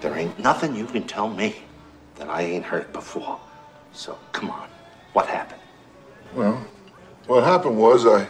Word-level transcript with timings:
There 0.00 0.16
ain't 0.16 0.38
nothing 0.38 0.74
you 0.74 0.86
can 0.86 1.02
tell 1.06 1.28
me 1.28 1.56
that 2.16 2.30
I 2.30 2.42
ain't 2.42 2.64
heard 2.64 2.90
before. 2.92 3.38
So 3.92 4.16
come 4.32 4.50
on, 4.50 4.68
what 5.12 5.26
happened? 5.26 5.60
Well, 6.34 6.64
what 7.26 7.44
happened 7.44 7.76
was 7.76 8.06
I, 8.06 8.26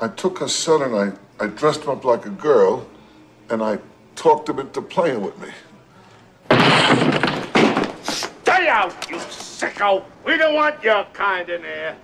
I 0.00 0.08
took 0.08 0.38
her 0.38 0.48
son 0.48 0.82
and 0.82 0.94
I, 0.94 1.44
I 1.44 1.48
dressed 1.48 1.82
him 1.82 1.90
up 1.90 2.04
like 2.04 2.26
a 2.26 2.30
girl, 2.30 2.86
and 3.48 3.62
I 3.62 3.78
talked 4.14 4.48
him 4.48 4.60
into 4.60 4.82
playing 4.82 5.22
with 5.22 5.36
me. 5.40 5.48
Stay 8.02 8.68
out, 8.68 9.10
you 9.10 9.16
sicko! 9.16 10.04
We 10.24 10.36
don't 10.36 10.54
want 10.54 10.82
your 10.84 11.04
kind 11.12 11.48
in 11.48 11.62
here. 11.62 11.96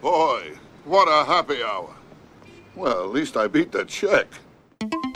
Boy, 0.00 0.52
what 0.84 1.08
a 1.08 1.26
happy 1.26 1.62
hour. 1.62 1.94
Well, 2.74 3.04
at 3.04 3.10
least 3.10 3.36
I 3.36 3.48
beat 3.48 3.72
the 3.72 3.84
check. 3.84 4.28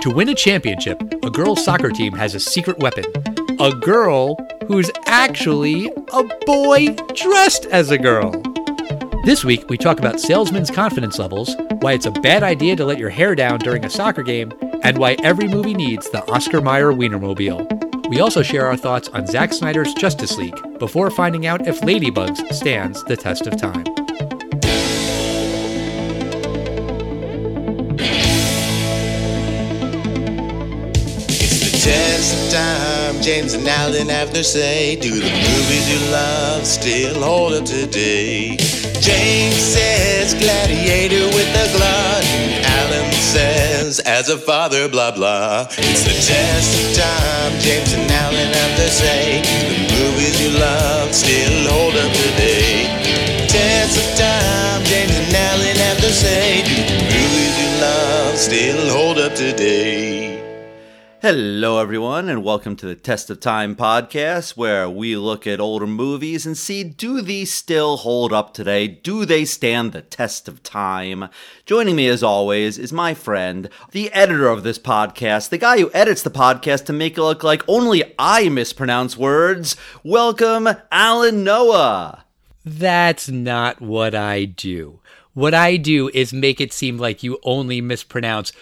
To 0.04 0.10
win 0.10 0.28
a 0.28 0.34
championship, 0.34 1.00
a 1.24 1.30
girls' 1.30 1.64
soccer 1.64 1.88
team 1.88 2.12
has 2.12 2.34
a 2.34 2.40
secret 2.40 2.78
weapon 2.78 3.06
a 3.58 3.72
girl 3.72 4.36
who's 4.66 4.90
actually 5.06 5.90
a 6.12 6.25
boy 6.44 6.94
dressed 7.14 7.64
as 7.66 7.90
a 7.90 7.96
girl. 7.96 8.32
This 9.25 9.44
week, 9.44 9.70
we 9.70 9.79
talk 9.79 9.98
about 9.98 10.20
salesmen's 10.20 10.70
confidence 10.70 11.18
levels, 11.18 11.56
why 11.80 11.92
it's 11.92 12.04
a 12.04 12.11
bad 12.11 12.42
idea 12.42 12.76
to 12.76 12.84
let 12.84 12.98
your 12.98 13.08
hair 13.08 13.34
down 13.34 13.61
during 13.61 13.84
a 13.84 13.90
soccer 13.90 14.22
game, 14.22 14.53
and 14.82 14.98
why 14.98 15.16
every 15.22 15.48
movie 15.48 15.72
needs 15.72 16.11
the 16.11 16.22
Oscar 16.31 16.61
Mayer 16.61 16.92
Wienermobile. 16.92 18.11
We 18.11 18.20
also 18.20 18.42
share 18.42 18.67
our 18.67 18.76
thoughts 18.76 19.08
on 19.08 19.26
Zack 19.26 19.54
Snyder's 19.54 19.94
Justice 19.94 20.36
League 20.36 20.78
before 20.78 21.11
finding 21.11 21.46
out 21.46 21.67
if 21.67 21.81
Ladybugs 21.81 22.53
stands 22.53 23.03
the 23.04 23.17
test 23.17 23.46
of 23.46 23.56
time. 23.56 24.04
Time, 32.55 33.20
James 33.20 33.53
and 33.55 33.67
Alan 33.67 34.08
have 34.08 34.33
their 34.33 34.44
say. 34.44 34.95
Do 34.95 35.11
the 35.11 35.34
movies 35.50 35.86
you 35.91 36.00
love 36.12 36.64
still 36.64 37.20
hold 37.20 37.53
up 37.53 37.65
today? 37.65 38.56
James 39.03 39.59
says 39.75 40.34
Gladiator 40.34 41.27
with 41.34 41.51
the 41.51 41.67
glut. 41.75 42.25
Alan 42.78 43.11
says 43.12 43.98
as 44.06 44.28
a 44.28 44.39
father, 44.39 44.89
blah 44.89 45.11
blah. 45.11 45.67
It's 45.91 46.05
the 46.06 46.15
test 46.31 46.70
of 46.78 46.87
time, 46.95 47.53
James 47.59 47.93
and 47.93 48.09
Alan 48.23 48.51
have 48.59 48.73
their 48.78 48.95
say. 49.03 49.43
Do 49.43 49.59
the 49.75 49.83
movies 49.98 50.37
you 50.41 50.50
love 50.56 51.12
still 51.12 51.59
hold 51.75 51.97
up 51.97 52.12
today? 52.23 52.87
Test 53.50 53.98
of 53.98 54.09
time, 54.15 54.81
James 54.84 55.17
and 55.23 55.34
Alan 55.50 55.77
have 55.87 56.00
their 56.00 56.19
say. 56.25 56.62
Do 56.62 56.75
the 56.87 56.98
movies 57.19 57.55
you 57.62 57.71
love 57.83 58.37
still 58.39 58.83
hold 58.95 59.19
up 59.19 59.34
today? 59.34 60.03
Hello, 61.25 61.78
everyone, 61.78 62.28
and 62.28 62.44
welcome 62.44 62.77
to 62.77 62.84
the 62.84 62.94
Test 62.94 63.30
of 63.30 63.41
Time 63.41 63.75
podcast, 63.75 64.58
where 64.58 64.91
we 64.91 65.17
look 65.17 65.47
at 65.47 65.58
older 65.58 65.86
movies 65.86 66.44
and 66.44 66.55
see 66.55 66.84
do 66.84 67.22
these 67.22 67.50
still 67.50 67.97
hold 67.97 68.31
up 68.31 68.53
today? 68.53 68.86
Do 68.86 69.25
they 69.25 69.47
stand 69.47 69.92
the 69.92 70.03
test 70.03 70.48
of 70.48 70.62
time? 70.62 71.31
Joining 71.64 71.97
me, 71.97 72.08
as 72.08 72.22
always, 72.22 72.77
is 72.77 72.92
my 72.92 73.14
friend, 73.14 73.70
the 73.92 74.12
editor 74.12 74.48
of 74.48 74.64
this 74.64 74.78
podcast, 74.78 75.48
the 75.48 75.56
guy 75.56 75.78
who 75.78 75.91
edits 75.94 76.20
the 76.20 76.31
podcast 76.31 76.84
to 76.84 76.92
make 76.92 77.16
it 77.16 77.22
look 77.22 77.42
like 77.42 77.62
only 77.66 78.14
I 78.19 78.50
mispronounce 78.50 79.16
words. 79.16 79.77
Welcome, 80.03 80.69
Alan 80.92 81.42
Noah. 81.42 82.27
That's 82.66 83.31
not 83.31 83.81
what 83.81 84.14
I 84.14 84.44
do. 84.44 85.00
What 85.33 85.53
I 85.53 85.78
do 85.78 86.11
is 86.14 86.33
make 86.33 86.61
it 86.61 86.72
seem 86.72 86.97
like 86.97 87.25
you 87.25 87.41
only 87.42 87.81
mispronounce 87.81 88.53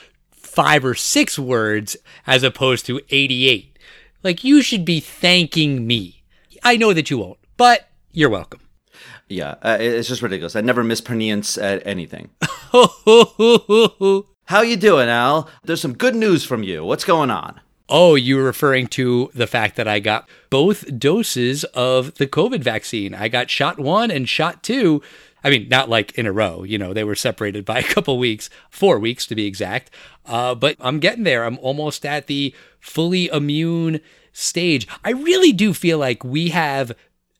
five 0.53 0.85
or 0.85 0.95
six 0.95 1.39
words 1.39 1.97
as 2.27 2.43
opposed 2.43 2.85
to 2.87 3.01
88. 3.09 3.79
Like, 4.23 4.45
you 4.45 4.61
should 4.63 4.85
be 4.85 5.01
thanking 5.01 5.87
me. 5.87 6.23
I 6.63 6.77
know 6.77 6.93
that 6.93 7.11
you 7.11 7.19
won't, 7.19 7.39
but 7.57 7.89
you're 8.13 8.31
welcome. 8.31 8.61
Yeah, 9.29 9.55
uh, 9.63 9.79
it's 9.81 10.09
just 10.09 10.21
ridiculous. 10.21 10.55
I 10.55 10.61
never 10.61 10.85
mispronounce 10.85 11.57
uh, 11.57 11.81
anything. 11.87 12.31
How 14.45 14.61
you 14.61 14.77
doing, 14.77 15.09
Al? 15.09 15.49
There's 15.65 15.81
some 15.81 15.95
good 15.95 16.15
news 16.15 16.45
from 16.45 16.63
you. 16.63 16.85
What's 16.85 17.05
going 17.05 17.31
on? 17.31 17.61
Oh, 17.89 18.15
you're 18.15 18.45
referring 18.45 18.89
to 18.89 19.31
the 19.35 19.47
fact 19.47 19.77
that 19.77 19.89
I 19.89 20.01
got 20.01 20.29
both 20.51 20.99
doses 20.99 21.65
of 21.65 22.15
the 22.15 22.27
COVID 22.27 22.63
vaccine. 22.63 23.15
I 23.15 23.29
got 23.29 23.51
shot 23.51 23.79
one 23.79 24.11
and 24.11 24.29
shot 24.29 24.63
two. 24.63 25.03
I 25.45 25.51
mean, 25.51 25.69
not 25.69 25.89
like 25.89 26.17
in 26.19 26.27
a 26.27 26.33
row, 26.33 26.63
you 26.63 26.79
know, 26.79 26.93
they 26.93 27.05
were 27.05 27.15
separated 27.15 27.65
by 27.65 27.79
a 27.81 27.83
couple 27.83 28.19
weeks, 28.19 28.51
four 28.71 28.99
weeks 28.99 29.27
to 29.27 29.35
be 29.35 29.47
exact. 29.47 29.91
Uh, 30.27 30.55
but 30.55 30.77
I'm 30.81 31.01
getting 31.01 31.25
there. 31.25 31.45
I'm 31.45 31.59
almost 31.59 32.07
at 32.07 32.27
the 32.27 32.55
fully 32.81 33.27
immune 33.29 34.01
stage. 34.33 34.87
I 35.05 35.11
really 35.11 35.53
do 35.53 35.75
feel 35.75 35.99
like 35.99 36.25
we 36.25 36.51
have 36.51 36.93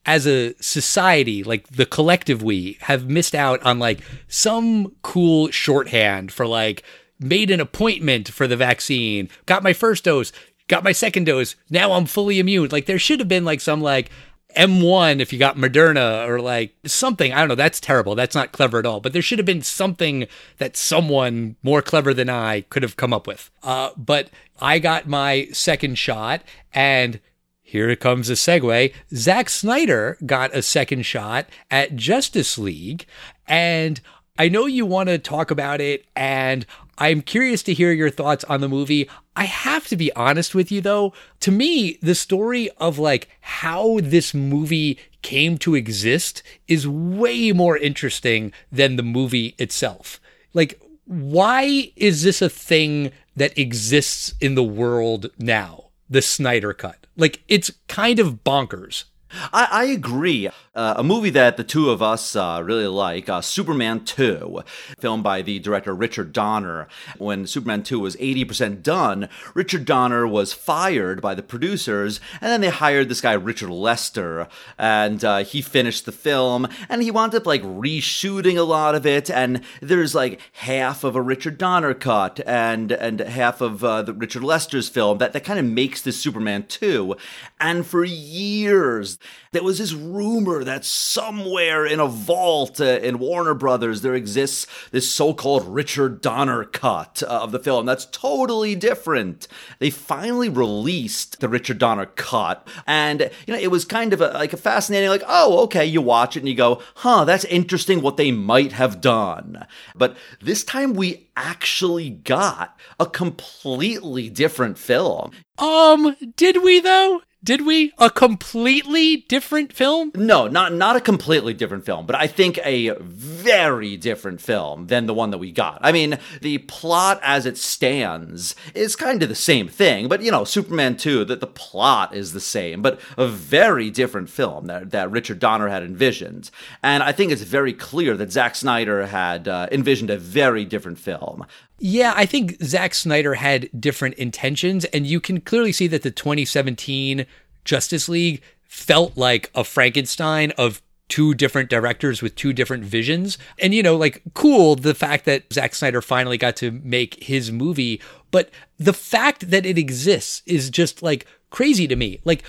as 0.05 0.27
a 0.27 0.55
society, 0.61 1.45
like 1.45 1.69
the 1.69 1.87
collective 1.87 2.43
we 2.43 2.77
have 2.83 3.09
missed 3.09 3.35
out 3.35 3.63
on 3.63 3.79
like 3.79 4.01
some 4.27 4.93
cool 5.03 5.51
shorthand 5.51 6.33
for 6.33 6.47
like 6.47 6.83
made 7.21 7.51
an 7.51 7.61
appointment 7.61 8.29
for 8.29 8.49
the 8.49 8.57
vaccine, 8.57 9.29
got 9.47 9.63
my 9.63 9.73
first 9.73 10.03
dose, 10.03 10.33
got 10.67 10.83
my 10.83 10.93
second 10.93 11.25
dose, 11.25 11.55
now 11.71 11.93
I'm 11.93 12.07
fully 12.07 12.41
immune. 12.41 12.71
Like 12.73 12.87
there 12.87 12.99
should 12.99 13.21
have 13.21 13.29
been 13.29 13.45
like 13.45 13.61
some 13.61 13.81
like 13.81 14.11
M1 14.57 15.21
if 15.21 15.33
you 15.33 15.39
got 15.39 15.57
Moderna 15.57 16.27
or 16.29 16.41
like 16.41 16.75
something. 16.85 17.33
I 17.33 17.39
don't 17.39 17.49
know. 17.49 17.55
That's 17.55 17.81
terrible. 17.81 18.15
That's 18.15 18.35
not 18.35 18.53
clever 18.53 18.79
at 18.79 18.87
all. 18.87 19.01
But 19.01 19.13
there 19.13 19.23
should 19.23 19.39
have 19.39 19.47
been 19.47 19.63
something 19.63 20.27
that 20.59 20.77
someone 20.77 21.57
more 21.63 21.83
clever 21.83 22.15
than 22.15 22.29
I 22.29 22.63
could 22.63 22.83
have 22.83 22.97
come 22.97 23.13
up 23.13 23.27
with. 23.27 23.51
Uh, 23.63 23.91
but 23.97 24.31
I 24.61 24.79
got 24.79 25.07
my 25.07 25.49
second 25.53 25.97
shot 25.99 26.43
and 26.73 27.21
here 27.61 27.97
comes 27.97 28.29
a 28.29 28.35
segue. 28.35 28.93
Zack 29.15 29.49
Snyder 29.49 30.19
got 30.27 30.55
a 30.55 30.61
second 30.61 31.07
shot 31.07 31.47
at 31.71 31.97
Justice 31.97 32.59
League. 32.59 33.07
And 33.47 34.01
I 34.39 34.49
know 34.49 34.67
you 34.67 34.85
want 34.87 35.09
to 35.09 35.19
talk 35.19 35.51
about 35.51 35.81
it, 35.81 36.05
and 36.17 36.65
I'm 37.03 37.21
curious 37.21 37.65
to 37.65 37.75
hear 37.75 37.91
your 37.91 38.11
thoughts 38.11 38.45
on 38.45 38.61
the 38.61 38.69
movie. 38.69 39.11
I 39.35 39.47
have 39.47 39.89
to 39.89 39.97
be 39.97 40.13
honest 40.13 40.55
with 40.55 40.71
you 40.71 40.81
though. 40.81 41.13
To 41.41 41.51
me, 41.51 41.99
the 42.01 42.15
story 42.15 42.71
of 42.79 42.97
like 42.97 43.29
how 43.41 43.99
this 44.01 44.33
movie 44.33 45.01
came 45.21 45.59
to 45.59 45.75
exist 45.75 46.45
is 46.69 46.87
way 46.87 47.51
more 47.51 47.77
interesting 47.77 48.53
than 48.71 48.95
the 48.95 49.03
movie 49.03 49.57
itself. 49.59 50.21
Like, 50.55 50.81
why 51.05 51.91
is 51.97 52.23
this 52.23 52.41
a 52.41 52.49
thing 52.49 53.11
that 53.35 53.59
exists 53.59 54.35
in 54.41 54.55
the 54.55 54.63
world 54.63 55.29
now? 55.41 55.87
The 56.09 56.23
Snyder 56.23 56.73
Cut. 56.73 57.09
Like, 57.17 57.43
it's 57.49 57.73
kind 57.89 58.21
of 58.21 58.45
bonkers. 58.45 59.07
I, 59.53 59.69
I 59.71 59.85
agree. 59.85 60.49
Uh, 60.75 60.95
a 60.97 61.05
movie 61.05 61.29
that 61.29 61.59
the 61.59 61.65
two 61.65 61.91
of 61.91 62.01
us 62.01 62.35
uh, 62.35 62.63
really 62.65 62.87
like, 62.87 63.29
uh, 63.29 63.43
Superman 63.43 64.05
2, 64.05 64.63
filmed 64.99 65.23
by 65.23 65.43
the 65.43 65.59
director 65.59 65.95
Richard 65.95 66.33
Donner. 66.33 66.89
When 67.19 67.47
Superman 67.47 67.83
2 67.83 68.01
was 68.01 68.17
80% 68.17 68.83
done, 68.83 69.29
Richard 69.55 69.85
Donner 69.85 70.27
was 70.27 70.55
fired 70.55 71.21
by 71.21 71.35
the 71.35 71.43
producers, 71.43 72.21
and 72.41 72.51
then 72.51 72.63
they 72.63 72.71
hired 72.71 73.11
this 73.11 73.21
guy, 73.21 73.35
Richard 73.35 73.69
Lester, 73.69 74.49
and 74.79 75.23
uh, 75.23 75.45
he 75.45 75.61
finished 75.61 76.07
the 76.07 76.13
film, 76.13 76.67
and 76.89 77.03
he 77.03 77.11
wound 77.11 77.35
up 77.35 77.45
like 77.45 77.63
reshooting 77.63 78.57
a 78.57 78.63
lot 78.63 78.95
of 78.95 79.05
it, 79.05 79.31
and 79.31 79.61
there's 79.83 80.15
like 80.15 80.41
half 80.53 81.05
of 81.05 81.15
a 81.15 81.21
Richard 81.21 81.59
Donner 81.59 81.93
cut 81.93 82.41
and, 82.47 82.93
and 82.93 83.21
half 83.21 83.61
of 83.61 83.85
uh, 83.85 84.01
the 84.01 84.15
Richard 84.15 84.43
Lester's 84.43 84.89
film 84.89 85.19
that, 85.19 85.35
that 85.35 85.45
kind 85.45 85.59
of 85.59 85.67
makes 85.67 86.01
this 86.01 86.19
Superman 86.19 86.65
2. 86.67 87.15
And 87.61 87.87
for 87.87 88.05
years, 88.05 89.19
there 89.53 89.63
was 89.63 89.79
this 89.79 89.93
rumor 89.93 90.65
that 90.65 90.85
somewhere 90.85 91.85
in 91.85 92.01
a 92.01 92.07
vault 92.07 92.81
uh, 92.81 92.85
in 92.85 93.19
Warner 93.19 93.55
Brothers 93.55 94.01
there 94.01 94.15
exists 94.15 94.67
this 94.91 95.13
so-called 95.13 95.67
Richard 95.67 96.21
Donner 96.21 96.65
cut 96.65 97.23
uh, 97.23 97.41
of 97.43 97.53
the 97.53 97.59
film 97.59 97.87
that's 97.87 98.07
totally 98.07 98.75
different. 98.75 99.47
They 99.79 99.91
finally 99.91 100.49
released 100.49 101.41
the 101.41 101.49
Richard 101.49 101.79
Donner 101.79 102.07
cut, 102.07 102.67
and 102.87 103.31
you 103.47 103.55
know 103.55 103.61
it 103.61 103.71
was 103.71 103.85
kind 103.85 104.13
of 104.13 104.21
a, 104.21 104.29
like 104.29 104.53
a 104.53 104.57
fascinating, 104.57 105.11
like 105.11 105.25
oh 105.27 105.61
okay, 105.65 105.85
you 105.85 106.01
watch 106.01 106.37
it 106.37 106.41
and 106.41 106.49
you 106.49 106.55
go, 106.55 106.81
huh, 106.97 107.25
that's 107.25 107.45
interesting 107.45 108.01
what 108.01 108.17
they 108.17 108.33
might 108.33 108.73
have 108.73 109.01
done. 109.01 109.67
But 109.95 110.17
this 110.41 110.65
time 110.65 110.95
we 110.95 111.29
actually 111.37 112.11
got 112.11 112.79
a 112.99 113.07
completely 113.07 114.29
different 114.29 114.79
film. 114.79 115.33
Um, 115.59 116.17
did 116.37 116.63
we 116.63 116.81
though? 116.81 117.23
Did 117.45 117.67
we? 117.67 117.93
A 117.99 118.09
completely 118.09 119.17
different 119.17 119.73
film? 119.73 120.13
No, 120.15 120.47
not 120.47 120.73
not 120.73 120.95
a 120.95 121.01
completely 121.01 121.53
different 121.53 121.85
film, 121.85 122.07
but 122.07 122.15
I 122.15 122.29
think 122.29 122.61
a 122.65 122.95
very 123.01 123.97
different 123.97 124.41
film 124.41 124.87
than 124.87 125.07
the 125.07 125.15
one 125.15 125.31
that 125.31 125.39
we 125.39 125.51
got. 125.51 125.81
I 125.83 125.91
mean, 125.91 126.19
the 126.41 126.59
plot 126.59 127.19
as 127.21 127.45
it 127.45 127.59
stands 127.59 128.55
is 128.77 128.95
kind 128.95 129.25
of 129.25 129.29
the 129.29 129.35
same 129.35 129.67
thing, 129.67 130.07
but 130.07 130.23
you 130.23 130.31
know, 130.31 130.45
Superman 130.45 130.97
2, 130.97 131.25
that 131.25 131.41
the 131.41 131.49
plot 131.49 132.15
is 132.15 132.33
the 132.33 132.41
same, 132.41 132.81
but 132.81 133.01
a 133.19 133.27
very 133.27 133.91
different 133.91 134.31
film 134.31 134.67
that, 134.67 134.93
that 134.93 135.11
Richard 135.11 135.41
Donner 135.41 135.69
had 135.69 135.83
envisioned. 135.83 136.49
And 136.81 137.03
I 137.03 137.11
think 137.11 137.33
it's 137.33 137.43
very 137.43 137.73
clear 137.73 138.17
that 138.19 138.31
Zack 138.31 138.55
Snyder 138.55 139.07
had 139.07 139.49
uh, 139.49 139.67
envisioned 139.73 140.11
a 140.11 140.17
very 140.17 140.65
different 140.65 141.01
film. 141.01 141.45
Yeah, 141.85 142.13
I 142.15 142.27
think 142.27 142.63
Zack 142.63 142.95
Snyder 142.95 143.35
had 143.35 143.69
different 143.77 144.15
intentions, 144.15 144.85
and 144.85 145.05
you 145.05 145.21
can 145.21 145.41
clearly 145.41 145.73
see 145.73 145.89
that 145.89 146.03
the 146.03 146.13
2017 146.13 147.27
Justice 147.65 148.09
League 148.09 148.41
felt 148.63 149.17
like 149.17 149.51
a 149.53 149.65
Frankenstein 149.65 150.53
of 150.53 150.81
two 151.09 151.35
different 151.35 151.69
directors 151.69 152.23
with 152.23 152.37
two 152.37 152.53
different 152.53 152.85
visions. 152.85 153.37
And, 153.59 153.75
you 153.75 153.83
know, 153.83 153.97
like, 153.97 154.23
cool 154.33 154.77
the 154.77 154.95
fact 154.95 155.25
that 155.25 155.53
Zack 155.53 155.75
Snyder 155.75 156.01
finally 156.01 156.39
got 156.39 156.55
to 156.59 156.71
make 156.71 157.21
his 157.25 157.51
movie, 157.51 158.01
but 158.31 158.49
the 158.79 158.93
fact 158.93 159.51
that 159.51 159.67
it 159.67 159.77
exists 159.77 160.43
is 160.47 160.71
just 160.71 161.03
like 161.03 161.27
crazy 161.51 161.89
to 161.89 161.97
me. 161.97 162.21
Like, 162.25 162.45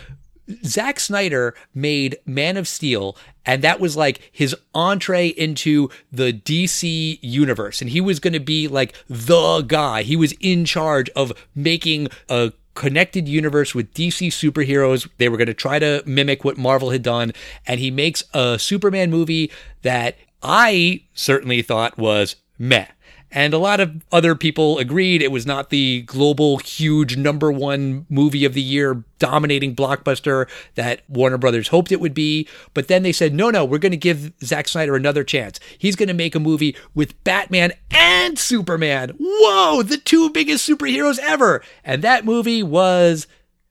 Zack 0.65 0.99
Snyder 0.99 1.55
made 1.73 2.17
Man 2.25 2.57
of 2.57 2.67
Steel, 2.67 3.17
and 3.45 3.61
that 3.63 3.79
was 3.79 3.95
like 3.95 4.29
his 4.31 4.55
entree 4.73 5.27
into 5.27 5.89
the 6.11 6.33
DC 6.33 7.19
universe. 7.21 7.81
And 7.81 7.89
he 7.89 8.01
was 8.01 8.19
going 8.19 8.33
to 8.33 8.39
be 8.39 8.67
like 8.67 8.93
the 9.07 9.61
guy. 9.61 10.03
He 10.03 10.15
was 10.15 10.33
in 10.39 10.65
charge 10.65 11.09
of 11.11 11.31
making 11.55 12.09
a 12.29 12.53
connected 12.75 13.27
universe 13.27 13.75
with 13.75 13.93
DC 13.93 14.27
superheroes. 14.27 15.07
They 15.17 15.29
were 15.29 15.37
going 15.37 15.47
to 15.47 15.53
try 15.53 15.79
to 15.79 16.03
mimic 16.05 16.43
what 16.43 16.57
Marvel 16.57 16.89
had 16.89 17.03
done. 17.03 17.31
And 17.67 17.79
he 17.79 17.91
makes 17.91 18.23
a 18.33 18.57
Superman 18.59 19.11
movie 19.11 19.51
that 19.83 20.17
I 20.41 21.03
certainly 21.13 21.61
thought 21.61 21.97
was 21.97 22.35
meh. 22.57 22.87
And 23.35 23.53
a 23.53 23.57
lot 23.57 23.79
of 23.79 24.05
other 24.11 24.35
people 24.35 24.77
agreed 24.77 25.23
it 25.23 25.31
was 25.31 25.45
not 25.45 25.71
the 25.71 26.03
global, 26.03 26.57
huge 26.57 27.17
number 27.17 27.51
one 27.51 28.05
movie 28.07 28.45
of 28.45 28.53
the 28.53 28.61
year, 28.61 29.03
dominating 29.17 29.75
blockbuster 29.75 30.47
that 30.75 31.01
Warner 31.09 31.39
Brothers 31.39 31.69
hoped 31.69 31.91
it 31.91 31.99
would 31.99 32.13
be. 32.13 32.47
But 32.75 32.87
then 32.87 33.01
they 33.01 33.11
said, 33.11 33.33
no, 33.33 33.49
no, 33.49 33.65
we're 33.65 33.79
going 33.79 33.91
to 33.91 33.97
give 33.97 34.33
Zack 34.43 34.67
Snyder 34.67 34.95
another 34.95 35.23
chance. 35.23 35.59
He's 35.79 35.95
going 35.95 36.09
to 36.09 36.13
make 36.13 36.35
a 36.35 36.39
movie 36.39 36.75
with 36.93 37.21
Batman 37.23 37.73
and 37.89 38.37
Superman. 38.37 39.15
Whoa, 39.19 39.81
the 39.81 39.97
two 39.97 40.29
biggest 40.29 40.69
superheroes 40.69 41.17
ever. 41.17 41.63
And 41.83 42.03
that 42.03 42.25
movie 42.25 42.61
was 42.61 43.25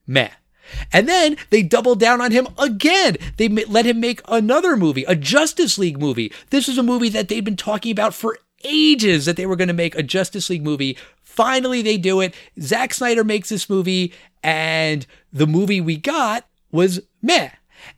meh. 0.09 0.31
And 0.93 1.09
then 1.09 1.37
they 1.51 1.63
doubled 1.63 2.01
down 2.01 2.21
on 2.21 2.33
him 2.33 2.49
again. 2.59 3.17
They 3.37 3.49
let 3.49 3.87
him 3.87 4.01
make 4.01 4.23
another 4.27 4.77
movie, 4.77 5.05
a 5.05 5.15
Justice 5.15 5.79
League 5.79 6.01
movie. 6.01 6.33
This 6.51 6.69
is 6.69 6.79
a 6.79 6.83
movie 6.83 7.11
that 7.11 7.29
they'd 7.29 7.45
been 7.45 7.57
talking 7.57 7.93
about 7.93 8.15
for 8.15 8.39
ages 8.65 9.27
that 9.27 9.37
they 9.37 9.47
were 9.47 9.57
going 9.57 9.69
to 9.69 9.75
make 9.75 9.95
a 9.95 10.03
Justice 10.03 10.51
League 10.51 10.65
movie. 10.65 10.97
Finally, 11.23 11.83
they 11.83 11.97
do 11.97 12.21
it. 12.21 12.35
Zack 12.61 12.95
Snyder 12.95 13.25
makes 13.25 13.49
this 13.49 13.71
movie, 13.71 14.13
and 14.43 15.07
the 15.33 15.47
movie 15.47 15.81
we 15.81 15.97
got 15.97 16.47
was 16.71 17.01
meh. 17.23 17.51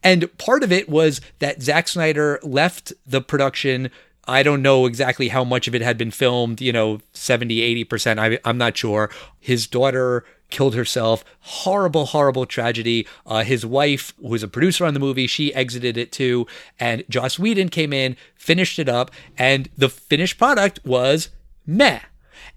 And 0.02 0.36
part 0.38 0.62
of 0.62 0.72
it 0.72 0.88
was 0.88 1.20
that 1.38 1.62
Zack 1.62 1.88
Snyder 1.88 2.38
left 2.42 2.92
the 3.06 3.20
production. 3.20 3.90
I 4.26 4.42
don't 4.42 4.62
know 4.62 4.86
exactly 4.86 5.28
how 5.28 5.44
much 5.44 5.68
of 5.68 5.74
it 5.74 5.82
had 5.82 5.98
been 5.98 6.10
filmed, 6.10 6.60
you 6.60 6.72
know, 6.72 7.00
70, 7.12 7.84
80%. 7.84 8.18
I, 8.18 8.38
I'm 8.44 8.58
not 8.58 8.76
sure. 8.76 9.10
His 9.40 9.66
daughter 9.66 10.24
killed 10.50 10.74
herself. 10.74 11.24
Horrible, 11.40 12.06
horrible 12.06 12.46
tragedy. 12.46 13.06
Uh, 13.26 13.42
his 13.44 13.64
wife, 13.66 14.12
who 14.20 14.28
was 14.28 14.42
a 14.42 14.48
producer 14.48 14.84
on 14.84 14.94
the 14.94 15.00
movie, 15.00 15.26
she 15.26 15.54
exited 15.54 15.96
it 15.96 16.12
too. 16.12 16.46
And 16.78 17.04
Joss 17.08 17.38
Whedon 17.38 17.68
came 17.68 17.92
in, 17.92 18.16
finished 18.34 18.78
it 18.78 18.88
up, 18.88 19.10
and 19.36 19.68
the 19.76 19.88
finished 19.88 20.38
product 20.38 20.80
was 20.84 21.30
meh. 21.66 22.00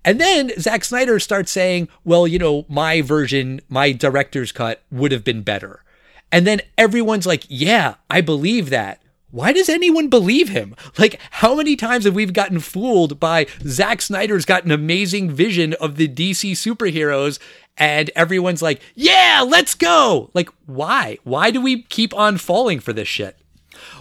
And 0.04 0.22
then 0.22 0.52
Zack 0.60 0.86
Snyder 0.86 1.20
starts 1.20 1.52
saying, 1.52 1.90
well, 2.04 2.28
you 2.28 2.40
know, 2.40 2.66
my 2.70 3.02
version, 3.02 3.62
my 3.68 3.92
director's 3.92 4.52
cut 4.52 4.84
would 4.92 5.12
have 5.12 5.24
been 5.24 5.42
better. 5.42 5.84
And 6.32 6.46
then 6.46 6.62
everyone's 6.78 7.26
like, 7.26 7.46
yeah, 7.48 7.96
I 8.10 8.22
believe 8.22 8.70
that 8.70 9.02
why 9.30 9.52
does 9.52 9.68
anyone 9.68 10.08
believe 10.08 10.50
him? 10.50 10.76
Like, 10.98 11.20
how 11.32 11.56
many 11.56 11.76
times 11.76 12.06
have 12.06 12.16
we 12.16 12.26
gotten 12.26 12.60
fooled 12.60 13.20
by 13.20 13.46
Zack 13.64 14.02
Snyder's 14.02 14.46
got 14.46 14.64
an 14.64 14.72
amazing 14.72 15.30
vision 15.30 15.74
of 15.74 15.98
the 15.98 16.08
DC 16.08 16.54
superheroes, 16.54 17.38
and 17.78 18.10
everyone's 18.16 18.62
like, 18.62 18.82
yeah, 18.96 19.46
let's 19.48 19.76
go. 19.76 20.30
Like, 20.34 20.50
why? 20.66 21.18
Why 21.24 21.52
do 21.52 21.62
we 21.62 21.84
keep 21.84 22.14
on 22.14 22.38
falling 22.38 22.80
for 22.80 22.94
this 22.94 23.08
shit? 23.08 23.38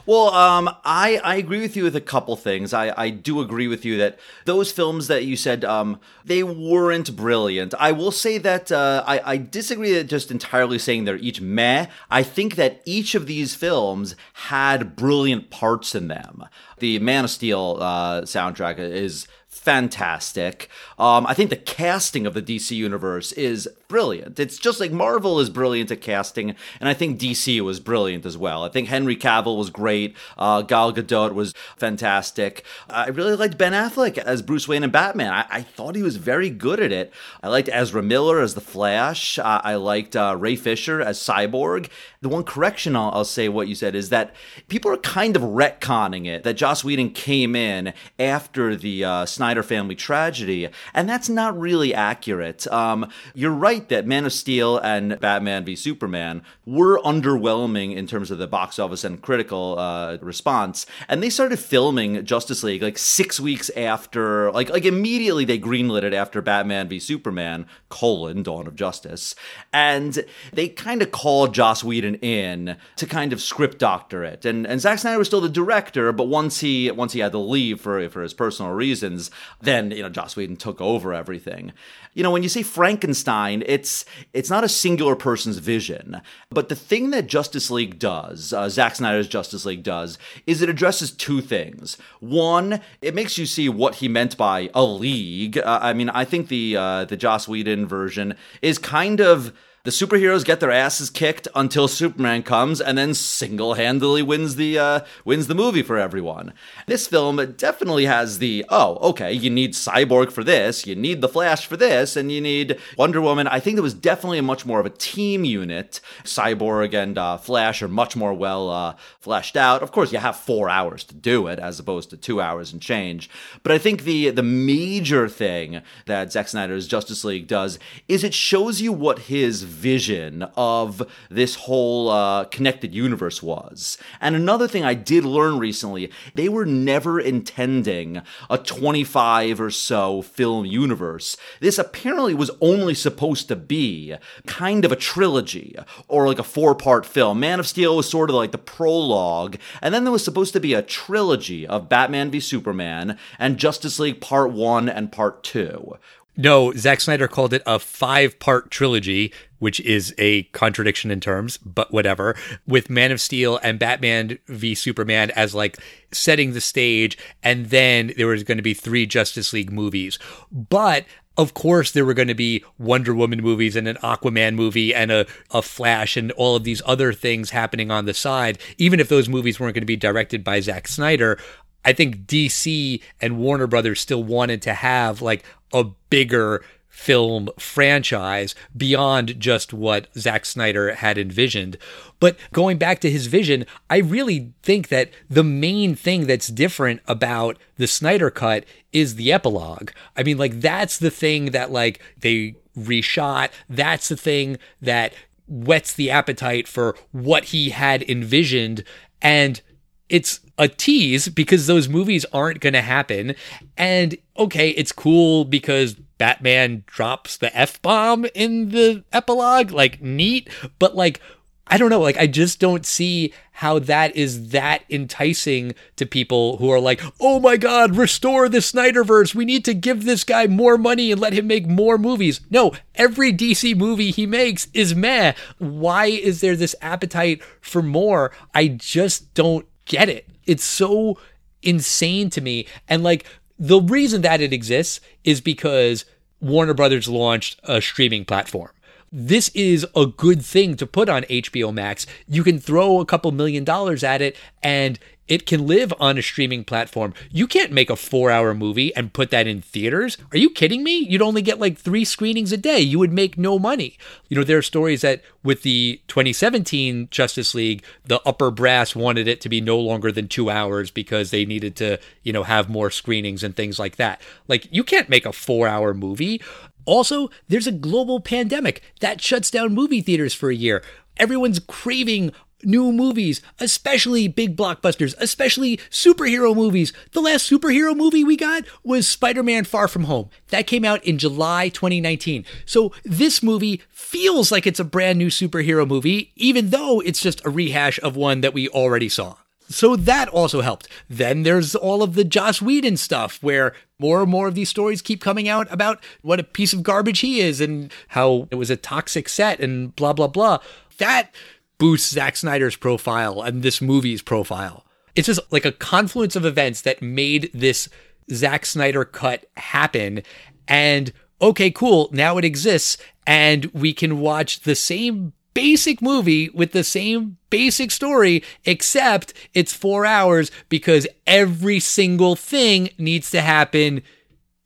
Well, 0.06 0.30
um, 0.30 0.68
I, 0.84 1.20
I 1.22 1.36
agree 1.36 1.60
with 1.60 1.76
you 1.76 1.84
with 1.84 1.96
a 1.96 2.00
couple 2.00 2.36
things. 2.36 2.72
I, 2.72 2.94
I 2.96 3.10
do 3.10 3.40
agree 3.40 3.68
with 3.68 3.84
you 3.84 3.98
that 3.98 4.18
those 4.44 4.70
films 4.70 5.08
that 5.08 5.24
you 5.24 5.36
said 5.36 5.64
um, 5.64 6.00
they 6.24 6.42
weren't 6.42 7.14
brilliant. 7.16 7.74
I 7.78 7.92
will 7.92 8.12
say 8.12 8.38
that 8.38 8.70
uh, 8.70 9.02
I, 9.06 9.32
I 9.32 9.36
disagree 9.36 9.92
that 9.94 10.04
just 10.04 10.30
entirely 10.30 10.78
saying 10.78 11.04
they're 11.04 11.16
each 11.16 11.40
meh. 11.40 11.86
I 12.10 12.22
think 12.22 12.54
that 12.56 12.82
each 12.84 13.14
of 13.14 13.26
these 13.26 13.54
films 13.54 14.14
had 14.34 14.96
brilliant 14.96 15.50
parts 15.50 15.94
in 15.94 16.08
them. 16.08 16.44
The 16.78 16.98
Man 17.00 17.24
of 17.24 17.30
Steel 17.30 17.78
uh, 17.80 18.22
soundtrack 18.22 18.78
is 18.78 19.26
fantastic. 19.58 20.68
Um, 20.98 21.26
I 21.26 21.34
think 21.34 21.50
the 21.50 21.56
casting 21.56 22.26
of 22.26 22.34
the 22.34 22.42
DC 22.42 22.70
universe 22.72 23.32
is 23.32 23.68
brilliant. 23.88 24.38
It's 24.40 24.58
just 24.58 24.80
like 24.80 24.92
Marvel 24.92 25.40
is 25.40 25.50
brilliant 25.50 25.90
at 25.90 26.00
casting, 26.00 26.54
and 26.80 26.88
I 26.88 26.94
think 26.94 27.20
DC 27.20 27.60
was 27.60 27.80
brilliant 27.80 28.26
as 28.26 28.36
well. 28.36 28.64
I 28.64 28.68
think 28.68 28.88
Henry 28.88 29.16
Cavill 29.16 29.58
was 29.58 29.70
great. 29.70 30.16
Uh, 30.38 30.62
Gal 30.62 30.92
Gadot 30.92 31.34
was 31.34 31.52
fantastic. 31.76 32.64
I 32.88 33.08
really 33.08 33.36
liked 33.36 33.58
Ben 33.58 33.72
Affleck 33.72 34.18
as 34.18 34.42
Bruce 34.42 34.68
Wayne 34.68 34.82
and 34.82 34.92
Batman. 34.92 35.32
I, 35.32 35.46
I 35.50 35.62
thought 35.62 35.96
he 35.96 36.02
was 36.02 36.16
very 36.16 36.50
good 36.50 36.80
at 36.80 36.92
it. 36.92 37.12
I 37.42 37.48
liked 37.48 37.68
Ezra 37.72 38.02
Miller 38.02 38.40
as 38.40 38.54
the 38.54 38.60
Flash. 38.60 39.38
I 39.38 39.74
liked 39.76 40.16
uh, 40.16 40.36
Ray 40.38 40.56
Fisher 40.56 41.00
as 41.00 41.18
Cyborg. 41.18 41.88
The 42.20 42.28
one 42.28 42.44
correction 42.44 42.96
I'll, 42.96 43.10
I'll 43.12 43.24
say 43.24 43.48
what 43.48 43.68
you 43.68 43.74
said 43.74 43.94
is 43.94 44.08
that 44.10 44.34
people 44.68 44.90
are 44.90 44.96
kind 44.96 45.36
of 45.36 45.42
retconning 45.42 46.26
it 46.26 46.42
that 46.44 46.54
Joss 46.54 46.82
Whedon 46.82 47.10
came 47.10 47.54
in 47.54 47.92
after 48.18 48.74
the 48.74 49.04
uh, 49.04 49.26
Snyder 49.26 49.45
family 49.62 49.94
tragedy, 49.94 50.68
and 50.92 51.08
that's 51.08 51.28
not 51.28 51.58
really 51.58 51.94
accurate. 51.94 52.66
Um, 52.66 53.10
you're 53.32 53.52
right 53.52 53.76
right 53.76 53.88
that 53.88 54.06
Man 54.06 54.24
of 54.24 54.32
Steel 54.32 54.78
and 54.78 55.18
Batman 55.20 55.64
v 55.64 55.76
Superman 55.76 56.42
were 56.64 57.00
underwhelming 57.00 57.94
in 57.94 58.06
terms 58.06 58.30
of 58.30 58.38
the 58.38 58.46
box 58.46 58.78
office 58.78 59.04
and 59.04 59.20
critical 59.20 59.78
uh, 59.78 60.18
response, 60.20 60.86
and 61.08 61.22
they 61.22 61.30
started 61.30 61.58
filming 61.58 62.24
Justice 62.24 62.62
League 62.62 62.82
like 62.82 62.96
six 62.96 63.40
weeks 63.40 63.70
after, 63.76 64.50
like 64.52 64.70
like 64.70 64.84
immediately 64.84 65.44
they 65.44 65.58
greenlit 65.58 66.04
it 66.04 66.14
after 66.14 66.40
Batman 66.40 66.88
v 66.88 66.98
Superman 66.98 67.66
colon 67.88 68.42
Dawn 68.42 68.66
of 68.66 68.74
Justice, 68.74 69.34
and 69.72 70.24
they 70.52 70.68
kind 70.68 71.02
of 71.02 71.10
called 71.10 71.52
Joss 71.52 71.84
Whedon 71.84 72.16
in 72.16 72.76
to 72.96 73.06
kind 73.06 73.32
of 73.32 73.42
script 73.42 73.78
doctor 73.78 74.24
it, 74.24 74.44
and 74.44 74.66
and 74.66 74.80
Zack 74.80 75.00
Snyder 75.00 75.18
was 75.18 75.26
still 75.28 75.40
the 75.40 75.48
director, 75.48 76.12
but 76.12 76.28
once 76.28 76.60
he 76.60 76.90
once 76.90 77.12
he 77.12 77.20
had 77.20 77.32
to 77.32 77.38
leave 77.38 77.80
for 77.80 78.08
for 78.08 78.22
his 78.22 78.34
personal 78.34 78.72
reasons, 78.72 79.30
then 79.60 79.90
you 79.90 80.02
know 80.02 80.08
Joss 80.08 80.36
Whedon 80.36 80.56
took 80.56 80.80
over 80.80 81.14
everything. 81.14 81.72
You 82.14 82.22
know 82.22 82.30
when 82.30 82.42
you 82.42 82.48
say 82.48 82.62
Frankenstein 82.62 83.62
it's 83.66 84.04
it's 84.32 84.50
not 84.50 84.64
a 84.64 84.68
singular 84.68 85.16
person's 85.16 85.58
vision. 85.58 86.20
But 86.50 86.68
the 86.68 86.76
thing 86.76 87.10
that 87.10 87.26
Justice 87.26 87.70
League 87.70 87.98
does, 87.98 88.52
uh, 88.52 88.68
Zack 88.68 88.96
Snyder's 88.96 89.28
Justice 89.28 89.64
League 89.64 89.82
does, 89.82 90.18
is 90.46 90.62
it 90.62 90.68
addresses 90.68 91.10
two 91.10 91.40
things. 91.40 91.98
One, 92.20 92.80
it 93.02 93.14
makes 93.14 93.38
you 93.38 93.46
see 93.46 93.68
what 93.68 93.96
he 93.96 94.08
meant 94.08 94.36
by 94.36 94.70
a 94.74 94.84
league. 94.84 95.58
Uh, 95.58 95.80
I 95.82 95.92
mean, 95.92 96.10
I 96.10 96.24
think 96.24 96.48
the 96.48 96.76
uh, 96.76 97.04
the 97.04 97.16
Joss 97.16 97.48
Whedon 97.48 97.86
version 97.86 98.34
is 98.62 98.78
kind 98.78 99.20
of 99.20 99.52
the 99.86 99.92
superheroes 99.92 100.44
get 100.44 100.58
their 100.58 100.72
asses 100.72 101.10
kicked 101.10 101.46
until 101.54 101.86
Superman 101.86 102.42
comes 102.42 102.80
and 102.80 102.98
then 102.98 103.14
single-handedly 103.14 104.20
wins 104.20 104.56
the 104.56 104.76
uh, 104.76 105.00
wins 105.24 105.46
the 105.46 105.54
movie 105.54 105.82
for 105.82 105.96
everyone. 105.96 106.52
This 106.88 107.06
film 107.06 107.36
definitely 107.52 108.06
has 108.06 108.40
the 108.40 108.64
oh 108.68 108.96
okay 109.10 109.32
you 109.32 109.48
need 109.48 109.74
Cyborg 109.74 110.32
for 110.32 110.42
this, 110.42 110.88
you 110.88 110.96
need 110.96 111.20
the 111.20 111.28
Flash 111.28 111.66
for 111.66 111.76
this, 111.76 112.16
and 112.16 112.32
you 112.32 112.40
need 112.40 112.80
Wonder 112.98 113.20
Woman. 113.20 113.46
I 113.46 113.60
think 113.60 113.76
there 113.76 113.82
was 113.84 113.94
definitely 113.94 114.38
a 114.38 114.42
much 114.42 114.66
more 114.66 114.80
of 114.80 114.86
a 114.86 114.90
team 114.90 115.44
unit. 115.44 116.00
Cyborg 116.24 116.92
and 116.92 117.16
uh, 117.16 117.36
Flash 117.36 117.80
are 117.80 117.86
much 117.86 118.16
more 118.16 118.34
well 118.34 118.68
uh, 118.68 118.96
fleshed 119.20 119.56
out. 119.56 119.84
Of 119.84 119.92
course, 119.92 120.10
you 120.10 120.18
have 120.18 120.34
four 120.34 120.68
hours 120.68 121.04
to 121.04 121.14
do 121.14 121.46
it 121.46 121.60
as 121.60 121.78
opposed 121.78 122.10
to 122.10 122.16
two 122.16 122.40
hours 122.40 122.72
and 122.72 122.82
change. 122.82 123.30
But 123.62 123.70
I 123.70 123.78
think 123.78 124.02
the 124.02 124.30
the 124.30 124.42
major 124.42 125.28
thing 125.28 125.80
that 126.06 126.32
Zack 126.32 126.48
Snyder's 126.48 126.88
Justice 126.88 127.22
League 127.22 127.46
does 127.46 127.78
is 128.08 128.24
it 128.24 128.34
shows 128.34 128.80
you 128.80 128.92
what 128.92 129.20
his 129.20 129.62
vision 129.76 130.42
of 130.56 131.02
this 131.30 131.54
whole 131.54 132.08
uh, 132.08 132.44
connected 132.46 132.94
universe 132.94 133.42
was. 133.42 133.98
And 134.20 134.34
another 134.34 134.66
thing 134.66 134.84
I 134.84 134.94
did 134.94 135.24
learn 135.24 135.58
recently, 135.58 136.10
they 136.34 136.48
were 136.48 136.64
never 136.64 137.20
intending 137.20 138.22
a 138.48 138.58
25 138.58 139.60
or 139.60 139.70
so 139.70 140.22
film 140.22 140.64
universe. 140.64 141.36
This 141.60 141.78
apparently 141.78 142.34
was 142.34 142.50
only 142.60 142.94
supposed 142.94 143.48
to 143.48 143.56
be 143.56 144.16
kind 144.46 144.84
of 144.84 144.92
a 144.92 144.96
trilogy 144.96 145.76
or 146.08 146.26
like 146.26 146.38
a 146.38 146.42
four 146.42 146.74
part 146.74 147.04
film. 147.04 147.40
Man 147.40 147.60
of 147.60 147.66
Steel 147.66 147.96
was 147.96 148.08
sort 148.08 148.30
of 148.30 148.36
like 148.36 148.52
the 148.52 148.58
prologue, 148.58 149.56
and 149.82 149.94
then 149.94 150.04
there 150.04 150.12
was 150.12 150.24
supposed 150.24 150.52
to 150.54 150.60
be 150.60 150.74
a 150.74 150.82
trilogy 150.82 151.66
of 151.66 151.88
Batman 151.88 152.30
v 152.30 152.40
Superman 152.40 153.18
and 153.38 153.58
Justice 153.58 153.98
League 153.98 154.20
Part 154.20 154.52
1 154.52 154.88
and 154.88 155.12
Part 155.12 155.42
2. 155.44 155.96
No, 156.36 156.72
Zack 156.74 157.00
Snyder 157.00 157.28
called 157.28 157.52
it 157.52 157.62
a 157.66 157.78
five 157.78 158.38
part 158.38 158.70
trilogy, 158.70 159.32
which 159.58 159.80
is 159.80 160.14
a 160.18 160.44
contradiction 160.44 161.10
in 161.10 161.20
terms, 161.20 161.56
but 161.58 161.92
whatever, 161.92 162.36
with 162.66 162.90
Man 162.90 163.10
of 163.10 163.20
Steel 163.20 163.58
and 163.62 163.78
Batman 163.78 164.38
v 164.46 164.74
Superman 164.74 165.30
as 165.30 165.54
like 165.54 165.78
setting 166.12 166.52
the 166.52 166.60
stage. 166.60 167.16
And 167.42 167.66
then 167.66 168.12
there 168.16 168.26
was 168.26 168.42
going 168.42 168.58
to 168.58 168.62
be 168.62 168.74
three 168.74 169.06
Justice 169.06 169.52
League 169.52 169.72
movies. 169.72 170.18
But 170.52 171.06
of 171.38 171.52
course, 171.52 171.90
there 171.90 172.06
were 172.06 172.14
going 172.14 172.28
to 172.28 172.34
be 172.34 172.64
Wonder 172.78 173.14
Woman 173.14 173.42
movies 173.42 173.76
and 173.76 173.86
an 173.86 173.96
Aquaman 173.96 174.54
movie 174.54 174.94
and 174.94 175.10
a, 175.10 175.26
a 175.50 175.60
Flash 175.60 176.16
and 176.16 176.32
all 176.32 176.56
of 176.56 176.64
these 176.64 176.80
other 176.86 177.12
things 177.12 177.50
happening 177.50 177.90
on 177.90 178.06
the 178.06 178.14
side. 178.14 178.58
Even 178.78 179.00
if 179.00 179.08
those 179.08 179.28
movies 179.28 179.60
weren't 179.60 179.74
going 179.74 179.82
to 179.82 179.86
be 179.86 179.96
directed 179.96 180.42
by 180.42 180.60
Zack 180.60 180.88
Snyder, 180.88 181.38
I 181.86 181.92
think 181.92 182.26
DC 182.26 183.00
and 183.20 183.38
Warner 183.38 183.66
Brothers 183.66 184.00
still 184.00 184.22
wanted 184.22 184.60
to 184.62 184.74
have 184.74 185.22
like 185.22 185.44
a 185.72 185.84
bigger 186.10 186.62
film 186.96 187.50
franchise 187.58 188.54
beyond 188.74 189.38
just 189.38 189.74
what 189.74 190.08
Zack 190.16 190.46
Snyder 190.46 190.94
had 190.94 191.18
envisioned. 191.18 191.76
But 192.20 192.38
going 192.52 192.78
back 192.78 193.00
to 193.00 193.10
his 193.10 193.26
vision, 193.26 193.66
I 193.90 193.98
really 193.98 194.54
think 194.62 194.88
that 194.88 195.10
the 195.28 195.44
main 195.44 195.94
thing 195.94 196.26
that's 196.26 196.48
different 196.48 197.02
about 197.06 197.58
the 197.76 197.86
Snyder 197.86 198.30
cut 198.30 198.64
is 198.92 199.16
the 199.16 199.30
epilogue. 199.30 199.90
I 200.16 200.22
mean, 200.22 200.38
like, 200.38 200.62
that's 200.62 200.96
the 200.98 201.10
thing 201.10 201.50
that, 201.50 201.70
like, 201.70 202.00
they 202.18 202.56
reshot. 202.76 203.50
That's 203.68 204.08
the 204.08 204.16
thing 204.16 204.56
that 204.80 205.12
whets 205.46 205.92
the 205.92 206.10
appetite 206.10 206.66
for 206.66 206.96
what 207.12 207.44
he 207.44 207.70
had 207.70 208.02
envisioned. 208.08 208.84
And 209.20 209.60
it's 210.08 210.40
a 210.58 210.68
tease 210.68 211.28
because 211.28 211.66
those 211.66 211.88
movies 211.88 212.24
aren't 212.32 212.60
going 212.60 212.72
to 212.72 212.82
happen. 212.82 213.34
And 213.76 214.16
okay, 214.38 214.70
it's 214.70 214.92
cool 214.92 215.44
because 215.44 215.94
Batman 215.94 216.84
drops 216.86 217.36
the 217.36 217.56
F 217.56 217.80
bomb 217.82 218.26
in 218.34 218.70
the 218.70 219.04
epilogue. 219.12 219.70
Like, 219.70 220.00
neat. 220.00 220.48
But, 220.78 220.96
like, 220.96 221.20
I 221.68 221.78
don't 221.78 221.90
know. 221.90 222.00
Like, 222.00 222.16
I 222.16 222.26
just 222.26 222.60
don't 222.60 222.86
see 222.86 223.34
how 223.52 223.78
that 223.80 224.14
is 224.14 224.50
that 224.50 224.84
enticing 224.88 225.74
to 225.96 226.06
people 226.06 226.58
who 226.58 226.70
are 226.70 226.78
like, 226.78 227.02
oh 227.20 227.40
my 227.40 227.56
God, 227.56 227.96
restore 227.96 228.48
the 228.48 228.58
Snyderverse. 228.58 229.34
We 229.34 229.44
need 229.44 229.64
to 229.64 229.74
give 229.74 230.04
this 230.04 230.22
guy 230.22 230.46
more 230.46 230.78
money 230.78 231.10
and 231.10 231.20
let 231.20 231.32
him 231.32 231.46
make 231.46 231.66
more 231.66 231.98
movies. 231.98 232.40
No, 232.50 232.72
every 232.94 233.32
DC 233.32 233.76
movie 233.76 234.10
he 234.10 234.26
makes 234.26 234.68
is 234.72 234.94
meh. 234.94 235.32
Why 235.58 236.06
is 236.06 236.40
there 236.40 236.54
this 236.54 236.76
appetite 236.80 237.42
for 237.60 237.82
more? 237.82 238.30
I 238.54 238.68
just 238.68 239.34
don't 239.34 239.66
get 239.86 240.08
it. 240.08 240.28
It's 240.44 240.64
so 240.64 241.18
insane 241.62 242.30
to 242.30 242.40
me. 242.40 242.66
And 242.88 243.02
like 243.02 243.24
the 243.58 243.80
reason 243.80 244.22
that 244.22 244.40
it 244.40 244.52
exists 244.52 245.00
is 245.24 245.40
because 245.40 246.04
Warner 246.40 246.74
Brothers 246.74 247.08
launched 247.08 247.58
a 247.64 247.80
streaming 247.80 248.24
platform. 248.24 248.70
This 249.10 249.48
is 249.50 249.86
a 249.94 250.06
good 250.06 250.44
thing 250.44 250.76
to 250.76 250.86
put 250.86 251.08
on 251.08 251.22
HBO 251.22 251.72
Max. 251.72 252.06
You 252.28 252.42
can 252.44 252.58
throw 252.58 253.00
a 253.00 253.06
couple 253.06 253.32
million 253.32 253.64
dollars 253.64 254.04
at 254.04 254.20
it 254.20 254.36
and 254.62 254.98
it 255.28 255.46
can 255.46 255.66
live 255.66 255.92
on 255.98 256.18
a 256.18 256.22
streaming 256.22 256.64
platform. 256.64 257.14
You 257.30 257.46
can't 257.46 257.72
make 257.72 257.90
a 257.90 257.96
four 257.96 258.30
hour 258.30 258.54
movie 258.54 258.94
and 258.94 259.12
put 259.12 259.30
that 259.30 259.46
in 259.46 259.60
theaters. 259.60 260.16
Are 260.32 260.38
you 260.38 260.50
kidding 260.50 260.84
me? 260.84 260.98
You'd 260.98 261.22
only 261.22 261.42
get 261.42 261.58
like 261.58 261.78
three 261.78 262.04
screenings 262.04 262.52
a 262.52 262.56
day. 262.56 262.80
You 262.80 262.98
would 262.98 263.12
make 263.12 263.36
no 263.36 263.58
money. 263.58 263.98
You 264.28 264.36
know, 264.36 264.44
there 264.44 264.58
are 264.58 264.62
stories 264.62 265.02
that 265.02 265.22
with 265.42 265.62
the 265.62 266.00
2017 266.08 267.08
Justice 267.10 267.54
League, 267.54 267.84
the 268.04 268.20
upper 268.26 268.50
brass 268.50 268.94
wanted 268.94 269.28
it 269.28 269.40
to 269.42 269.48
be 269.48 269.60
no 269.60 269.78
longer 269.78 270.12
than 270.12 270.28
two 270.28 270.50
hours 270.50 270.90
because 270.90 271.30
they 271.30 271.44
needed 271.44 271.76
to, 271.76 271.98
you 272.22 272.32
know, 272.32 272.44
have 272.44 272.68
more 272.68 272.90
screenings 272.90 273.42
and 273.42 273.56
things 273.56 273.78
like 273.78 273.96
that. 273.96 274.20
Like, 274.48 274.68
you 274.72 274.84
can't 274.84 275.08
make 275.08 275.26
a 275.26 275.32
four 275.32 275.66
hour 275.68 275.92
movie. 275.94 276.40
Also, 276.84 277.30
there's 277.48 277.66
a 277.66 277.72
global 277.72 278.20
pandemic 278.20 278.80
that 279.00 279.20
shuts 279.20 279.50
down 279.50 279.74
movie 279.74 280.00
theaters 280.00 280.34
for 280.34 280.50
a 280.50 280.54
year. 280.54 280.84
Everyone's 281.16 281.58
craving 281.58 282.32
new 282.62 282.92
movies, 282.92 283.40
especially 283.58 284.28
big 284.28 284.56
blockbusters, 284.56 285.14
especially 285.18 285.76
superhero 285.90 286.54
movies. 286.54 286.92
The 287.12 287.20
last 287.20 287.50
superhero 287.50 287.96
movie 287.96 288.24
we 288.24 288.36
got 288.36 288.64
was 288.82 289.06
Spider 289.06 289.42
Man 289.42 289.64
Far 289.64 289.88
From 289.88 290.04
Home. 290.04 290.30
That 290.48 290.66
came 290.66 290.84
out 290.84 291.04
in 291.04 291.18
July 291.18 291.68
2019. 291.68 292.44
So 292.64 292.92
this 293.04 293.42
movie 293.42 293.82
feels 293.90 294.50
like 294.50 294.66
it's 294.66 294.80
a 294.80 294.84
brand 294.84 295.18
new 295.18 295.28
superhero 295.28 295.86
movie, 295.86 296.32
even 296.36 296.70
though 296.70 297.00
it's 297.00 297.20
just 297.20 297.44
a 297.44 297.50
rehash 297.50 297.98
of 298.02 298.16
one 298.16 298.40
that 298.40 298.54
we 298.54 298.68
already 298.68 299.08
saw. 299.08 299.36
So 299.68 299.96
that 299.96 300.28
also 300.28 300.60
helped. 300.60 300.88
Then 301.08 301.42
there's 301.42 301.74
all 301.74 302.02
of 302.02 302.14
the 302.14 302.24
Joss 302.24 302.62
Whedon 302.62 302.96
stuff 302.96 303.42
where 303.42 303.74
more 303.98 304.22
and 304.22 304.30
more 304.30 304.46
of 304.46 304.54
these 304.54 304.68
stories 304.68 305.02
keep 305.02 305.20
coming 305.20 305.48
out 305.48 305.66
about 305.72 306.02
what 306.22 306.40
a 306.40 306.44
piece 306.44 306.72
of 306.72 306.82
garbage 306.82 307.20
he 307.20 307.40
is 307.40 307.60
and 307.60 307.92
how 308.08 308.46
it 308.50 308.56
was 308.56 308.70
a 308.70 308.76
toxic 308.76 309.28
set 309.28 309.58
and 309.60 309.94
blah, 309.96 310.12
blah, 310.12 310.28
blah. 310.28 310.58
That 310.98 311.34
boosts 311.78 312.10
Zack 312.10 312.36
Snyder's 312.36 312.76
profile 312.76 313.42
and 313.42 313.62
this 313.62 313.80
movie's 313.80 314.22
profile. 314.22 314.84
It's 315.14 315.26
just 315.26 315.40
like 315.50 315.64
a 315.64 315.72
confluence 315.72 316.36
of 316.36 316.44
events 316.44 316.82
that 316.82 317.02
made 317.02 317.50
this 317.54 317.88
Zack 318.30 318.66
Snyder 318.66 319.04
cut 319.04 319.46
happen. 319.56 320.22
And 320.68 321.12
okay, 321.40 321.70
cool, 321.70 322.08
now 322.12 322.38
it 322.38 322.44
exists, 322.44 322.98
and 323.26 323.66
we 323.66 323.92
can 323.92 324.20
watch 324.20 324.60
the 324.60 324.74
same 324.74 325.32
basic 325.54 326.02
movie 326.02 326.50
with 326.50 326.72
the 326.72 326.84
same 326.84 327.38
basic 327.48 327.90
story, 327.90 328.42
except 328.64 329.32
it's 329.54 329.72
four 329.72 330.04
hours 330.04 330.50
because 330.68 331.06
every 331.26 331.80
single 331.80 332.36
thing 332.36 332.90
needs 332.98 333.30
to 333.30 333.40
happen 333.40 334.02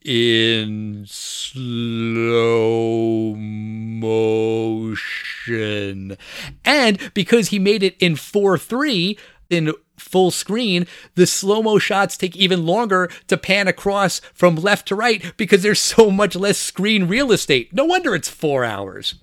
in 0.05 1.05
slow 1.07 1.55
motion. 4.91 6.17
And 6.65 6.99
because 7.15 7.49
he 7.49 7.59
made 7.59 7.83
it 7.83 7.97
in 7.99 8.17
4 8.17 8.59
3 8.59 9.19
in 9.49 9.73
full 9.99 10.31
screen, 10.31 10.87
the 11.15 11.27
slow 11.27 11.63
mo 11.63 11.79
shots 11.79 12.17
take 12.17 12.37
even 12.37 12.65
longer 12.65 13.11
to 13.27 13.37
pan 13.37 13.69
across 13.69 14.21
from 14.33 14.57
left 14.57 14.89
to 14.89 14.95
right 14.95 15.33
because 15.37 15.63
there's 15.63 15.81
so 15.81 16.11
much 16.11 16.35
less 16.35 16.59
screen 16.59 17.09
real 17.09 17.33
estate. 17.33 17.73
No 17.73 17.85
wonder 17.85 18.15
it's 18.15 18.29
four 18.29 18.65
hours. 18.65 19.17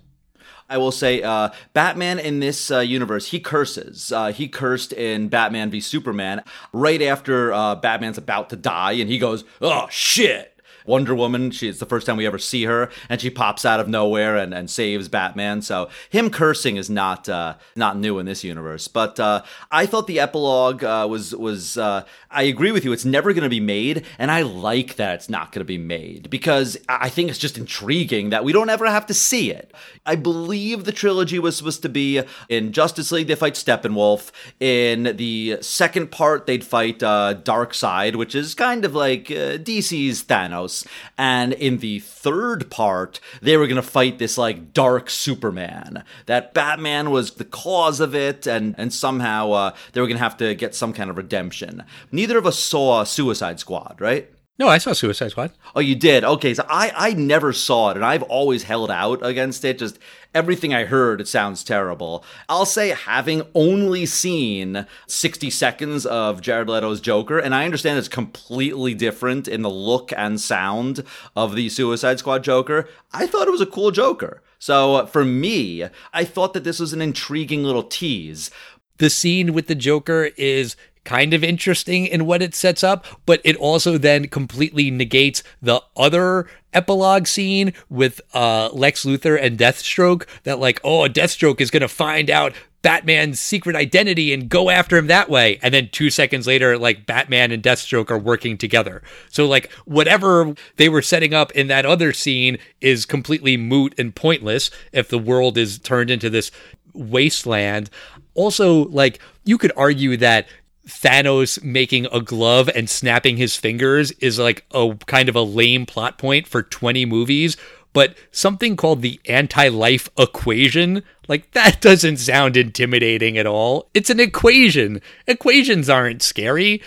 I 0.69 0.77
will 0.77 0.91
say, 0.91 1.21
uh, 1.23 1.51
Batman 1.73 2.19
in 2.19 2.41
this 2.41 2.69
uh, 2.69 2.79
universe, 2.79 3.27
he 3.27 3.39
curses. 3.39 4.11
Uh, 4.11 4.33
he 4.33 4.49
cursed 4.49 4.91
in 4.91 5.29
Batman 5.29 5.71
v 5.71 5.79
Superman 5.79 6.43
right 6.73 7.01
after 7.01 7.53
uh, 7.53 7.75
Batman's 7.75 8.17
about 8.17 8.49
to 8.49 8.57
die, 8.57 8.91
and 8.93 9.09
he 9.09 9.17
goes, 9.17 9.45
"Oh 9.61 9.87
shit." 9.89 10.56
Wonder 10.87 11.13
Woman. 11.13 11.51
She's 11.51 11.79
the 11.79 11.85
first 11.85 12.07
time 12.07 12.17
we 12.17 12.25
ever 12.25 12.39
see 12.39 12.63
her, 12.63 12.89
and 13.09 13.21
she 13.21 13.29
pops 13.29 13.65
out 13.65 13.79
of 13.79 13.87
nowhere 13.87 14.35
and, 14.37 14.53
and 14.53 14.69
saves 14.69 15.07
Batman. 15.07 15.61
So 15.61 15.89
him 16.09 16.29
cursing 16.29 16.77
is 16.77 16.89
not 16.89 17.29
uh, 17.29 17.55
not 17.75 17.97
new 17.97 18.19
in 18.19 18.25
this 18.25 18.43
universe. 18.43 18.87
But 18.87 19.19
uh, 19.19 19.43
I 19.71 19.85
thought 19.85 20.07
the 20.07 20.19
epilogue 20.19 20.83
uh, 20.83 21.07
was 21.09 21.35
was 21.35 21.77
uh, 21.77 22.03
I 22.31 22.43
agree 22.43 22.71
with 22.71 22.85
you. 22.85 22.91
It's 22.91 23.05
never 23.05 23.33
going 23.33 23.43
to 23.43 23.49
be 23.49 23.59
made, 23.59 24.05
and 24.17 24.31
I 24.31 24.41
like 24.41 24.95
that 24.95 25.15
it's 25.15 25.29
not 25.29 25.51
going 25.51 25.61
to 25.61 25.65
be 25.65 25.77
made 25.77 26.29
because 26.29 26.77
I 26.87 27.09
think 27.09 27.29
it's 27.29 27.39
just 27.39 27.57
intriguing 27.57 28.29
that 28.29 28.43
we 28.43 28.53
don't 28.53 28.69
ever 28.69 28.87
have 28.87 29.05
to 29.07 29.13
see 29.13 29.51
it. 29.51 29.73
I 30.05 30.15
believe 30.15 30.85
the 30.85 30.91
trilogy 30.91 31.39
was 31.39 31.57
supposed 31.57 31.81
to 31.81 31.89
be 31.89 32.21
in 32.49 32.71
Justice 32.71 33.11
League 33.11 33.27
they 33.27 33.35
fight 33.35 33.53
Steppenwolf. 33.53 34.31
In 34.59 35.15
the 35.17 35.57
second 35.61 36.11
part 36.11 36.45
they'd 36.45 36.63
fight 36.63 37.03
uh, 37.03 37.35
Side, 37.71 38.15
which 38.15 38.35
is 38.35 38.53
kind 38.53 38.85
of 38.85 38.93
like 38.93 39.31
uh, 39.31 39.57
DC's 39.57 40.23
Thanos. 40.23 40.76
And 41.17 41.53
in 41.53 41.77
the 41.77 41.99
third 41.99 42.69
part, 42.69 43.19
they 43.41 43.57
were 43.57 43.67
going 43.67 43.77
to 43.77 43.81
fight 43.81 44.19
this 44.19 44.37
like 44.37 44.73
dark 44.73 45.09
Superman. 45.09 46.03
That 46.25 46.53
Batman 46.53 47.11
was 47.11 47.31
the 47.31 47.45
cause 47.45 47.99
of 47.99 48.13
it, 48.13 48.47
and, 48.47 48.75
and 48.77 48.93
somehow 48.93 49.51
uh, 49.51 49.75
they 49.93 50.01
were 50.01 50.07
going 50.07 50.17
to 50.17 50.23
have 50.23 50.37
to 50.37 50.55
get 50.55 50.75
some 50.75 50.93
kind 50.93 51.09
of 51.09 51.17
redemption. 51.17 51.83
Neither 52.11 52.37
of 52.37 52.45
us 52.45 52.59
saw 52.59 53.03
Suicide 53.03 53.59
Squad, 53.59 53.97
right? 53.99 54.31
No, 54.59 54.67
I 54.67 54.79
saw 54.79 54.93
Suicide 54.93 55.31
Squad. 55.31 55.51
Oh, 55.75 55.79
you 55.79 55.93
did? 55.93 56.23
Okay, 56.23 56.55
so 56.55 56.65
I, 56.67 56.91
I 56.95 57.13
never 57.13 57.53
saw 57.53 57.91
it, 57.91 57.95
and 57.95 58.03
I've 58.03 58.23
always 58.23 58.63
held 58.63 58.89
out 58.89 59.23
against 59.23 59.63
it. 59.63 59.77
Just 59.77 59.99
everything 60.33 60.73
I 60.73 60.85
heard, 60.85 61.21
it 61.21 61.27
sounds 61.27 61.63
terrible. 61.63 62.25
I'll 62.49 62.65
say, 62.65 62.89
having 62.89 63.43
only 63.53 64.07
seen 64.07 64.87
60 65.05 65.51
seconds 65.51 66.07
of 66.07 66.41
Jared 66.41 66.69
Leto's 66.69 66.99
Joker, 66.99 67.37
and 67.37 67.53
I 67.53 67.65
understand 67.65 67.99
it's 67.99 68.07
completely 68.07 68.95
different 68.95 69.47
in 69.47 69.61
the 69.61 69.69
look 69.69 70.11
and 70.17 70.41
sound 70.41 71.03
of 71.35 71.53
the 71.53 71.69
Suicide 71.69 72.17
Squad 72.17 72.43
Joker, 72.43 72.89
I 73.13 73.27
thought 73.27 73.47
it 73.47 73.51
was 73.51 73.61
a 73.61 73.67
cool 73.67 73.91
Joker. 73.91 74.41
So 74.57 74.95
uh, 74.95 75.05
for 75.05 75.23
me, 75.23 75.87
I 76.13 76.23
thought 76.23 76.53
that 76.53 76.63
this 76.63 76.79
was 76.79 76.93
an 76.93 77.01
intriguing 77.01 77.63
little 77.63 77.83
tease. 77.83 78.49
The 78.97 79.11
scene 79.11 79.53
with 79.53 79.67
the 79.67 79.75
Joker 79.75 80.31
is 80.35 80.75
kind 81.07 81.33
of 81.33 81.41
interesting 81.41 82.05
in 82.05 82.25
what 82.25 82.41
it 82.41 82.53
sets 82.53 82.83
up, 82.83 83.05
but 83.25 83.39
it 83.45 83.55
also 83.55 83.97
then 83.97 84.27
completely 84.27 84.91
negates 84.91 85.41
the 85.61 85.81
other 85.95 86.47
epilogue 86.73 87.25
scene 87.25 87.71
with 87.89 88.19
uh, 88.33 88.69
Lex 88.73 89.05
Luthor 89.05 89.41
and 89.41 89.57
Deathstroke 89.57 90.27
that 90.43 90.59
like, 90.59 90.81
oh, 90.83 91.07
Deathstroke 91.07 91.61
is 91.61 91.71
going 91.71 91.81
to 91.81 91.87
find 91.87 92.29
out 92.29 92.53
Batman's 92.81 93.39
secret 93.39 93.73
identity 93.73 94.33
and 94.33 94.49
go 94.49 94.69
after 94.69 94.97
him 94.97 95.07
that 95.07 95.29
way. 95.29 95.59
And 95.63 95.73
then 95.73 95.87
two 95.93 96.09
seconds 96.09 96.45
later, 96.45 96.77
like 96.77 97.05
Batman 97.05 97.53
and 97.53 97.63
Deathstroke 97.63 98.11
are 98.11 98.19
working 98.19 98.57
together. 98.57 99.01
So 99.29 99.47
like 99.47 99.71
whatever 99.85 100.55
they 100.75 100.89
were 100.89 101.01
setting 101.01 101.33
up 101.33 101.53
in 101.53 101.67
that 101.67 101.85
other 101.85 102.11
scene 102.11 102.57
is 102.81 103.05
completely 103.05 103.55
moot 103.55 103.95
and 103.97 104.13
pointless 104.13 104.71
if 104.91 105.07
the 105.07 105.17
world 105.17 105.57
is 105.57 105.79
turned 105.79 106.11
into 106.11 106.29
this 106.29 106.51
wasteland. 106.91 107.89
Also, 108.33 108.89
like 108.89 109.19
you 109.45 109.57
could 109.57 109.71
argue 109.77 110.17
that 110.17 110.47
Thanos 110.87 111.61
making 111.63 112.07
a 112.11 112.21
glove 112.21 112.69
and 112.73 112.89
snapping 112.89 113.37
his 113.37 113.55
fingers 113.55 114.11
is 114.13 114.39
like 114.39 114.65
a 114.71 114.97
kind 115.05 115.29
of 115.29 115.35
a 115.35 115.41
lame 115.41 115.85
plot 115.85 116.17
point 116.17 116.47
for 116.47 116.63
20 116.63 117.05
movies, 117.05 117.57
but 117.93 118.15
something 118.31 118.75
called 118.75 119.01
the 119.01 119.19
anti 119.25 119.67
life 119.67 120.09
equation, 120.17 121.03
like 121.27 121.51
that 121.51 121.81
doesn't 121.81 122.17
sound 122.17 122.55
intimidating 122.55 123.37
at 123.37 123.45
all. 123.45 123.89
It's 123.93 124.09
an 124.09 124.19
equation. 124.19 125.01
Equations 125.27 125.89
aren't 125.89 126.21
scary. 126.21 126.81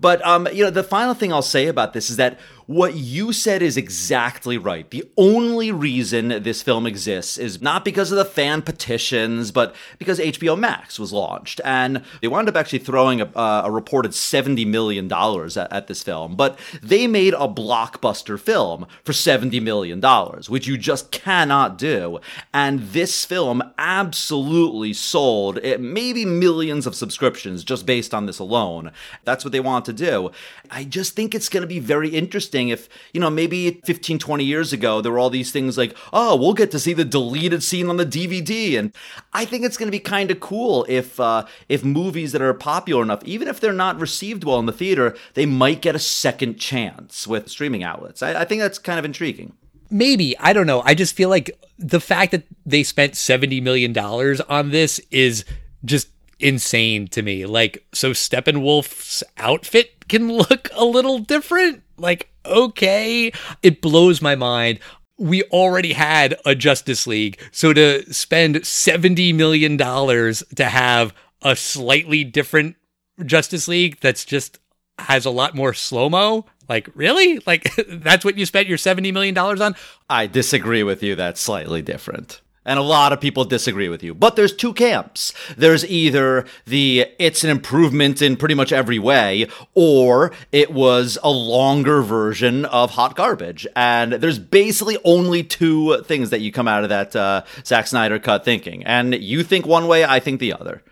But 0.00 0.24
um, 0.26 0.46
you 0.52 0.64
know, 0.64 0.70
the 0.70 0.84
final 0.84 1.14
thing 1.14 1.32
I'll 1.32 1.42
say 1.42 1.66
about 1.66 1.92
this 1.92 2.10
is 2.10 2.16
that 2.16 2.38
what 2.68 2.96
you 2.96 3.32
said 3.32 3.62
is 3.62 3.78
exactly 3.78 4.58
right. 4.58 4.90
The 4.90 5.02
only 5.16 5.72
reason 5.72 6.42
this 6.42 6.60
film 6.60 6.86
exists 6.86 7.38
is 7.38 7.62
not 7.62 7.82
because 7.82 8.12
of 8.12 8.18
the 8.18 8.26
fan 8.26 8.60
petitions, 8.60 9.50
but 9.50 9.74
because 9.98 10.18
HBO 10.18 10.56
Max 10.56 10.98
was 10.98 11.10
launched. 11.10 11.62
And 11.64 12.04
they 12.20 12.28
wound 12.28 12.46
up 12.46 12.56
actually 12.56 12.80
throwing 12.80 13.22
a, 13.22 13.24
uh, 13.24 13.62
a 13.64 13.70
reported 13.70 14.10
$70 14.10 14.66
million 14.66 15.10
at, 15.10 15.56
at, 15.72 15.86
this 15.86 16.02
film. 16.02 16.36
But 16.36 16.58
they 16.82 17.06
made 17.06 17.32
a 17.32 17.48
blockbuster 17.48 18.38
film 18.38 18.86
for 19.02 19.12
$70 19.12 19.62
million, 19.62 20.02
which 20.48 20.66
you 20.66 20.76
just 20.76 21.10
cannot 21.10 21.78
do. 21.78 22.20
And 22.52 22.80
this 22.80 23.24
film 23.24 23.62
absolutely 23.78 24.92
sold 24.92 25.56
it, 25.62 25.80
maybe 25.80 26.26
millions 26.26 26.86
of 26.86 26.94
subscriptions 26.94 27.64
just 27.64 27.86
based 27.86 28.12
on 28.12 28.26
this 28.26 28.38
alone. 28.38 28.92
That's 29.24 29.42
what 29.42 29.52
they 29.52 29.60
want 29.60 29.86
to 29.86 29.94
do. 29.94 30.32
I 30.70 30.84
just 30.84 31.16
think 31.16 31.34
it's 31.34 31.48
going 31.48 31.62
to 31.62 31.66
be 31.66 31.78
very 31.78 32.10
interesting 32.10 32.57
interesting 32.58 32.68
if, 32.68 32.88
you 33.12 33.20
know, 33.20 33.30
maybe 33.30 33.80
15, 33.84 34.18
20 34.18 34.44
years 34.44 34.72
ago, 34.72 35.00
there 35.00 35.12
were 35.12 35.18
all 35.18 35.30
these 35.30 35.52
things 35.52 35.78
like, 35.78 35.96
oh, 36.12 36.36
we'll 36.36 36.54
get 36.54 36.70
to 36.72 36.78
see 36.78 36.92
the 36.92 37.04
deleted 37.04 37.62
scene 37.62 37.88
on 37.88 37.96
the 37.96 38.06
DVD. 38.06 38.78
And 38.78 38.94
I 39.32 39.44
think 39.44 39.64
it's 39.64 39.76
going 39.76 39.86
to 39.86 39.92
be 39.92 40.00
kind 40.00 40.30
of 40.30 40.40
cool 40.40 40.84
if, 40.88 41.18
uh, 41.20 41.46
if 41.68 41.84
movies 41.84 42.32
that 42.32 42.42
are 42.42 42.54
popular 42.54 43.02
enough, 43.02 43.24
even 43.24 43.48
if 43.48 43.60
they're 43.60 43.72
not 43.72 44.00
received 44.00 44.44
well 44.44 44.58
in 44.58 44.66
the 44.66 44.72
theater, 44.72 45.16
they 45.34 45.46
might 45.46 45.82
get 45.82 45.94
a 45.94 46.00
second 46.00 46.58
chance 46.58 47.26
with 47.26 47.48
streaming 47.48 47.82
outlets. 47.82 48.22
I, 48.22 48.40
I 48.40 48.44
think 48.44 48.60
that's 48.60 48.78
kind 48.78 48.98
of 48.98 49.04
intriguing. 49.04 49.52
Maybe. 49.90 50.38
I 50.38 50.52
don't 50.52 50.66
know. 50.66 50.82
I 50.84 50.94
just 50.94 51.14
feel 51.14 51.30
like 51.30 51.50
the 51.78 52.00
fact 52.00 52.32
that 52.32 52.44
they 52.66 52.82
spent 52.82 53.14
$70 53.14 53.62
million 53.62 53.96
on 53.96 54.70
this 54.70 55.00
is 55.10 55.44
just 55.84 56.08
insane 56.40 57.08
to 57.08 57.22
me. 57.22 57.46
Like, 57.46 57.84
so 57.92 58.10
Steppenwolf's 58.10 59.22
outfit 59.38 60.08
can 60.08 60.32
look 60.32 60.68
a 60.74 60.84
little 60.84 61.18
different. 61.18 61.82
Like, 61.96 62.30
okay. 62.48 63.32
It 63.62 63.80
blows 63.80 64.20
my 64.22 64.34
mind. 64.34 64.80
We 65.18 65.42
already 65.44 65.92
had 65.92 66.36
a 66.44 66.54
Justice 66.54 67.06
League. 67.06 67.40
So 67.50 67.72
to 67.72 68.12
spend 68.12 68.56
$70 68.56 69.34
million 69.34 69.76
to 69.78 70.64
have 70.64 71.14
a 71.42 71.56
slightly 71.56 72.24
different 72.24 72.76
Justice 73.24 73.68
League 73.68 73.98
that's 74.00 74.24
just 74.24 74.58
has 74.98 75.24
a 75.24 75.30
lot 75.30 75.54
more 75.54 75.74
slow 75.74 76.08
mo. 76.08 76.46
Like, 76.68 76.88
really? 76.94 77.40
Like, 77.46 77.74
that's 77.88 78.24
what 78.24 78.36
you 78.36 78.46
spent 78.46 78.68
your 78.68 78.78
$70 78.78 79.12
million 79.12 79.36
on? 79.38 79.74
I 80.08 80.26
disagree 80.26 80.82
with 80.82 81.02
you. 81.02 81.14
That's 81.14 81.40
slightly 81.40 81.82
different. 81.82 82.40
And 82.68 82.78
a 82.78 82.82
lot 82.82 83.14
of 83.14 83.20
people 83.20 83.46
disagree 83.46 83.88
with 83.88 84.02
you. 84.02 84.14
But 84.14 84.36
there's 84.36 84.54
two 84.54 84.74
camps. 84.74 85.32
There's 85.56 85.86
either 85.86 86.44
the 86.66 87.06
it's 87.18 87.42
an 87.42 87.48
improvement 87.50 88.20
in 88.20 88.36
pretty 88.36 88.54
much 88.54 88.72
every 88.72 88.98
way, 88.98 89.48
or 89.74 90.32
it 90.52 90.70
was 90.72 91.16
a 91.24 91.30
longer 91.30 92.02
version 92.02 92.66
of 92.66 92.90
hot 92.90 93.16
garbage. 93.16 93.66
And 93.74 94.12
there's 94.12 94.38
basically 94.38 94.98
only 95.02 95.42
two 95.42 96.02
things 96.02 96.28
that 96.28 96.42
you 96.42 96.52
come 96.52 96.68
out 96.68 96.82
of 96.82 96.90
that 96.90 97.16
uh, 97.16 97.44
Zack 97.64 97.86
Snyder 97.86 98.18
cut 98.18 98.44
thinking. 98.44 98.84
And 98.84 99.14
you 99.14 99.42
think 99.42 99.66
one 99.66 99.88
way, 99.88 100.04
I 100.04 100.20
think 100.20 100.38
the 100.38 100.52
other. 100.52 100.82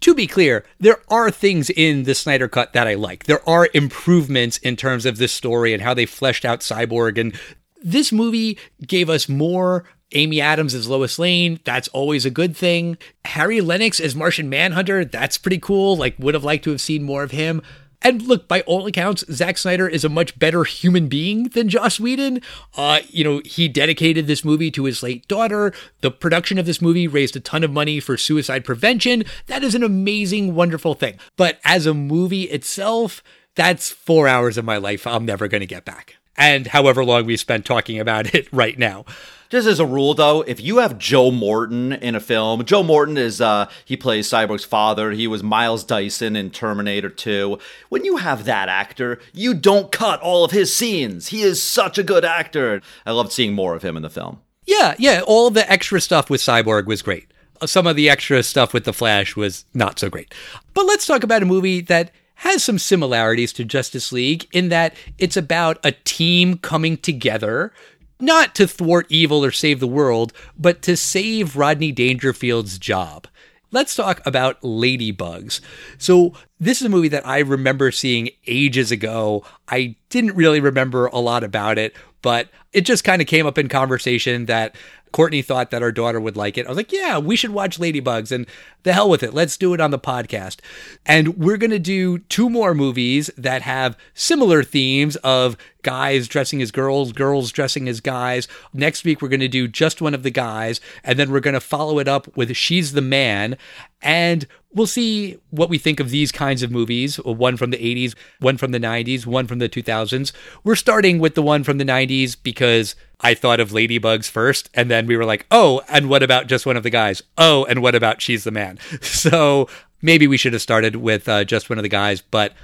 To 0.00 0.14
be 0.14 0.26
clear, 0.26 0.64
there 0.80 0.98
are 1.08 1.30
things 1.30 1.70
in 1.70 2.02
the 2.02 2.14
Snyder 2.14 2.48
Cut 2.48 2.72
that 2.72 2.86
I 2.86 2.94
like. 2.94 3.24
There 3.24 3.48
are 3.48 3.68
improvements 3.72 4.58
in 4.58 4.76
terms 4.76 5.06
of 5.06 5.16
this 5.16 5.32
story 5.32 5.72
and 5.72 5.82
how 5.82 5.94
they 5.94 6.06
fleshed 6.06 6.44
out 6.44 6.60
Cyborg. 6.60 7.18
And 7.18 7.38
this 7.82 8.12
movie 8.12 8.58
gave 8.86 9.08
us 9.08 9.28
more 9.28 9.84
Amy 10.12 10.40
Adams 10.40 10.74
as 10.74 10.88
Lois 10.88 11.18
Lane, 11.18 11.60
that's 11.64 11.88
always 11.88 12.24
a 12.26 12.30
good 12.30 12.56
thing. 12.56 12.98
Harry 13.24 13.58
Lennix 13.58 14.00
as 14.00 14.16
Martian 14.16 14.48
Manhunter, 14.48 15.04
that's 15.04 15.38
pretty 15.38 15.58
cool. 15.58 15.96
Like, 15.96 16.18
would 16.18 16.34
have 16.34 16.44
liked 16.44 16.64
to 16.64 16.70
have 16.70 16.80
seen 16.80 17.02
more 17.02 17.22
of 17.22 17.30
him. 17.30 17.62
And 18.02 18.22
look, 18.22 18.48
by 18.48 18.62
all 18.62 18.86
accounts, 18.86 19.24
Zack 19.30 19.58
Snyder 19.58 19.86
is 19.86 20.04
a 20.04 20.08
much 20.08 20.38
better 20.38 20.64
human 20.64 21.08
being 21.08 21.44
than 21.50 21.68
Joss 21.68 22.00
Whedon. 22.00 22.40
Uh, 22.76 23.00
you 23.08 23.22
know, 23.24 23.42
he 23.44 23.68
dedicated 23.68 24.26
this 24.26 24.44
movie 24.44 24.70
to 24.70 24.84
his 24.84 25.02
late 25.02 25.28
daughter. 25.28 25.72
The 26.00 26.10
production 26.10 26.58
of 26.58 26.64
this 26.64 26.80
movie 26.80 27.06
raised 27.06 27.36
a 27.36 27.40
ton 27.40 27.62
of 27.62 27.70
money 27.70 28.00
for 28.00 28.16
suicide 28.16 28.64
prevention. 28.64 29.24
That 29.48 29.62
is 29.62 29.74
an 29.74 29.82
amazing, 29.82 30.54
wonderful 30.54 30.94
thing. 30.94 31.18
But 31.36 31.60
as 31.64 31.84
a 31.84 31.92
movie 31.92 32.44
itself, 32.44 33.22
that's 33.54 33.90
four 33.90 34.26
hours 34.26 34.56
of 34.56 34.64
my 34.64 34.78
life 34.78 35.06
I'm 35.06 35.26
never 35.26 35.46
going 35.46 35.60
to 35.60 35.66
get 35.66 35.84
back. 35.84 36.16
And 36.36 36.68
however 36.68 37.04
long 37.04 37.26
we 37.26 37.36
spent 37.36 37.66
talking 37.66 38.00
about 38.00 38.34
it 38.34 38.48
right 38.52 38.78
now. 38.78 39.04
Just 39.50 39.66
as 39.66 39.80
a 39.80 39.86
rule, 39.86 40.14
though, 40.14 40.42
if 40.42 40.60
you 40.60 40.78
have 40.78 40.96
Joe 40.96 41.32
Morton 41.32 41.92
in 41.92 42.14
a 42.14 42.20
film, 42.20 42.64
Joe 42.64 42.84
Morton 42.84 43.18
is 43.18 43.40
uh, 43.40 43.68
he 43.84 43.96
plays 43.96 44.28
Cyborg's 44.28 44.64
father. 44.64 45.10
He 45.10 45.26
was 45.26 45.42
Miles 45.42 45.82
Dyson 45.82 46.36
in 46.36 46.50
Terminator 46.50 47.08
2. 47.08 47.58
When 47.88 48.04
you 48.04 48.18
have 48.18 48.44
that 48.44 48.68
actor, 48.68 49.18
you 49.32 49.54
don't 49.54 49.90
cut 49.90 50.20
all 50.20 50.44
of 50.44 50.52
his 50.52 50.72
scenes. 50.72 51.28
He 51.28 51.42
is 51.42 51.60
such 51.60 51.98
a 51.98 52.04
good 52.04 52.24
actor. 52.24 52.80
I 53.04 53.10
loved 53.10 53.32
seeing 53.32 53.52
more 53.52 53.74
of 53.74 53.82
him 53.82 53.96
in 53.96 54.04
the 54.04 54.08
film. 54.08 54.40
Yeah, 54.66 54.94
yeah. 55.00 55.20
All 55.26 55.50
the 55.50 55.68
extra 55.70 56.00
stuff 56.00 56.30
with 56.30 56.40
Cyborg 56.40 56.86
was 56.86 57.02
great. 57.02 57.26
Some 57.66 57.88
of 57.88 57.96
the 57.96 58.08
extra 58.08 58.44
stuff 58.44 58.72
with 58.72 58.84
the 58.84 58.92
Flash 58.92 59.34
was 59.34 59.64
not 59.74 59.98
so 59.98 60.08
great. 60.08 60.32
But 60.74 60.86
let's 60.86 61.06
talk 61.06 61.24
about 61.24 61.42
a 61.42 61.46
movie 61.46 61.80
that 61.80 62.12
has 62.36 62.62
some 62.62 62.78
similarities 62.78 63.52
to 63.54 63.64
Justice 63.64 64.12
League 64.12 64.46
in 64.52 64.68
that 64.68 64.94
it's 65.18 65.36
about 65.36 65.78
a 65.84 65.90
team 65.90 66.56
coming 66.56 66.96
together 66.96 67.72
not 68.20 68.54
to 68.56 68.66
thwart 68.66 69.06
evil 69.08 69.44
or 69.44 69.50
save 69.50 69.80
the 69.80 69.86
world, 69.86 70.32
but 70.58 70.82
to 70.82 70.96
save 70.96 71.56
Rodney 71.56 71.92
Dangerfield's 71.92 72.78
job. 72.78 73.26
Let's 73.72 73.94
talk 73.94 74.20
about 74.26 74.60
Ladybugs. 74.62 75.60
So, 75.96 76.34
this 76.58 76.80
is 76.80 76.86
a 76.86 76.90
movie 76.90 77.08
that 77.08 77.26
I 77.26 77.38
remember 77.38 77.92
seeing 77.92 78.30
ages 78.46 78.90
ago. 78.90 79.44
I 79.68 79.94
didn't 80.08 80.34
really 80.34 80.60
remember 80.60 81.06
a 81.06 81.18
lot 81.18 81.44
about 81.44 81.78
it, 81.78 81.94
but 82.20 82.48
it 82.72 82.82
just 82.82 83.04
kind 83.04 83.22
of 83.22 83.28
came 83.28 83.46
up 83.46 83.58
in 83.58 83.68
conversation 83.68 84.46
that 84.46 84.74
Courtney 85.12 85.42
thought 85.42 85.70
that 85.70 85.82
our 85.82 85.90
daughter 85.92 86.20
would 86.20 86.36
like 86.36 86.56
it. 86.56 86.66
I 86.66 86.68
was 86.68 86.76
like, 86.76 86.92
yeah, 86.92 87.18
we 87.18 87.34
should 87.34 87.50
watch 87.50 87.78
Ladybugs 87.78 88.30
and 88.30 88.46
the 88.84 88.92
hell 88.92 89.10
with 89.10 89.22
it. 89.22 89.34
Let's 89.34 89.56
do 89.56 89.74
it 89.74 89.80
on 89.80 89.90
the 89.90 89.98
podcast. 89.98 90.60
And 91.04 91.36
we're 91.36 91.56
going 91.56 91.70
to 91.70 91.78
do 91.78 92.18
two 92.18 92.48
more 92.48 92.74
movies 92.74 93.30
that 93.36 93.62
have 93.62 93.96
similar 94.14 94.62
themes 94.62 95.16
of 95.16 95.56
guys 95.82 96.28
dressing 96.28 96.62
as 96.62 96.70
girls, 96.70 97.12
girls 97.12 97.52
dressing 97.52 97.88
as 97.88 98.00
guys. 98.00 98.48
Next 98.72 99.04
week, 99.04 99.20
we're 99.20 99.28
going 99.28 99.40
to 99.40 99.48
do 99.48 99.68
just 99.68 100.00
one 100.00 100.14
of 100.14 100.22
the 100.22 100.30
guys. 100.30 100.80
And 101.04 101.18
then 101.18 101.30
we're 101.30 101.40
going 101.40 101.54
to 101.54 101.60
follow 101.60 101.98
it 101.98 102.08
up 102.08 102.36
with 102.36 102.54
She's 102.56 102.92
the 102.92 103.00
Man. 103.00 103.56
And 104.02 104.46
we'll 104.72 104.86
see 104.86 105.38
what 105.50 105.68
we 105.68 105.78
think 105.78 106.00
of 106.00 106.10
these 106.10 106.32
kinds 106.32 106.62
of 106.62 106.70
movies 106.70 107.16
one 107.16 107.56
from 107.56 107.70
the 107.70 107.76
80s, 107.76 108.14
one 108.38 108.56
from 108.56 108.72
the 108.72 108.80
90s, 108.80 109.26
one 109.26 109.46
from 109.46 109.58
the 109.58 109.68
2000s. 109.68 110.32
We're 110.64 110.76
starting 110.76 111.18
with 111.18 111.34
the 111.34 111.42
one 111.42 111.64
from 111.64 111.78
the 111.78 111.84
90s 111.84 112.36
because 112.42 112.94
I 113.20 113.34
thought 113.34 113.60
of 113.60 113.70
Ladybugs 113.70 114.30
first. 114.30 114.70
And 114.74 114.90
then 114.90 115.06
we 115.06 115.16
were 115.16 115.24
like, 115.24 115.46
oh, 115.50 115.82
and 115.88 116.08
what 116.08 116.22
about 116.22 116.46
just 116.46 116.66
one 116.66 116.76
of 116.76 116.82
the 116.82 116.90
guys? 116.90 117.22
Oh, 117.36 117.64
and 117.66 117.82
what 117.82 117.94
about 117.94 118.22
She's 118.22 118.44
the 118.44 118.50
Man? 118.50 118.78
So 119.02 119.68
maybe 120.02 120.26
we 120.26 120.36
should 120.36 120.52
have 120.54 120.62
started 120.62 120.96
with 120.96 121.28
uh, 121.28 121.44
just 121.44 121.68
one 121.68 121.78
of 121.78 121.82
the 121.82 121.88
guys, 121.88 122.22
but 122.22 122.54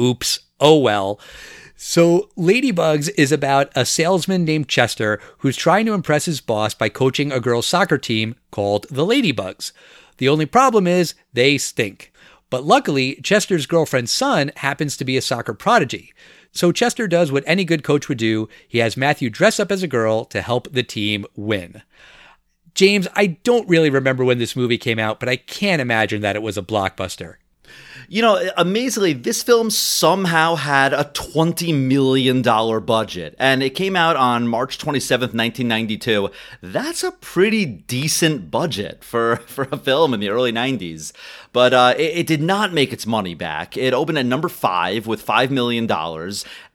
oops, 0.00 0.40
oh 0.60 0.78
well. 0.78 1.20
So, 1.86 2.30
Ladybugs 2.34 3.10
is 3.18 3.30
about 3.30 3.70
a 3.76 3.84
salesman 3.84 4.46
named 4.46 4.68
Chester 4.68 5.20
who's 5.40 5.54
trying 5.54 5.84
to 5.84 5.92
impress 5.92 6.24
his 6.24 6.40
boss 6.40 6.72
by 6.72 6.88
coaching 6.88 7.30
a 7.30 7.40
girls' 7.40 7.66
soccer 7.66 7.98
team 7.98 8.36
called 8.50 8.86
the 8.90 9.04
Ladybugs. 9.04 9.72
The 10.16 10.30
only 10.30 10.46
problem 10.46 10.86
is 10.86 11.14
they 11.34 11.58
stink. 11.58 12.10
But 12.48 12.64
luckily, 12.64 13.16
Chester's 13.16 13.66
girlfriend's 13.66 14.10
son 14.10 14.50
happens 14.56 14.96
to 14.96 15.04
be 15.04 15.18
a 15.18 15.22
soccer 15.22 15.52
prodigy. 15.52 16.14
So 16.52 16.72
Chester 16.72 17.06
does 17.06 17.30
what 17.30 17.44
any 17.46 17.66
good 17.66 17.84
coach 17.84 18.08
would 18.08 18.16
do 18.16 18.48
he 18.66 18.78
has 18.78 18.96
Matthew 18.96 19.28
dress 19.28 19.60
up 19.60 19.70
as 19.70 19.82
a 19.82 19.86
girl 19.86 20.24
to 20.24 20.40
help 20.40 20.72
the 20.72 20.82
team 20.82 21.26
win. 21.36 21.82
James, 22.74 23.08
I 23.14 23.26
don't 23.26 23.68
really 23.68 23.90
remember 23.90 24.24
when 24.24 24.38
this 24.38 24.56
movie 24.56 24.78
came 24.78 24.98
out, 24.98 25.20
but 25.20 25.28
I 25.28 25.36
can't 25.36 25.82
imagine 25.82 26.22
that 26.22 26.34
it 26.34 26.42
was 26.42 26.56
a 26.56 26.62
blockbuster. 26.62 27.34
You 28.08 28.20
know, 28.20 28.50
amazingly, 28.56 29.14
this 29.14 29.42
film 29.42 29.70
somehow 29.70 30.56
had 30.56 30.92
a 30.92 31.04
$20 31.04 31.74
million 31.74 32.42
budget, 32.42 33.34
and 33.38 33.62
it 33.62 33.70
came 33.70 33.96
out 33.96 34.16
on 34.16 34.46
March 34.46 34.78
27th, 34.78 35.34
1992. 35.34 36.30
That's 36.60 37.02
a 37.02 37.12
pretty 37.12 37.64
decent 37.64 38.50
budget 38.50 39.02
for, 39.02 39.36
for 39.46 39.68
a 39.72 39.78
film 39.78 40.12
in 40.12 40.20
the 40.20 40.28
early 40.28 40.52
90s. 40.52 41.12
But 41.52 41.72
uh, 41.72 41.94
it, 41.96 42.18
it, 42.18 42.26
did 42.26 42.42
not 42.42 42.72
make 42.72 42.92
its 42.92 43.06
money 43.06 43.34
back. 43.34 43.76
It 43.76 43.94
opened 43.94 44.18
at 44.18 44.26
number 44.26 44.48
five 44.48 45.06
with 45.06 45.24
$5 45.24 45.50
million. 45.50 45.88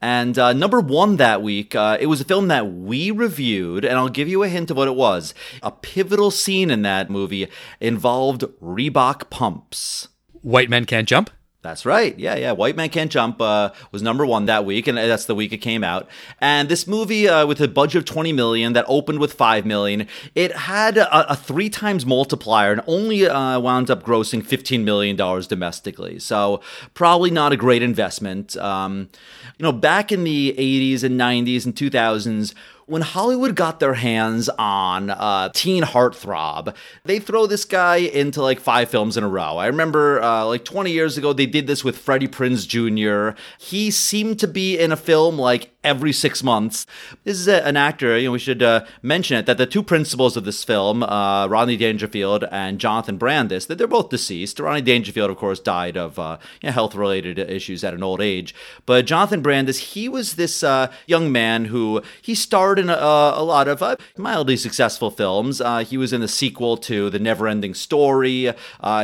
And 0.02 0.40
uh, 0.40 0.54
number 0.54 0.80
one 0.80 1.18
that 1.18 1.42
week, 1.42 1.76
uh, 1.76 1.98
it 2.00 2.08
was 2.08 2.22
a 2.22 2.26
film 2.26 2.48
that 2.48 2.72
we 2.72 3.12
reviewed, 3.12 3.86
and 3.86 3.98
I'll 3.98 4.10
give 4.10 4.30
you 4.30 4.44
a 4.44 4.50
hint 4.50 4.72
of 4.72 4.78
what 4.78 4.88
it 4.88 4.96
was. 4.96 5.34
A 5.62 5.72
pivotal 5.72 6.32
scene 6.32 6.72
in 6.72 6.82
that 6.84 7.10
movie 7.10 7.50
involved 7.80 8.42
Reebok 8.62 9.30
pumps. 9.30 10.08
White 10.42 10.70
Men 10.70 10.86
Can't 10.86 11.08
Jump? 11.08 11.30
That's 11.62 11.86
right. 11.86 12.18
Yeah, 12.18 12.36
yeah. 12.38 12.54
White 12.54 12.78
Man 12.78 12.88
Can't 12.88 13.12
Jump 13.12 13.42
uh, 13.42 13.72
was 13.92 14.02
number 14.02 14.26
one 14.26 14.46
that 14.46 14.64
week, 14.64 14.88
and 14.88 14.98
that's 14.98 15.26
the 15.26 15.36
week 15.36 15.52
it 15.52 15.58
came 15.58 15.84
out. 15.84 16.08
And 16.40 16.70
this 16.70 16.88
movie, 16.88 17.28
uh, 17.28 17.46
with 17.46 17.60
a 17.60 17.68
budget 17.68 18.00
of 18.00 18.06
twenty 18.06 18.32
million, 18.32 18.72
that 18.74 18.86
opened 18.88 19.20
with 19.20 19.34
five 19.34 19.66
million, 19.66 20.08
it 20.36 20.56
had 20.56 20.98
a, 20.98 21.32
a 21.32 21.36
three 21.36 21.70
times 21.70 22.06
multiplier 22.06 22.72
and 22.72 22.82
only 22.88 23.28
uh, 23.28 23.60
wound 23.60 23.92
up 23.92 24.04
grossing 24.04 24.46
fifteen 24.46 24.86
million 24.86 25.18
dollars 25.18 25.48
domestically. 25.48 26.18
So 26.18 26.62
probably 26.94 27.30
not 27.30 27.52
a 27.52 27.58
great 27.58 27.84
investment. 27.84 28.56
Um, 28.56 29.10
you 29.58 29.64
know, 29.64 29.74
back 29.74 30.14
in 30.14 30.24
the 30.24 30.56
'80s 30.58 31.04
and 31.04 31.20
'90s 31.20 31.66
and 31.66 31.76
2000s 31.76 32.54
when 32.90 33.04
Hollywood 33.04 33.56
got 33.56 33.80
their 33.80 33.94
hands 33.94 34.50
on 34.58 35.12
uh, 35.12 35.50
teen 35.54 35.84
heartthrob, 35.84 36.76
they 37.04 37.20
throw 37.20 37.46
this 37.46 37.64
guy 37.64 37.98
into 37.98 38.42
like 38.42 38.60
five 38.60 38.90
films 38.90 39.16
in 39.16 39.24
a 39.24 39.28
row. 39.30 39.58
I 39.58 39.68
remember 39.68 40.20
uh, 40.24 40.46
like 40.46 40.66
20 40.66 40.92
years 40.92 41.16
ago, 41.16 41.32
they 41.32 41.46
did 41.46 41.68
this 41.68 41.84
with 41.84 42.00
Freddie 42.00 42.28
Prinze 42.28 42.68
Jr. 42.68 43.40
He 43.60 43.92
seemed 43.92 44.40
to 44.40 44.48
be 44.48 44.80
in 44.80 44.92
a 44.92 44.98
film 44.98 45.38
like 45.38 45.72
every 45.84 46.12
six 46.12 46.44
months. 46.44 46.86
This 47.24 47.40
is 47.40 47.48
a, 47.48 47.66
an 47.66 47.78
actor, 47.78 48.18
you 48.18 48.28
know, 48.28 48.32
we 48.34 48.40
should 48.40 48.62
uh, 48.62 48.86
mention 49.02 49.38
it, 49.38 49.46
that 49.46 49.58
the 49.58 49.66
two 49.66 49.82
principals 49.82 50.36
of 50.36 50.44
this 50.44 50.64
film, 50.64 51.04
uh, 51.04 51.48
Rodney 51.48 51.78
Dangerfield 51.78 52.44
and 52.52 52.80
Jonathan 52.80 53.18
Brandis, 53.18 53.66
that 53.68 53.78
they're 53.78 53.88
both 53.88 54.10
deceased. 54.10 54.60
Rodney 54.60 54.82
Dangerfield, 54.82 55.30
of 55.30 55.38
course, 55.38 55.60
died 55.60 55.96
of 55.96 56.20
uh, 56.20 56.38
you 56.62 56.68
know, 56.68 56.74
health-related 56.74 57.40
issues 57.40 57.84
at 57.84 57.94
an 57.94 58.04
old 58.04 58.20
age. 58.20 58.54
But 58.86 59.06
Jonathan 59.06 59.42
Brandis, 59.42 59.94
he 59.94 60.10
was 60.10 60.36
this 60.36 60.64
uh, 60.64 60.92
young 61.08 61.32
man 61.32 61.66
who, 61.66 62.02
he 62.22 62.36
starred 62.36 62.78
in 62.78 62.90
a, 62.90 62.94
a 62.94 63.44
lot 63.44 63.70
of 63.70 63.82
uh, 63.82 63.96
mildly 64.18 64.58
successful 64.58 65.10
films. 65.10 65.62
Uh, 65.62 65.80
he 65.80 65.98
was 65.98 66.12
in 66.12 66.20
the 66.20 66.28
sequel 66.28 66.76
to 66.78 67.10
The 67.10 67.20
Neverending 67.20 67.76
Story. 67.76 68.54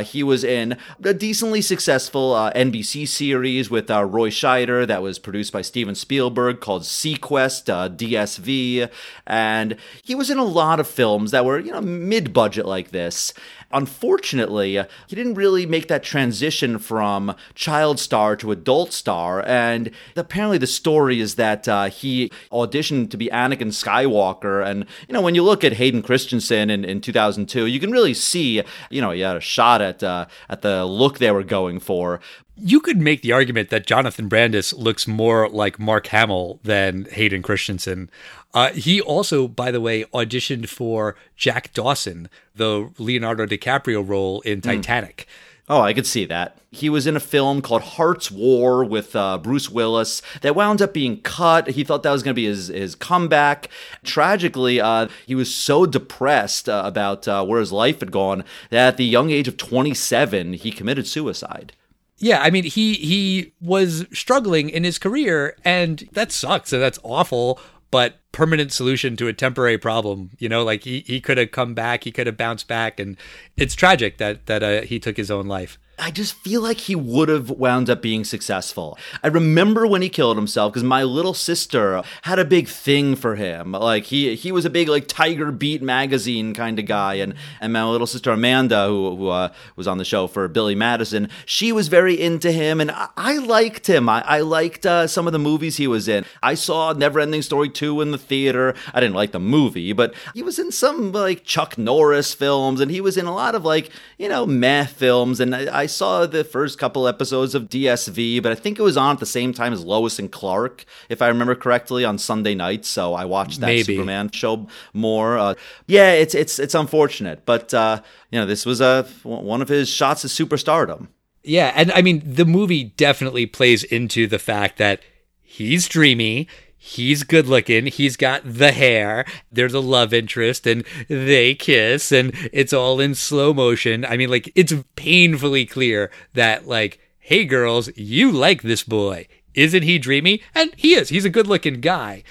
he 0.04 0.22
was 0.22 0.44
in 0.44 0.76
a 1.02 1.14
decently 1.14 1.62
successful 1.62 2.34
NBC 2.54 3.08
series 3.08 3.70
with 3.70 3.88
Roy 3.88 4.28
Scheider 4.28 4.86
that 4.86 5.02
was 5.02 5.18
produced 5.18 5.52
by 5.54 5.62
Steven 5.62 5.94
Spielberg 5.94 6.60
called 6.66 6.82
SeaQuest, 6.82 7.72
uh, 7.72 7.88
DSV, 7.88 8.90
and 9.24 9.76
he 10.02 10.16
was 10.16 10.30
in 10.30 10.38
a 10.38 10.44
lot 10.44 10.80
of 10.80 10.88
films 10.88 11.30
that 11.30 11.44
were, 11.44 11.60
you 11.60 11.70
know, 11.70 11.80
mid 11.80 12.32
budget 12.32 12.66
like 12.66 12.90
this. 12.90 13.32
Unfortunately, 13.70 14.82
he 15.06 15.14
didn't 15.14 15.34
really 15.34 15.64
make 15.64 15.86
that 15.86 16.02
transition 16.02 16.80
from 16.80 17.36
child 17.54 18.00
star 18.00 18.34
to 18.36 18.50
adult 18.50 18.92
star, 18.92 19.46
and 19.46 19.92
apparently 20.16 20.58
the 20.58 20.66
story 20.66 21.20
is 21.20 21.36
that 21.36 21.68
uh, 21.68 21.88
he 21.88 22.32
auditioned 22.50 23.10
to 23.10 23.16
be 23.16 23.28
Anakin 23.28 23.68
Skywalker, 23.68 24.66
and 24.66 24.86
you 25.08 25.12
know 25.12 25.20
when 25.20 25.36
you 25.36 25.44
look 25.44 25.62
at 25.62 25.74
Hayden 25.74 26.02
Christensen 26.02 26.68
in, 26.68 26.84
in 26.84 27.00
2002, 27.00 27.66
you 27.66 27.78
can 27.78 27.92
really 27.92 28.14
see, 28.14 28.60
you 28.90 29.00
know, 29.00 29.12
he 29.12 29.20
had 29.20 29.36
a 29.36 29.40
shot 29.40 29.80
at 29.80 30.02
uh, 30.02 30.26
at 30.48 30.62
the 30.62 30.84
look 30.84 31.18
they 31.18 31.30
were 31.30 31.44
going 31.44 31.78
for, 31.78 32.20
you 32.56 32.80
could 32.80 32.98
make 32.98 33.22
the 33.22 33.32
argument 33.32 33.70
that 33.70 33.86
Jonathan 33.86 34.28
Brandis 34.28 34.72
looks 34.72 35.06
more 35.06 35.48
like 35.48 35.78
Mark 35.78 36.06
Hamill 36.08 36.58
than 36.62 37.06
Hayden 37.12 37.42
Christensen. 37.42 38.10
Uh, 38.54 38.70
he 38.70 39.00
also, 39.00 39.46
by 39.46 39.70
the 39.70 39.80
way, 39.80 40.04
auditioned 40.04 40.68
for 40.68 41.16
Jack 41.36 41.74
Dawson, 41.74 42.28
the 42.54 42.90
Leonardo 42.98 43.46
DiCaprio 43.46 44.06
role 44.06 44.40
in 44.42 44.58
hmm. 44.58 44.68
Titanic. 44.68 45.26
Mm. 45.28 45.52
Oh, 45.68 45.80
I 45.80 45.94
could 45.94 46.06
see 46.06 46.24
that. 46.26 46.58
He 46.70 46.88
was 46.88 47.08
in 47.08 47.16
a 47.16 47.20
film 47.20 47.60
called 47.60 47.82
Hart's 47.82 48.30
War 48.30 48.84
with 48.84 49.16
uh, 49.16 49.36
Bruce 49.38 49.68
Willis 49.68 50.22
that 50.42 50.54
wound 50.54 50.80
up 50.80 50.94
being 50.94 51.20
cut. 51.22 51.70
He 51.70 51.82
thought 51.82 52.04
that 52.04 52.12
was 52.12 52.22
going 52.22 52.34
to 52.34 52.40
be 52.40 52.46
his, 52.46 52.68
his 52.68 52.94
comeback. 52.94 53.68
Tragically, 54.04 54.80
uh, 54.80 55.08
he 55.26 55.34
was 55.34 55.52
so 55.52 55.84
depressed 55.84 56.68
uh, 56.68 56.82
about 56.84 57.26
uh, 57.26 57.44
where 57.44 57.58
his 57.58 57.72
life 57.72 57.98
had 57.98 58.12
gone 58.12 58.44
that 58.70 58.86
at 58.86 58.96
the 58.96 59.04
young 59.04 59.30
age 59.30 59.48
of 59.48 59.56
27, 59.56 60.52
he 60.52 60.70
committed 60.70 61.08
suicide. 61.08 61.72
Yeah, 62.18 62.40
I 62.40 62.50
mean 62.50 62.64
he 62.64 62.94
he 62.94 63.52
was 63.60 64.06
struggling 64.12 64.70
in 64.70 64.84
his 64.84 64.98
career 64.98 65.56
and 65.64 66.08
that 66.12 66.32
sucks 66.32 66.72
and 66.72 66.82
that's 66.82 66.98
awful, 67.02 67.60
but 67.90 68.16
permanent 68.32 68.72
solution 68.72 69.16
to 69.16 69.28
a 69.28 69.32
temporary 69.32 69.78
problem, 69.78 70.30
you 70.38 70.48
know, 70.48 70.64
like 70.64 70.84
he 70.84 71.00
he 71.00 71.20
could 71.20 71.38
have 71.38 71.50
come 71.50 71.74
back, 71.74 72.04
he 72.04 72.12
could 72.12 72.26
have 72.26 72.36
bounced 72.36 72.68
back 72.68 72.98
and 72.98 73.16
it's 73.56 73.74
tragic 73.74 74.18
that 74.18 74.46
that 74.46 74.62
uh, 74.62 74.82
he 74.82 74.98
took 74.98 75.16
his 75.16 75.30
own 75.30 75.46
life. 75.46 75.78
I 75.98 76.10
just 76.10 76.34
feel 76.34 76.60
like 76.60 76.80
he 76.80 76.94
would 76.94 77.30
have 77.30 77.48
wound 77.48 77.88
up 77.88 78.02
being 78.02 78.24
successful. 78.24 78.98
I 79.22 79.28
remember 79.28 79.86
when 79.86 80.02
he 80.02 80.10
killed 80.10 80.36
himself 80.36 80.72
because 80.72 80.84
my 80.84 81.02
little 81.02 81.32
sister 81.32 82.02
had 82.22 82.38
a 82.38 82.44
big 82.44 82.68
thing 82.68 83.16
for 83.16 83.36
him. 83.36 83.72
Like 83.72 84.04
he 84.04 84.34
he 84.36 84.52
was 84.52 84.66
a 84.66 84.70
big 84.70 84.88
like 84.88 85.08
Tiger 85.08 85.50
Beat 85.50 85.82
magazine 85.82 86.52
kind 86.52 86.78
of 86.78 86.84
guy, 86.84 87.14
and 87.14 87.34
and 87.62 87.72
my 87.72 87.82
little 87.84 88.06
sister 88.06 88.30
Amanda, 88.30 88.86
who, 88.86 89.16
who 89.16 89.28
uh, 89.28 89.52
was 89.74 89.88
on 89.88 89.96
the 89.96 90.04
show 90.04 90.26
for 90.26 90.46
Billy 90.48 90.74
Madison, 90.74 91.30
she 91.46 91.72
was 91.72 91.88
very 91.88 92.20
into 92.20 92.52
him, 92.52 92.80
and 92.80 92.90
I, 92.90 93.08
I 93.16 93.38
liked 93.38 93.86
him. 93.86 94.08
I, 94.08 94.22
I 94.26 94.40
liked 94.40 94.84
uh, 94.84 95.06
some 95.06 95.26
of 95.26 95.32
the 95.32 95.38
movies 95.38 95.78
he 95.78 95.86
was 95.86 96.08
in. 96.08 96.26
I 96.42 96.54
saw 96.54 96.92
Neverending 96.92 97.42
Story 97.42 97.70
two 97.70 98.02
in 98.02 98.10
the 98.10 98.18
theater. 98.18 98.74
I 98.92 99.00
didn't 99.00 99.16
like 99.16 99.32
the 99.32 99.40
movie, 99.40 99.94
but 99.94 100.14
he 100.34 100.42
was 100.42 100.58
in 100.58 100.72
some 100.72 101.12
like 101.12 101.44
Chuck 101.44 101.78
Norris 101.78 102.34
films, 102.34 102.80
and 102.80 102.90
he 102.90 103.00
was 103.00 103.16
in 103.16 103.24
a 103.24 103.34
lot 103.34 103.54
of 103.54 103.64
like 103.64 103.90
you 104.18 104.28
know 104.28 104.44
meh 104.44 104.84
films, 104.84 105.40
and 105.40 105.54
I, 105.54 105.80
I 105.80 105.85
I 105.86 105.88
saw 105.88 106.26
the 106.26 106.42
first 106.42 106.80
couple 106.80 107.06
episodes 107.06 107.54
of 107.54 107.68
DSV, 107.68 108.42
but 108.42 108.50
I 108.50 108.56
think 108.56 108.76
it 108.76 108.82
was 108.82 108.96
on 108.96 109.12
at 109.12 109.20
the 109.20 109.24
same 109.24 109.52
time 109.52 109.72
as 109.72 109.84
Lois 109.84 110.18
and 110.18 110.32
Clark, 110.32 110.84
if 111.08 111.22
I 111.22 111.28
remember 111.28 111.54
correctly, 111.54 112.04
on 112.04 112.18
Sunday 112.18 112.56
nights. 112.56 112.88
So 112.88 113.14
I 113.14 113.24
watched 113.24 113.60
that 113.60 113.66
Maybe. 113.66 113.94
Superman 113.94 114.32
show 114.32 114.66
more. 114.92 115.38
Uh, 115.38 115.54
yeah, 115.86 116.10
it's 116.10 116.34
it's 116.34 116.58
it's 116.58 116.74
unfortunate, 116.74 117.46
but 117.46 117.72
uh, 117.72 118.02
you 118.32 118.40
know 118.40 118.46
this 118.46 118.66
was 118.66 118.80
a 118.80 119.04
one 119.22 119.62
of 119.62 119.68
his 119.68 119.88
shots 119.88 120.24
at 120.24 120.32
superstardom. 120.32 121.06
Yeah, 121.44 121.72
and 121.76 121.92
I 121.92 122.02
mean 122.02 122.20
the 122.24 122.44
movie 122.44 122.82
definitely 122.82 123.46
plays 123.46 123.84
into 123.84 124.26
the 124.26 124.40
fact 124.40 124.78
that 124.78 125.02
he's 125.40 125.86
dreamy 125.86 126.48
he's 126.86 127.24
good 127.24 127.48
looking. 127.48 127.86
He's 127.86 128.16
got 128.16 128.42
the 128.44 128.70
hair. 128.70 129.24
There's 129.50 129.74
a 129.74 129.80
love 129.80 130.14
interest 130.14 130.66
and 130.66 130.84
they 131.08 131.54
kiss 131.54 132.12
and 132.12 132.32
it's 132.52 132.72
all 132.72 133.00
in 133.00 133.14
slow 133.14 133.52
motion. 133.52 134.04
I 134.04 134.16
mean, 134.16 134.30
like, 134.30 134.52
it's 134.54 134.72
painfully 134.94 135.66
clear 135.66 136.10
that, 136.34 136.68
like, 136.68 137.00
hey, 137.18 137.44
girls, 137.44 137.90
you 137.96 138.30
like 138.30 138.62
this 138.62 138.84
boy. 138.84 139.26
Isn't 139.54 139.82
he 139.82 139.98
dreamy? 139.98 140.42
And 140.54 140.72
he 140.76 140.94
is. 140.94 141.08
He's 141.08 141.24
a 141.24 141.30
good 141.30 141.46
looking 141.46 141.80
guy. 141.80 142.22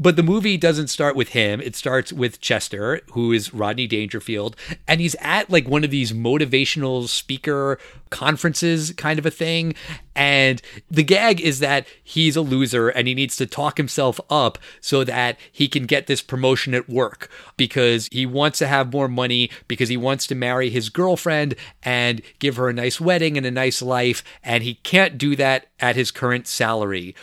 But 0.00 0.14
the 0.14 0.22
movie 0.22 0.56
doesn't 0.56 0.88
start 0.88 1.16
with 1.16 1.30
him. 1.30 1.60
It 1.60 1.74
starts 1.74 2.12
with 2.12 2.40
Chester, 2.40 3.00
who 3.12 3.32
is 3.32 3.52
Rodney 3.52 3.88
Dangerfield. 3.88 4.54
And 4.86 5.00
he's 5.00 5.16
at 5.20 5.50
like 5.50 5.66
one 5.66 5.82
of 5.82 5.90
these 5.90 6.12
motivational 6.12 7.08
speaker 7.08 7.80
conferences 8.10 8.92
kind 8.92 9.18
of 9.18 9.26
a 9.26 9.30
thing. 9.30 9.74
And 10.14 10.62
the 10.88 11.02
gag 11.02 11.40
is 11.40 11.58
that 11.58 11.84
he's 12.04 12.36
a 12.36 12.42
loser 12.42 12.88
and 12.88 13.08
he 13.08 13.14
needs 13.14 13.34
to 13.36 13.46
talk 13.46 13.76
himself 13.76 14.20
up 14.30 14.58
so 14.80 15.02
that 15.02 15.36
he 15.50 15.66
can 15.66 15.84
get 15.84 16.06
this 16.06 16.22
promotion 16.22 16.74
at 16.74 16.88
work 16.88 17.28
because 17.56 18.08
he 18.12 18.24
wants 18.24 18.60
to 18.60 18.68
have 18.68 18.92
more 18.92 19.08
money, 19.08 19.50
because 19.66 19.88
he 19.88 19.96
wants 19.96 20.28
to 20.28 20.36
marry 20.36 20.70
his 20.70 20.90
girlfriend 20.90 21.56
and 21.82 22.22
give 22.38 22.54
her 22.54 22.68
a 22.68 22.72
nice 22.72 23.00
wedding 23.00 23.36
and 23.36 23.46
a 23.46 23.50
nice 23.50 23.82
life. 23.82 24.22
And 24.44 24.62
he 24.62 24.74
can't 24.74 25.18
do 25.18 25.34
that 25.34 25.66
at 25.80 25.96
his 25.96 26.12
current 26.12 26.46
salary. 26.46 27.16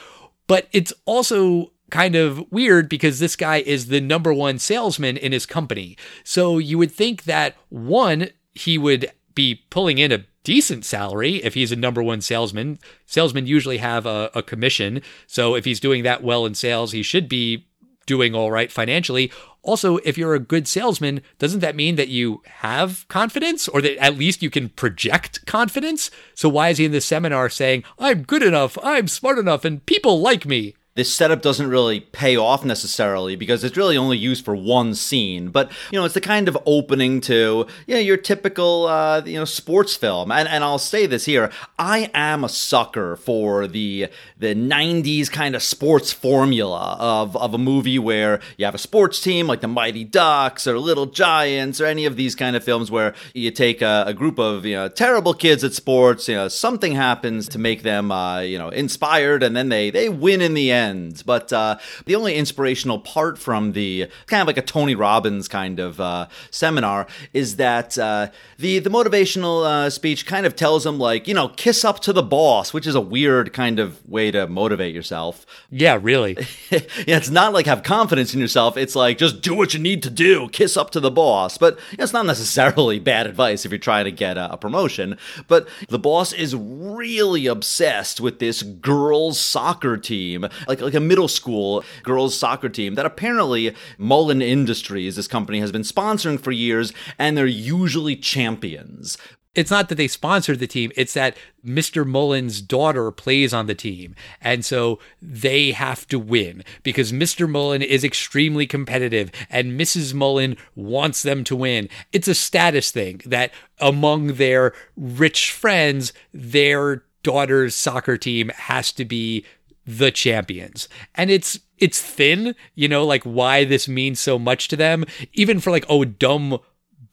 But 0.47 0.67
it's 0.73 0.93
also 1.05 1.71
kind 1.91 2.15
of 2.15 2.52
weird 2.52 2.89
because 2.89 3.19
this 3.19 3.36
guy 3.36 3.58
is 3.58 3.88
the 3.88 4.02
number 4.02 4.34
one 4.34 4.60
salesman 4.60 5.17
in 5.17 5.32
his 5.32 5.45
company. 5.45 5.98
So 6.24 6.58
you 6.58 6.78
would 6.78 6.91
think 6.91 7.24
that 7.24 7.56
one, 7.69 8.30
he 8.54 8.78
would 8.78 9.12
be 9.34 9.63
pulling 9.69 9.98
in 9.98 10.12
a 10.12 10.26
decent 10.43 10.86
salary 10.86 11.43
if 11.43 11.54
he's 11.54 11.71
a 11.71 11.76
number 11.76 12.02
one 12.02 12.21
salesman. 12.21 12.80
Salesmen 13.06 13.48
usually 13.48 13.78
have 13.78 14.06
a, 14.06 14.32
a 14.34 14.41
commission. 14.41 15.02
So 15.28 15.56
if 15.56 15.65
he's 15.65 15.80
doing 15.80 16.04
that 16.04 16.24
well 16.24 16.45
in 16.45 16.56
sales, 16.56 16.91
he 16.91 17.04
should 17.04 17.28
be 17.28 17.67
doing 18.06 18.36
all 18.36 18.52
right 18.52 18.71
financially. 18.71 19.32
Also, 19.63 19.98
if 19.98 20.17
you're 20.17 20.36
a 20.36 20.39
good 20.39 20.67
salesman, 20.67 21.21
doesn't 21.39 21.62
that 21.62 21.76
mean 21.76 21.95
that 21.95 22.08
you 22.08 22.43
have 22.45 23.08
confidence 23.08 23.67
or 23.67 23.82
that 23.82 23.98
at 23.98 24.17
least 24.17 24.43
you 24.43 24.52
can 24.52 24.69
project 24.69 25.43
confidence? 25.48 26.12
So 26.36 26.48
why 26.48 26.69
is 26.69 26.78
he 26.78 26.86
in 26.86 26.91
this 26.91 27.06
seminar 27.06 27.50
saying, 27.50 27.84
I'm 27.98 28.21
good 28.24 28.43
enough, 28.43 28.78
I'm 28.84 29.08
smart 29.08 29.39
enough, 29.39 29.65
and 29.65 29.84
people 29.86 30.21
like 30.21 30.45
me? 30.45 30.76
This 30.95 31.13
setup 31.13 31.41
doesn't 31.41 31.69
really 31.69 31.99
pay 31.99 32.38
off 32.38 32.63
necessarily 32.63 33.36
because 33.36 33.65
it's 33.65 33.75
really 33.75 33.97
only 33.97 34.17
used 34.17 34.45
for 34.45 34.55
one 34.55 34.95
scene. 34.95 35.49
But 35.49 35.69
you 35.91 35.99
know, 35.99 36.05
it's 36.05 36.13
the 36.13 36.21
kind 36.21 36.47
of 36.47 36.58
opening 36.65 37.19
to 37.21 37.67
you 37.86 37.95
know 37.95 37.99
your 37.99 38.15
typical 38.15 38.86
uh, 38.86 39.21
you 39.25 39.38
know 39.38 39.43
sports 39.43 39.95
film. 39.95 40.31
And 40.31 40.47
and 40.47 40.63
I'll 40.63 40.79
say 40.79 41.05
this 41.05 41.25
here: 41.25 41.51
I 41.77 42.10
am 42.13 42.45
a 42.45 42.49
sucker 42.49 43.17
for 43.17 43.67
the 43.67 44.08
the 44.39 44.55
'90s 44.55 45.29
kind 45.29 45.53
of 45.53 45.62
sports 45.62 46.13
formula 46.13 46.95
of 46.97 47.36
of 47.36 47.53
a 47.53 47.58
movie 47.58 47.99
where 47.99 48.39
you 48.58 48.63
have 48.63 48.75
a 48.75 48.79
sports 48.79 49.19
team 49.19 49.47
like 49.47 49.60
the 49.60 49.67
Mighty 49.67 50.05
Ducks 50.05 50.65
or 50.65 50.79
Little 50.79 51.08
Giants 51.08 51.81
or 51.81 51.88
any 51.88 52.05
of 52.05 52.15
these 52.15 52.36
kind 52.36 52.55
of 52.55 52.63
films 52.63 52.89
where 52.89 53.13
you 53.34 53.51
take 53.51 53.81
a, 53.81 54.05
a 54.08 54.13
group 54.13 54.39
of 54.39 54.65
you 54.65 54.75
know 54.75 54.88
terrible 54.88 55.34
kids 55.34 55.62
at 55.65 55.73
sports. 55.73 56.29
You 56.29 56.36
know, 56.36 56.47
something 56.47 56.93
happens 56.93 57.49
to 57.49 57.60
make 57.60 57.84
them 57.84 58.13
uh, 58.13 58.39
you 58.39 58.58
know 58.58 58.69
inspired, 58.69 59.43
and 59.43 59.58
then 59.58 59.67
they 59.67 59.89
they 59.89 60.08
win 60.08 60.39
in 60.39 60.53
the 60.53 60.71
end 60.71 60.85
but 61.26 61.52
uh, 61.52 61.78
the 62.06 62.15
only 62.15 62.36
inspirational 62.36 63.00
part 63.00 63.38
from 63.38 63.71
the 63.71 64.08
kind 64.28 64.41
of 64.41 64.48
like 64.48 64.58
a 64.58 64.62
Tony 64.62 64.95
Robbins 64.95 65.48
kind 65.48 65.80
of 65.80 66.00
uh, 66.00 66.28
seminar 66.52 67.08
is 67.34 67.56
that 67.58 67.98
uh, 67.98 68.28
the 68.58 68.80
the 68.80 68.89
motivational 68.89 69.65
uh, 69.65 69.89
speech 69.89 70.26
kind 70.26 70.45
of 70.45 70.56
tells 70.56 70.84
them 70.84 70.98
like 70.98 71.28
you 71.28 71.34
know 71.34 71.50
kiss 71.50 71.84
up 71.84 72.00
to 72.02 72.13
the 72.13 72.24
boss, 72.24 72.74
which 72.74 72.88
is 72.88 72.95
a 72.95 73.02
weird 73.02 73.54
kind 73.54 73.80
of 73.80 74.08
way 74.08 74.32
to 74.32 74.48
motivate 74.48 74.93
yourself. 74.93 75.45
Yeah, 75.69 76.00
really. 76.02 76.38
yeah, 76.69 76.80
it's 77.17 77.30
not 77.30 77.54
like 77.54 77.65
have 77.65 77.84
confidence 77.84 78.34
in 78.34 78.39
yourself. 78.39 78.78
It's 78.78 78.95
like 78.95 79.17
just 79.17 79.41
do 79.41 79.54
what 79.56 79.74
you 79.74 79.80
need 79.80 80.04
to 80.04 80.10
do, 80.10 80.50
kiss 80.50 80.78
up 80.78 80.91
to 80.91 81.00
the 81.00 81.12
boss. 81.12 81.58
But 81.58 81.80
you 81.91 81.98
know, 81.98 82.04
it's 82.04 82.13
not 82.13 82.26
necessarily 82.26 83.00
bad 83.06 83.28
advice 83.28 83.65
if 83.65 83.71
you're 83.71 83.80
trying 83.80 84.06
to 84.06 84.12
get 84.12 84.38
a, 84.38 84.54
a 84.54 84.58
promotion. 84.58 85.17
But 85.48 85.67
the 85.89 86.00
boss 86.00 86.34
is 86.34 86.56
really 86.56 87.48
obsessed 87.48 88.21
with 88.21 88.39
this 88.39 88.63
girls' 88.63 89.39
soccer 89.39 89.98
team. 89.98 90.48
Like 90.67 90.74
like 90.81 90.93
like 90.93 90.93
a 90.93 91.05
middle 91.05 91.27
school 91.27 91.83
girls 92.03 92.38
soccer 92.38 92.69
team 92.69 92.95
that 92.95 93.05
apparently 93.05 93.75
Mullen 93.97 94.41
Industries, 94.41 95.15
this 95.15 95.27
company, 95.27 95.59
has 95.59 95.71
been 95.71 95.81
sponsoring 95.81 96.39
for 96.39 96.51
years, 96.51 96.93
and 97.17 97.38
they're 97.38 97.45
usually 97.45 98.15
champions 98.15 99.17
it's 99.55 99.71
not 99.71 99.89
that 99.89 99.95
they 99.95 100.07
sponsored 100.07 100.59
the 100.59 100.67
team, 100.67 100.91
it's 100.95 101.13
that 101.13 101.38
Mr. 101.65 102.05
Mullen's 102.05 102.61
daughter 102.61 103.09
plays 103.09 103.53
on 103.53 103.65
the 103.65 103.73
team. 103.73 104.13
And 104.41 104.63
so 104.63 104.99
they 105.21 105.71
have 105.71 106.05
to 106.07 106.19
win 106.19 106.63
because 106.83 107.11
Mr. 107.11 107.49
Mullen 107.49 107.81
is 107.81 108.03
extremely 108.03 108.67
competitive 108.67 109.31
and 109.49 109.79
Mrs. 109.79 110.13
Mullen 110.13 110.57
wants 110.75 111.23
them 111.23 111.43
to 111.45 111.55
win. 111.55 111.89
It's 112.11 112.27
a 112.27 112.35
status 112.35 112.91
thing 112.91 113.21
that 113.25 113.51
among 113.79 114.33
their 114.33 114.73
rich 114.97 115.51
friends, 115.51 116.11
their 116.33 117.03
daughter's 117.23 117.73
soccer 117.73 118.17
team 118.17 118.49
has 118.49 118.91
to 118.91 119.05
be 119.05 119.45
the 119.86 120.12
champions. 120.12 120.89
And 121.15 121.30
it's 121.30 121.60
it's 121.78 122.02
thin, 122.02 122.56
you 122.74 122.88
know, 122.88 123.06
like 123.06 123.24
why 123.24 123.65
this 123.65 123.88
means 123.88 124.19
so 124.19 124.39
much 124.39 124.67
to 124.69 124.76
them, 124.76 125.06
even 125.34 125.60
for 125.60 125.71
like 125.71 125.86
oh 125.89 126.06
dumb 126.06 126.60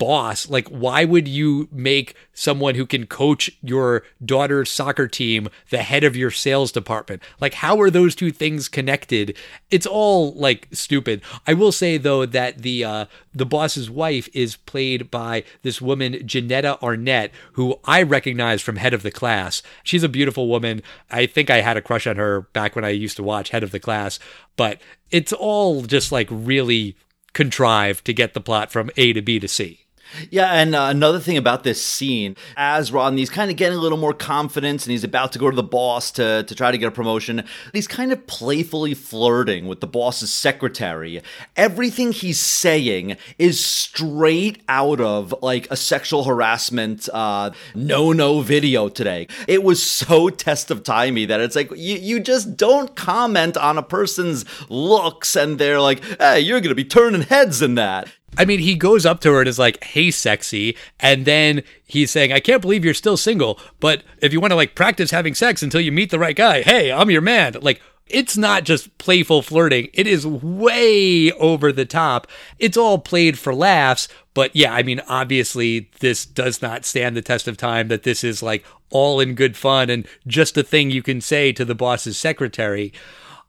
boss. 0.02 0.50
Like, 0.50 0.66
why 0.66 1.04
would 1.04 1.28
you 1.28 1.68
make 1.70 2.16
someone 2.32 2.74
who 2.74 2.86
can 2.86 3.06
coach 3.06 3.48
your 3.62 4.02
daughter's 4.24 4.68
soccer 4.68 5.06
team 5.06 5.48
the 5.70 5.78
head 5.78 6.02
of 6.02 6.16
your 6.16 6.32
sales 6.32 6.72
department? 6.72 7.22
Like, 7.40 7.54
how 7.54 7.80
are 7.80 7.88
those 7.88 8.16
two 8.16 8.32
things 8.32 8.66
connected? 8.66 9.36
It's 9.70 9.86
all 9.86 10.32
like 10.32 10.66
stupid. 10.72 11.22
I 11.46 11.54
will 11.54 11.70
say 11.70 11.98
though 11.98 12.26
that 12.26 12.62
the 12.62 12.82
uh, 12.82 13.04
the 13.32 13.46
boss's 13.46 13.88
wife 13.88 14.28
is 14.34 14.56
played 14.56 15.08
by 15.08 15.44
this 15.62 15.80
woman 15.80 16.26
Jeannetta 16.26 16.80
Arnette, 16.82 17.30
who 17.52 17.78
I 17.84 18.02
recognize 18.02 18.60
from 18.60 18.74
Head 18.74 18.94
of 18.94 19.04
the 19.04 19.12
Class. 19.12 19.62
She's 19.84 20.02
a 20.02 20.08
beautiful 20.08 20.48
woman. 20.48 20.82
I 21.12 21.26
think 21.26 21.48
I 21.48 21.60
had 21.60 21.76
a 21.76 21.82
crush 21.82 22.08
on 22.08 22.16
her 22.16 22.40
back 22.52 22.74
when 22.74 22.84
I 22.84 22.88
used 22.88 23.16
to 23.18 23.22
watch 23.22 23.50
Head 23.50 23.62
of 23.62 23.70
the 23.70 23.78
Class, 23.78 24.18
but 24.56 24.80
it's 25.12 25.32
all 25.32 25.82
just 25.82 26.10
like 26.10 26.26
really 26.28 26.96
contrived 27.34 28.04
to 28.06 28.12
get 28.12 28.34
the 28.34 28.40
plot 28.40 28.72
from 28.72 28.90
A 28.96 29.12
to 29.12 29.22
B 29.22 29.38
to 29.38 29.46
C. 29.46 29.81
Yeah, 30.30 30.52
and 30.52 30.74
uh, 30.74 30.88
another 30.90 31.20
thing 31.20 31.36
about 31.36 31.64
this 31.64 31.82
scene, 31.82 32.36
as 32.56 32.92
Rodney's 32.92 33.30
kind 33.30 33.50
of 33.50 33.56
getting 33.56 33.78
a 33.78 33.80
little 33.80 33.98
more 33.98 34.12
confidence 34.12 34.84
and 34.84 34.90
he's 34.90 35.04
about 35.04 35.32
to 35.32 35.38
go 35.38 35.50
to 35.50 35.56
the 35.56 35.62
boss 35.62 36.10
to, 36.12 36.42
to 36.44 36.54
try 36.54 36.70
to 36.70 36.78
get 36.78 36.86
a 36.86 36.90
promotion, 36.90 37.44
he's 37.72 37.88
kind 37.88 38.12
of 38.12 38.26
playfully 38.26 38.94
flirting 38.94 39.66
with 39.66 39.80
the 39.80 39.86
boss's 39.86 40.30
secretary. 40.30 41.22
Everything 41.56 42.12
he's 42.12 42.40
saying 42.40 43.16
is 43.38 43.64
straight 43.64 44.62
out 44.68 45.00
of 45.00 45.34
like 45.42 45.70
a 45.70 45.76
sexual 45.76 46.24
harassment 46.24 47.08
uh, 47.12 47.50
no 47.74 48.12
no 48.12 48.40
video 48.40 48.88
today. 48.88 49.26
It 49.48 49.62
was 49.62 49.82
so 49.82 50.28
test 50.28 50.70
of 50.70 50.82
timey 50.82 51.24
that 51.26 51.40
it's 51.40 51.56
like 51.56 51.70
you, 51.70 51.96
you 51.96 52.20
just 52.20 52.56
don't 52.56 52.94
comment 52.94 53.56
on 53.56 53.78
a 53.78 53.82
person's 53.82 54.44
looks 54.68 55.36
and 55.36 55.58
they're 55.58 55.80
like, 55.80 56.02
hey, 56.18 56.40
you're 56.40 56.60
going 56.60 56.70
to 56.70 56.74
be 56.74 56.84
turning 56.84 57.22
heads 57.22 57.62
in 57.62 57.74
that. 57.76 58.08
I 58.38 58.44
mean, 58.44 58.60
he 58.60 58.74
goes 58.74 59.04
up 59.04 59.20
to 59.20 59.32
her 59.32 59.40
and 59.40 59.48
is 59.48 59.58
like, 59.58 59.82
"Hey, 59.84 60.10
sexy," 60.10 60.76
and 60.98 61.24
then 61.24 61.62
he's 61.86 62.10
saying, 62.10 62.32
"I 62.32 62.40
can't 62.40 62.62
believe 62.62 62.84
you're 62.84 62.94
still 62.94 63.16
single, 63.16 63.60
but 63.78 64.02
if 64.20 64.32
you 64.32 64.40
want 64.40 64.52
to 64.52 64.56
like 64.56 64.74
practice 64.74 65.10
having 65.10 65.34
sex 65.34 65.62
until 65.62 65.80
you 65.80 65.92
meet 65.92 66.10
the 66.10 66.18
right 66.18 66.36
guy, 66.36 66.62
hey, 66.62 66.90
I'm 66.90 67.10
your 67.10 67.20
man." 67.20 67.56
Like, 67.60 67.82
it's 68.06 68.36
not 68.36 68.64
just 68.64 68.96
playful 68.98 69.42
flirting; 69.42 69.88
it 69.92 70.06
is 70.06 70.26
way 70.26 71.30
over 71.32 71.72
the 71.72 71.84
top. 71.84 72.26
It's 72.58 72.76
all 72.76 72.98
played 72.98 73.38
for 73.38 73.54
laughs, 73.54 74.08
but 74.32 74.54
yeah, 74.56 74.72
I 74.72 74.82
mean, 74.82 75.02
obviously, 75.08 75.90
this 76.00 76.24
does 76.24 76.62
not 76.62 76.86
stand 76.86 77.16
the 77.16 77.22
test 77.22 77.46
of 77.46 77.58
time. 77.58 77.88
That 77.88 78.02
this 78.02 78.24
is 78.24 78.42
like 78.42 78.64
all 78.88 79.20
in 79.20 79.34
good 79.34 79.56
fun 79.56 79.90
and 79.90 80.06
just 80.26 80.56
a 80.56 80.62
thing 80.62 80.90
you 80.90 81.02
can 81.02 81.20
say 81.20 81.52
to 81.52 81.64
the 81.64 81.74
boss's 81.74 82.16
secretary. 82.16 82.92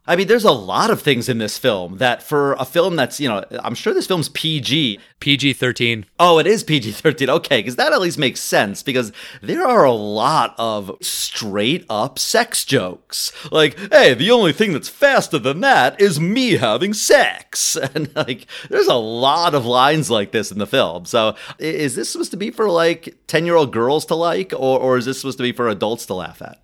I 0.06 0.16
mean, 0.16 0.26
there's 0.28 0.44
a 0.44 0.52
lot 0.52 0.90
of 0.90 1.00
things 1.00 1.30
in 1.30 1.38
this 1.38 1.56
film 1.56 1.96
that 1.96 2.22
for 2.22 2.52
a 2.54 2.66
film 2.66 2.94
that's, 2.94 3.20
you 3.20 3.28
know, 3.28 3.42
I'm 3.62 3.74
sure 3.74 3.94
this 3.94 4.06
film's 4.06 4.28
PG. 4.28 5.00
PG 5.18 5.54
13. 5.54 6.04
Oh, 6.20 6.38
it 6.38 6.46
is 6.46 6.62
PG 6.62 6.92
13. 6.92 7.30
Okay, 7.30 7.60
because 7.60 7.76
that 7.76 7.94
at 7.94 8.02
least 8.02 8.18
makes 8.18 8.40
sense 8.40 8.82
because 8.82 9.12
there 9.40 9.66
are 9.66 9.84
a 9.84 9.92
lot 9.92 10.54
of 10.58 10.94
straight 11.00 11.86
up 11.88 12.18
sex 12.18 12.66
jokes. 12.66 13.32
Like, 13.50 13.78
hey, 13.90 14.12
the 14.12 14.30
only 14.30 14.52
thing 14.52 14.74
that's 14.74 14.90
faster 14.90 15.38
than 15.38 15.60
that 15.62 15.98
is 15.98 16.20
me 16.20 16.56
having 16.56 16.92
sex. 16.92 17.76
And 17.94 18.14
like, 18.16 18.46
there's 18.70 18.88
a 18.88 18.94
lot 18.94 19.54
of 19.54 19.66
lines 19.66 20.10
like 20.10 20.32
this 20.32 20.50
in 20.50 20.58
the 20.58 20.66
film. 20.66 21.04
So 21.04 21.36
is 21.58 21.94
this 21.94 22.10
supposed 22.10 22.30
to 22.32 22.36
be 22.36 22.50
for 22.50 22.68
like 22.68 23.16
10 23.26 23.46
year 23.46 23.54
old 23.54 23.72
girls 23.72 24.04
to 24.06 24.14
like, 24.14 24.52
or, 24.52 24.80
or 24.80 24.96
is 24.96 25.04
this 25.04 25.20
supposed 25.20 25.38
to 25.38 25.44
be 25.44 25.52
for 25.52 25.68
adults 25.68 26.06
to 26.06 26.14
laugh 26.14 26.42
at? 26.42 26.62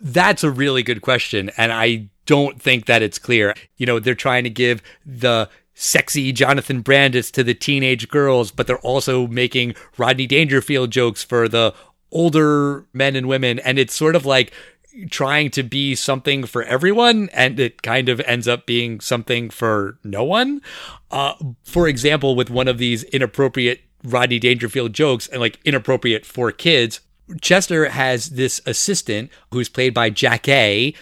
That's 0.00 0.44
a 0.44 0.50
really 0.50 0.82
good 0.82 1.00
question. 1.00 1.50
And 1.56 1.72
I 1.72 2.08
don't 2.28 2.60
think 2.60 2.84
that 2.84 3.00
it's 3.00 3.18
clear. 3.18 3.54
You 3.78 3.86
know, 3.86 3.98
they're 3.98 4.14
trying 4.14 4.44
to 4.44 4.50
give 4.50 4.82
the 5.04 5.48
sexy 5.72 6.30
Jonathan 6.30 6.82
Brandis 6.82 7.30
to 7.30 7.42
the 7.42 7.54
teenage 7.54 8.08
girls, 8.08 8.50
but 8.50 8.66
they're 8.66 8.78
also 8.80 9.26
making 9.26 9.74
Rodney 9.96 10.26
Dangerfield 10.26 10.90
jokes 10.90 11.24
for 11.24 11.48
the 11.48 11.74
older 12.12 12.84
men 12.92 13.16
and 13.16 13.28
women. 13.28 13.58
And 13.60 13.78
it's 13.78 13.94
sort 13.94 14.14
of 14.14 14.26
like 14.26 14.52
trying 15.10 15.50
to 15.52 15.62
be 15.62 15.94
something 15.94 16.44
for 16.44 16.64
everyone, 16.64 17.30
and 17.32 17.58
it 17.58 17.80
kind 17.80 18.10
of 18.10 18.20
ends 18.20 18.46
up 18.46 18.66
being 18.66 19.00
something 19.00 19.48
for 19.48 19.98
no 20.04 20.22
one. 20.22 20.60
Uh, 21.10 21.32
for 21.64 21.88
example, 21.88 22.36
with 22.36 22.50
one 22.50 22.68
of 22.68 22.76
these 22.76 23.04
inappropriate 23.04 23.80
Rodney 24.04 24.38
Dangerfield 24.38 24.92
jokes 24.92 25.28
and 25.28 25.40
like 25.40 25.60
inappropriate 25.64 26.26
for 26.26 26.52
kids, 26.52 27.00
Chester 27.40 27.88
has 27.88 28.30
this 28.30 28.60
assistant 28.66 29.30
who's 29.50 29.68
played 29.68 29.94
by 29.94 30.10
Jackée, 30.10 30.94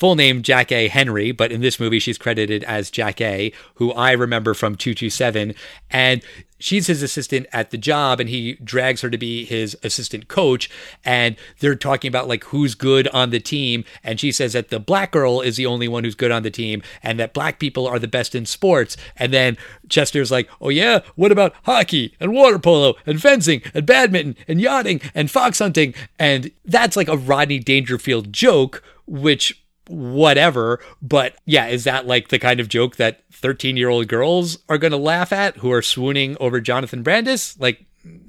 full 0.00 0.14
name 0.14 0.42
Jackée 0.42 0.88
Harry, 0.88 1.30
but 1.30 1.52
in 1.52 1.60
this 1.60 1.78
movie 1.78 1.98
she's 1.98 2.16
credited 2.16 2.64
as 2.64 2.90
Jackée, 2.90 3.54
who 3.74 3.92
I 3.92 4.12
remember 4.12 4.54
from 4.54 4.74
227. 4.74 5.54
And 5.90 6.22
she's 6.58 6.86
his 6.86 7.02
assistant 7.02 7.46
at 7.52 7.70
the 7.70 7.76
job 7.76 8.18
and 8.18 8.30
he 8.30 8.54
drags 8.64 9.02
her 9.02 9.10
to 9.10 9.18
be 9.18 9.44
his 9.44 9.76
assistant 9.82 10.28
coach. 10.28 10.70
And 11.04 11.36
they're 11.58 11.74
talking 11.74 12.08
about 12.08 12.28
like 12.28 12.44
who's 12.44 12.74
good 12.74 13.08
on 13.08 13.28
the 13.28 13.40
team. 13.40 13.84
And 14.02 14.18
she 14.18 14.32
says 14.32 14.54
that 14.54 14.70
the 14.70 14.80
black 14.80 15.10
girl 15.10 15.42
is 15.42 15.56
the 15.56 15.66
only 15.66 15.86
one 15.86 16.04
who's 16.04 16.14
good 16.14 16.30
on 16.30 16.44
the 16.44 16.50
team 16.50 16.82
and 17.02 17.20
that 17.20 17.34
black 17.34 17.58
people 17.58 17.86
are 17.86 17.98
the 17.98 18.08
best 18.08 18.34
in 18.34 18.46
sports. 18.46 18.96
And 19.18 19.34
then 19.34 19.58
Chester's 19.90 20.30
like, 20.30 20.48
oh 20.62 20.70
yeah, 20.70 21.00
what 21.14 21.30
about 21.30 21.54
hockey 21.64 22.16
and 22.18 22.32
water 22.32 22.58
polo 22.58 22.94
and 23.04 23.20
fencing 23.20 23.60
and 23.74 23.84
badminton 23.84 24.36
and 24.48 24.62
yachting 24.62 25.02
and 25.14 25.30
fox 25.30 25.58
hunting? 25.58 25.92
And 26.18 26.52
that's 26.64 26.96
like 26.96 27.08
a 27.08 27.18
Rodney 27.18 27.58
Dangerfield 27.58 28.32
joke, 28.32 28.82
which 29.06 29.60
whatever. 29.88 30.80
But 31.02 31.36
yeah, 31.46 31.66
is 31.66 31.84
that 31.84 32.06
like 32.06 32.28
the 32.28 32.38
kind 32.38 32.60
of 32.60 32.68
joke 32.68 32.96
that 32.96 33.22
13 33.32 33.76
year 33.76 33.88
old 33.88 34.08
girls 34.08 34.58
are 34.68 34.78
going 34.78 34.92
to 34.92 34.96
laugh 34.96 35.32
at 35.32 35.58
who 35.58 35.72
are 35.72 35.82
swooning 35.82 36.36
over 36.40 36.60
Jonathan 36.60 37.02
Brandis? 37.02 37.58
Like, 37.58 37.84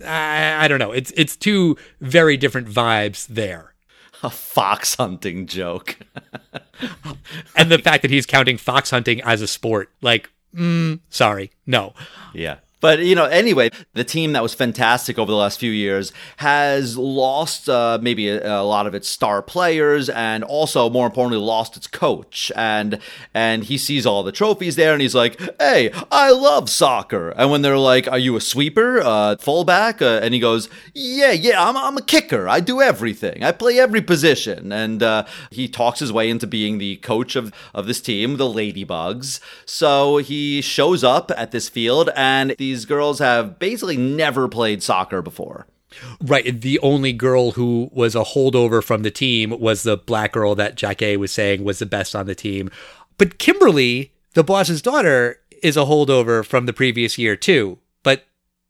I, 0.05 0.65
I 0.65 0.67
don't 0.67 0.79
know. 0.79 0.91
It's, 0.91 1.11
it's 1.15 1.35
two 1.35 1.77
very 1.99 2.37
different 2.37 2.67
vibes 2.67 3.27
there. 3.27 3.73
A 4.23 4.29
fox 4.29 4.95
hunting 4.95 5.47
joke. 5.47 5.97
and 7.55 7.71
the 7.71 7.79
fact 7.79 8.01
that 8.03 8.11
he's 8.11 8.25
counting 8.25 8.57
fox 8.57 8.91
hunting 8.91 9.21
as 9.21 9.41
a 9.41 9.47
sport. 9.47 9.89
Like, 10.01 10.29
mm, 10.55 10.99
sorry, 11.09 11.51
no. 11.65 11.93
Yeah. 12.33 12.57
But, 12.81 12.99
you 12.99 13.15
know, 13.15 13.25
anyway, 13.25 13.69
the 13.93 14.03
team 14.03 14.33
that 14.33 14.43
was 14.43 14.53
fantastic 14.53 15.17
over 15.17 15.31
the 15.31 15.37
last 15.37 15.59
few 15.59 15.71
years 15.71 16.11
has 16.37 16.97
lost 16.97 17.69
uh, 17.69 17.99
maybe 18.01 18.27
a, 18.27 18.59
a, 18.59 18.63
lot 18.63 18.87
of 18.87 18.95
its 18.95 19.07
star 19.07 19.41
players 19.41 20.09
and 20.09 20.43
also, 20.43 20.89
more 20.89 21.05
importantly, 21.05 21.45
lost 21.45 21.77
its 21.77 21.87
coach. 21.87 22.51
And 22.55 22.99
and 23.33 23.63
he 23.63 23.77
sees 23.77 24.05
all 24.05 24.23
the 24.23 24.31
trophies 24.31 24.75
there 24.75 24.93
and 24.93 25.01
he's 25.01 25.15
like, 25.15 25.39
hey, 25.59 25.91
I 26.11 26.31
love 26.31 26.69
soccer. 26.69 27.29
And 27.31 27.51
when 27.51 27.61
they're 27.61 27.77
like, 27.77 28.07
are 28.07 28.17
you 28.17 28.35
a 28.35 28.41
sweeper, 28.41 28.99
uh, 28.99 29.37
fullback? 29.37 30.01
Uh, 30.01 30.19
and 30.23 30.33
he 30.33 30.39
goes, 30.39 30.67
yeah, 30.93 31.31
yeah, 31.31 31.63
I'm, 31.63 31.77
I'm 31.77 31.97
a 31.97 32.01
kicker. 32.01 32.49
I 32.49 32.59
do 32.59 32.81
everything. 32.81 33.43
I 33.43 33.51
play 33.51 33.79
every 33.79 34.01
position. 34.01 34.71
And 34.71 35.03
uh, 35.03 35.25
he 35.51 35.67
talks 35.67 35.99
his 35.99 36.11
way 36.11 36.29
into 36.29 36.47
being 36.47 36.79
the 36.79 36.95
coach 36.97 37.35
of, 37.35 37.53
of 37.75 37.85
this 37.85 38.01
team, 38.01 38.37
the 38.37 38.45
Ladybugs. 38.45 39.39
So 39.65 40.17
he 40.17 40.61
shows 40.61 41.03
up 41.03 41.31
at 41.37 41.51
this 41.51 41.69
field 41.69 42.09
and 42.15 42.55
the 42.57 42.70
these 42.71 42.86
girls 42.86 43.19
have 43.19 43.60
basically 43.60 43.97
never 43.97 44.47
played 44.47 44.81
soccer 44.81 45.21
before. 45.21 45.67
Right. 46.21 46.62
The 46.62 46.79
only 46.79 47.12
girl 47.12 47.51
who 47.51 47.89
was 47.91 48.15
a 48.15 48.23
holdover 48.23 48.81
from 48.81 49.03
the 49.03 49.12
team 49.12 49.60
was 49.60 49.84
the 49.84 49.97
black 49.97 50.31
girl 50.31 50.55
that 50.55 50.77
Jackée 50.77 51.17
was 51.17 51.34
saying 51.34 51.65
was 51.65 51.79
the 51.79 51.86
best 51.86 52.15
on 52.15 52.27
the 52.27 52.36
team. 52.36 52.69
But 53.17 53.39
Kimberly, 53.39 54.13
the 54.34 54.43
boss's 54.43 54.81
daughter, 54.81 55.39
is 55.62 55.75
a 55.75 55.81
holdover 55.81 56.45
from 56.45 56.65
the 56.65 56.73
previous 56.73 57.17
year, 57.17 57.36
too 57.36 57.77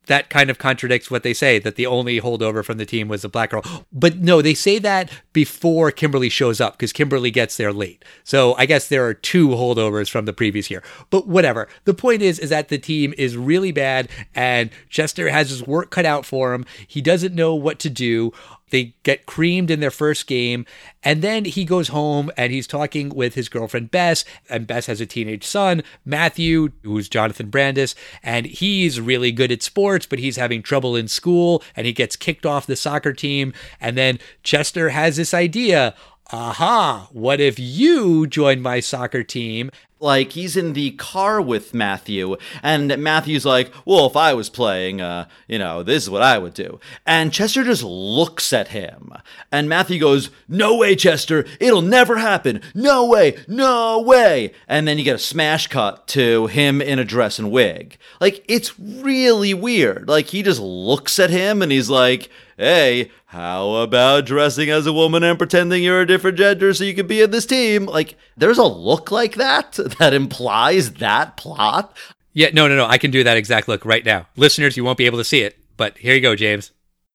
that 0.08 0.30
kind 0.30 0.50
of 0.50 0.58
contradicts 0.58 1.12
what 1.12 1.24
they 1.24 1.34
say 1.34 1.60
that 1.60 1.76
the 1.76 1.86
only 1.86 2.20
holdover 2.20 2.66
from 2.66 2.78
the 2.78 2.86
team 2.86 3.08
was 3.08 3.24
a 3.24 3.30
black 3.30 3.52
girl. 3.52 3.64
But 3.92 4.18
no, 4.18 4.42
they 4.42 4.54
say 4.54 4.80
that 4.80 5.12
before 5.32 5.92
Kimberly 5.92 6.30
shows 6.30 6.60
up 6.60 6.74
because 6.74 6.92
Kimberly 6.92 7.32
gets 7.32 7.58
there 7.58 7.72
late. 7.72 8.04
So 8.24 8.56
I 8.56 8.66
guess 8.66 8.88
there 8.88 9.06
are 9.06 9.14
two 9.14 9.50
holdovers 9.50 10.10
from 10.10 10.26
the 10.26 10.34
previous 10.34 10.72
year. 10.72 10.84
But 11.10 11.28
whatever. 11.28 11.68
The 11.86 11.94
point 11.94 12.22
is 12.22 12.40
is 12.40 12.50
that 12.50 12.70
the 12.70 12.78
team 12.78 13.14
is 13.18 13.38
really 13.38 13.72
bad 13.72 14.10
and 14.34 14.72
Chester 14.90 15.30
has 15.30 15.50
his 15.50 15.66
work 15.66 15.92
cut 15.92 16.06
out 16.06 16.26
for 16.26 16.54
him. 16.54 16.66
He 16.88 17.02
doesn't 17.02 17.36
know 17.36 17.54
what 17.54 17.80
to 17.80 17.90
do. 17.90 18.32
They 18.72 18.96
get 19.04 19.26
creamed 19.26 19.70
in 19.70 19.80
their 19.80 19.92
first 19.92 20.28
game. 20.28 20.66
And 21.04 21.22
then 21.22 21.46
he 21.46 21.64
goes 21.64 21.90
home 21.90 22.32
and 22.36 22.52
he's 22.52 22.68
talking 22.68 23.10
with 23.10 23.36
his 23.36 23.50
girlfriend 23.50 23.92
Bess. 23.92 24.26
And 24.50 24.68
Bess 24.68 24.88
has 24.88 25.00
a 25.00 25.06
teenage 25.06 25.46
son, 25.46 25.84
Matthew, 26.04 26.72
who's 26.84 27.08
Jonathan 27.08 27.50
Brandis. 27.50 27.96
And 28.24 28.46
he's 28.46 29.00
really 29.00 29.32
good 29.32 29.52
at 29.52 29.62
sports, 29.64 30.06
but 30.06 30.20
he's 30.20 30.38
having 30.38 30.64
trouble 30.64 30.96
in 30.96 31.08
school 31.08 31.64
and 31.76 31.86
he 31.86 31.94
gets 31.94 32.16
kicked 32.16 32.46
off 32.46 32.66
the 32.66 32.76
soccer 32.76 33.14
team. 33.14 33.54
And 33.80 33.98
then 33.98 34.20
Chester 34.44 34.90
has 34.90 35.18
this 35.18 35.34
idea 35.34 35.94
aha, 36.34 37.10
what 37.12 37.42
if 37.42 37.60
you 37.60 38.26
join 38.26 38.62
my 38.62 38.80
soccer 38.80 39.24
team? 39.24 39.70
Like 40.02 40.32
he's 40.32 40.58
in 40.58 40.74
the 40.74 40.92
car 40.92 41.40
with 41.40 41.74
Matthew, 41.74 42.36
and 42.64 42.98
Matthew's 42.98 43.46
like, 43.46 43.72
"Well, 43.86 44.08
if 44.08 44.18
I 44.18 44.34
was 44.34 44.50
playing, 44.50 45.00
uh, 45.00 45.28
you 45.48 45.60
know, 45.60 45.84
this 45.84 46.04
is 46.04 46.10
what 46.10 46.22
I 46.24 46.38
would 46.38 46.54
do." 46.54 46.80
And 47.06 47.32
Chester 47.32 47.64
just 47.64 47.84
looks 47.84 48.52
at 48.52 48.70
him, 48.70 49.14
and 49.52 49.70
Matthew 49.70 50.00
goes, 50.00 50.30
"No 50.48 50.76
way, 50.76 50.96
Chester! 50.96 51.46
It'll 51.60 51.82
never 51.82 52.18
happen! 52.18 52.62
No 52.74 53.06
way! 53.06 53.38
No 53.48 54.02
way!" 54.02 54.54
And 54.68 54.88
then 54.88 54.98
you 54.98 55.04
get 55.04 55.16
a 55.16 55.20
smash 55.20 55.68
cut 55.68 56.08
to 56.10 56.48
him 56.48 56.82
in 56.82 57.00
a 57.00 57.06
dress 57.06 57.38
and 57.38 57.52
wig. 57.52 57.98
Like 58.20 58.44
it's 58.48 58.80
really 58.80 59.54
weird. 59.54 60.08
Like 60.08 60.28
he 60.28 60.42
just 60.42 60.60
looks 60.60 61.20
at 61.20 61.30
him, 61.30 61.62
and 61.62 61.72
he's 61.72 61.90
like 61.90 62.30
hey, 62.58 63.12
how 63.26 63.76
about 63.76 64.26
dressing 64.26 64.70
as 64.70 64.86
a 64.86 64.94
woman 64.94 65.24
and 65.24 65.38
pretending 65.38 65.84
you're 65.84 66.02
a 66.02 66.08
different 66.08 66.38
gender 66.38 66.74
so 66.74 66.84
you 66.84 66.94
can 66.94 67.08
be 67.08 67.22
in 67.22 67.32
this 67.32 67.46
team? 67.46 67.86
Like, 67.86 68.16
there's 68.38 68.58
a 68.58 68.64
look 68.64 69.12
like 69.12 69.36
that 69.36 69.74
that 70.00 70.14
implies 70.14 70.94
that 70.94 71.38
plot. 71.38 71.96
Yeah, 72.34 72.50
no, 72.54 72.68
no, 72.68 72.76
no. 72.76 72.86
I 72.86 72.98
can 72.98 73.12
do 73.12 73.24
that 73.24 73.38
exact 73.38 73.68
look 73.68 73.86
right 73.86 74.06
now. 74.06 74.28
Listeners, 74.36 74.78
you 74.78 74.84
won't 74.84 74.98
be 74.98 75.06
able 75.06 75.18
to 75.18 75.24
see 75.24 75.42
it, 75.42 75.58
but 75.78 75.98
here 75.98 76.16
you 76.16 76.22
go, 76.22 76.36
James. 76.36 76.72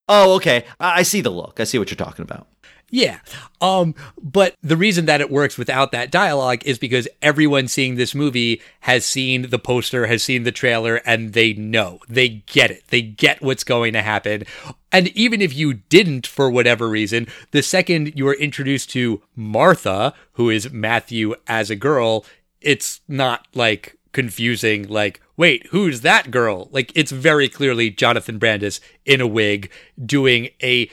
Oh, 0.09 0.35
okay. 0.37 0.65
I 0.79 1.03
see 1.03 1.21
the 1.21 1.31
look. 1.31 1.59
I 1.59 1.65
see 1.65 1.79
what 1.79 1.91
you're 1.91 1.97
talking 1.97 2.23
about. 2.23 2.47
Yeah. 2.91 3.19
Um, 3.61 3.95
but 4.23 4.55
the 4.63 4.77
reason 4.77 5.07
that 5.07 5.21
it 5.21 5.31
works 5.31 5.59
without 5.59 5.91
that 5.91 6.13
dialogue 6.13 6.65
is 6.65 6.79
because 6.79 7.09
everyone 7.21 7.67
seeing 7.67 7.97
this 7.97 8.15
movie 8.15 8.63
has 8.81 9.05
seen 9.05 9.51
the 9.51 9.59
poster, 9.59 10.07
has 10.07 10.23
seen 10.23 10.45
the 10.45 10.53
trailer, 10.53 10.97
and 11.05 11.33
they 11.33 11.53
know. 11.53 11.99
They 12.09 12.29
get 12.29 12.71
it. 12.71 12.85
They 12.89 13.03
get 13.03 13.43
what's 13.43 13.65
going 13.65 13.93
to 13.95 14.03
happen. 14.03 14.45
And 14.93 15.09
even 15.09 15.43
if 15.43 15.55
you 15.55 15.75
didn't, 15.75 16.27
for 16.29 16.49
whatever 16.49 16.89
reason, 16.89 17.27
the 17.51 17.63
second 17.63 18.13
you 18.17 18.29
are 18.29 18.35
introduced 18.35 18.91
to 18.91 19.21
Martha, 19.35 20.15
who 20.35 20.49
is 20.49 20.71
Matthew 20.71 21.35
as 21.49 21.71
a 21.71 21.77
girl, 21.77 22.25
it's 22.61 23.01
not 23.09 23.49
like 23.53 23.97
confusing, 24.13 24.89
like, 24.89 25.21
wait, 25.37 25.67
who's 25.67 26.01
that 26.01 26.31
girl? 26.31 26.69
Like, 26.71 26.91
it's 26.95 27.13
very 27.13 27.49
clearly 27.49 27.91
Jonathan 27.91 28.39
Brandis 28.39 28.81
in 29.05 29.21
a 29.21 29.27
wig 29.27 29.71
doing 30.03 30.49
a 30.63 30.89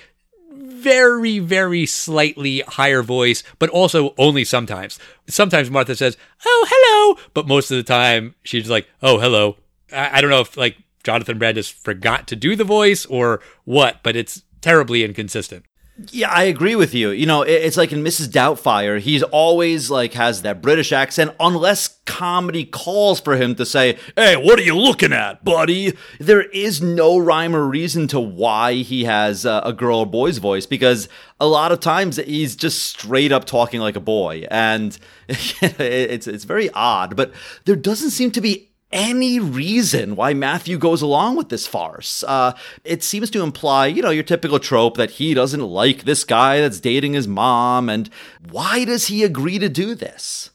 very, 0.56 1.40
very 1.40 1.86
slightly 1.86 2.60
higher 2.62 3.02
voice, 3.02 3.44
but 3.60 3.70
also 3.70 4.14
only 4.18 4.44
sometimes. 4.44 5.00
Sometimes 5.28 5.70
Martha 5.70 5.96
says, 5.96 6.18
Oh, 6.46 6.68
hello. 6.70 7.24
But 7.34 7.48
most 7.48 7.72
of 7.72 7.78
the 7.78 7.84
time, 7.84 8.36
she's 8.44 8.70
like, 8.70 8.88
Oh, 9.02 9.20
hello. 9.20 9.58
I, 9.92 10.18
I 10.18 10.22
don't 10.22 10.30
know 10.30 10.42
if 10.42 10.58
like 10.58 10.78
Jonathan 11.04 11.38
Brandis 11.38 11.70
forgot 11.70 12.28
to 12.28 12.36
do 12.36 12.56
the 12.56 12.64
voice 12.64 13.06
or 13.06 13.42
what, 13.66 14.02
but 14.04 14.16
it's 14.16 14.44
terribly 14.62 15.04
inconsistent. 15.04 15.66
Yeah, 16.12 16.32
I 16.32 16.44
agree 16.44 16.76
with 16.76 16.96
you. 16.96 17.12
You 17.12 17.28
know, 17.28 17.44
it's 17.44 17.78
like 17.78 17.92
in 17.92 18.04
Mrs. 18.04 18.28
Doubtfire, 18.28 19.00
he's 19.00 19.22
always 19.22 19.92
like 19.92 20.14
has 20.14 20.42
that 20.42 20.60
British 20.60 20.92
accent 20.92 21.36
unless 21.40 22.00
comedy 22.06 22.66
calls 22.66 23.20
for 23.20 23.36
him 23.36 23.54
to 23.56 23.66
say, 23.66 24.00
"Hey, 24.16 24.36
what 24.36 24.58
are 24.58 24.64
you 24.64 24.76
looking 24.76 25.14
at, 25.14 25.46
buddy?" 25.46 25.94
There 26.20 26.42
is 26.42 26.82
no 26.82 27.20
rhyme 27.20 27.56
or 27.56 27.68
reason 27.68 28.08
to 28.08 28.20
why 28.20 28.74
he 28.74 29.04
has 29.04 29.46
a 29.46 29.74
girl 29.78 30.00
or 30.00 30.06
boy's 30.08 30.40
voice 30.40 30.66
because 30.66 31.10
a 31.40 31.46
lot 31.46 31.72
of 31.72 31.80
times 31.80 32.18
he's 32.18 32.56
just 32.56 32.84
straight 32.84 33.32
up 33.32 33.46
talking 33.46 33.80
like 33.80 33.96
a 33.96 34.00
boy 34.00 34.48
and 34.50 34.98
it's 35.30 36.26
it's 36.26 36.44
very 36.44 36.72
odd, 36.72 37.16
but 37.16 37.32
there 37.66 37.76
doesn't 37.76 38.10
seem 38.10 38.32
to 38.32 38.42
be 38.42 38.73
any 38.94 39.40
reason 39.40 40.16
why 40.16 40.34
Matthew 40.34 40.78
goes 40.78 41.02
along 41.02 41.36
with 41.36 41.50
this 41.50 41.68
farce. 41.68 42.24
Uh, 42.26 42.56
it 42.86 43.04
seems 43.04 43.30
to 43.32 43.44
imply, 43.44 43.88
you 43.88 44.02
know, 44.02 44.12
your 44.12 44.24
typical 44.24 44.60
trope 44.60 44.96
that 44.96 45.12
he 45.12 45.34
doesn't 45.34 45.60
like 45.60 46.04
this 46.04 46.24
guy 46.24 46.62
that's 46.62 46.80
dating 46.80 47.14
his 47.14 47.28
mom. 47.28 47.90
And 47.90 48.10
why 48.50 48.86
does 48.86 49.08
he 49.08 49.24
agree 49.24 49.60
to 49.60 49.68
do 49.68 49.96
this? 49.96 50.52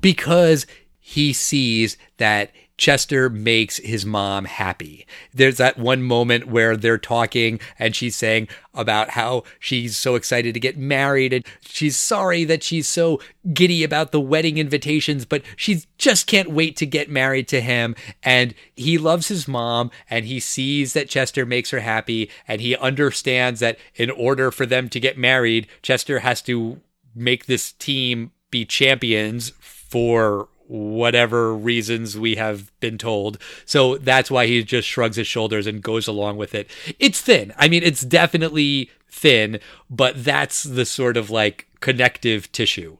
Because 0.00 0.66
he 0.98 1.32
sees 1.32 1.98
that 2.16 2.52
Chester 2.80 3.28
makes 3.28 3.76
his 3.76 4.06
mom 4.06 4.46
happy. 4.46 5.06
There's 5.34 5.58
that 5.58 5.78
one 5.78 6.02
moment 6.02 6.46
where 6.46 6.78
they're 6.78 6.96
talking 6.96 7.60
and 7.78 7.94
she's 7.94 8.16
saying 8.16 8.48
about 8.72 9.10
how 9.10 9.42
she's 9.58 9.98
so 9.98 10.14
excited 10.14 10.54
to 10.54 10.60
get 10.60 10.78
married 10.78 11.34
and 11.34 11.44
she's 11.60 11.98
sorry 11.98 12.42
that 12.44 12.62
she's 12.62 12.88
so 12.88 13.20
giddy 13.52 13.84
about 13.84 14.12
the 14.12 14.20
wedding 14.20 14.56
invitations, 14.56 15.26
but 15.26 15.42
she 15.56 15.82
just 15.98 16.26
can't 16.26 16.52
wait 16.52 16.74
to 16.76 16.86
get 16.86 17.10
married 17.10 17.48
to 17.48 17.60
him. 17.60 17.94
And 18.22 18.54
he 18.74 18.96
loves 18.96 19.28
his 19.28 19.46
mom 19.46 19.90
and 20.08 20.24
he 20.24 20.40
sees 20.40 20.94
that 20.94 21.10
Chester 21.10 21.44
makes 21.44 21.68
her 21.68 21.80
happy 21.80 22.30
and 22.48 22.62
he 22.62 22.74
understands 22.76 23.60
that 23.60 23.78
in 23.94 24.10
order 24.10 24.50
for 24.50 24.64
them 24.64 24.88
to 24.88 24.98
get 24.98 25.18
married, 25.18 25.66
Chester 25.82 26.20
has 26.20 26.40
to 26.42 26.80
make 27.14 27.44
this 27.44 27.72
team 27.72 28.32
be 28.50 28.64
champions 28.64 29.50
for 29.60 30.48
whatever 30.70 31.52
reasons 31.52 32.16
we 32.16 32.36
have 32.36 32.70
been 32.78 32.96
told. 32.96 33.38
So 33.64 33.96
that's 33.98 34.30
why 34.30 34.46
he 34.46 34.62
just 34.62 34.86
shrugs 34.86 35.16
his 35.16 35.26
shoulders 35.26 35.66
and 35.66 35.82
goes 35.82 36.06
along 36.06 36.36
with 36.36 36.54
it. 36.54 36.70
It's 36.98 37.20
thin. 37.20 37.52
I 37.58 37.68
mean, 37.68 37.82
it's 37.82 38.02
definitely 38.02 38.90
thin, 39.10 39.58
but 39.90 40.22
that's 40.24 40.62
the 40.62 40.86
sort 40.86 41.16
of 41.16 41.28
like 41.28 41.66
connective 41.80 42.50
tissue. 42.52 42.98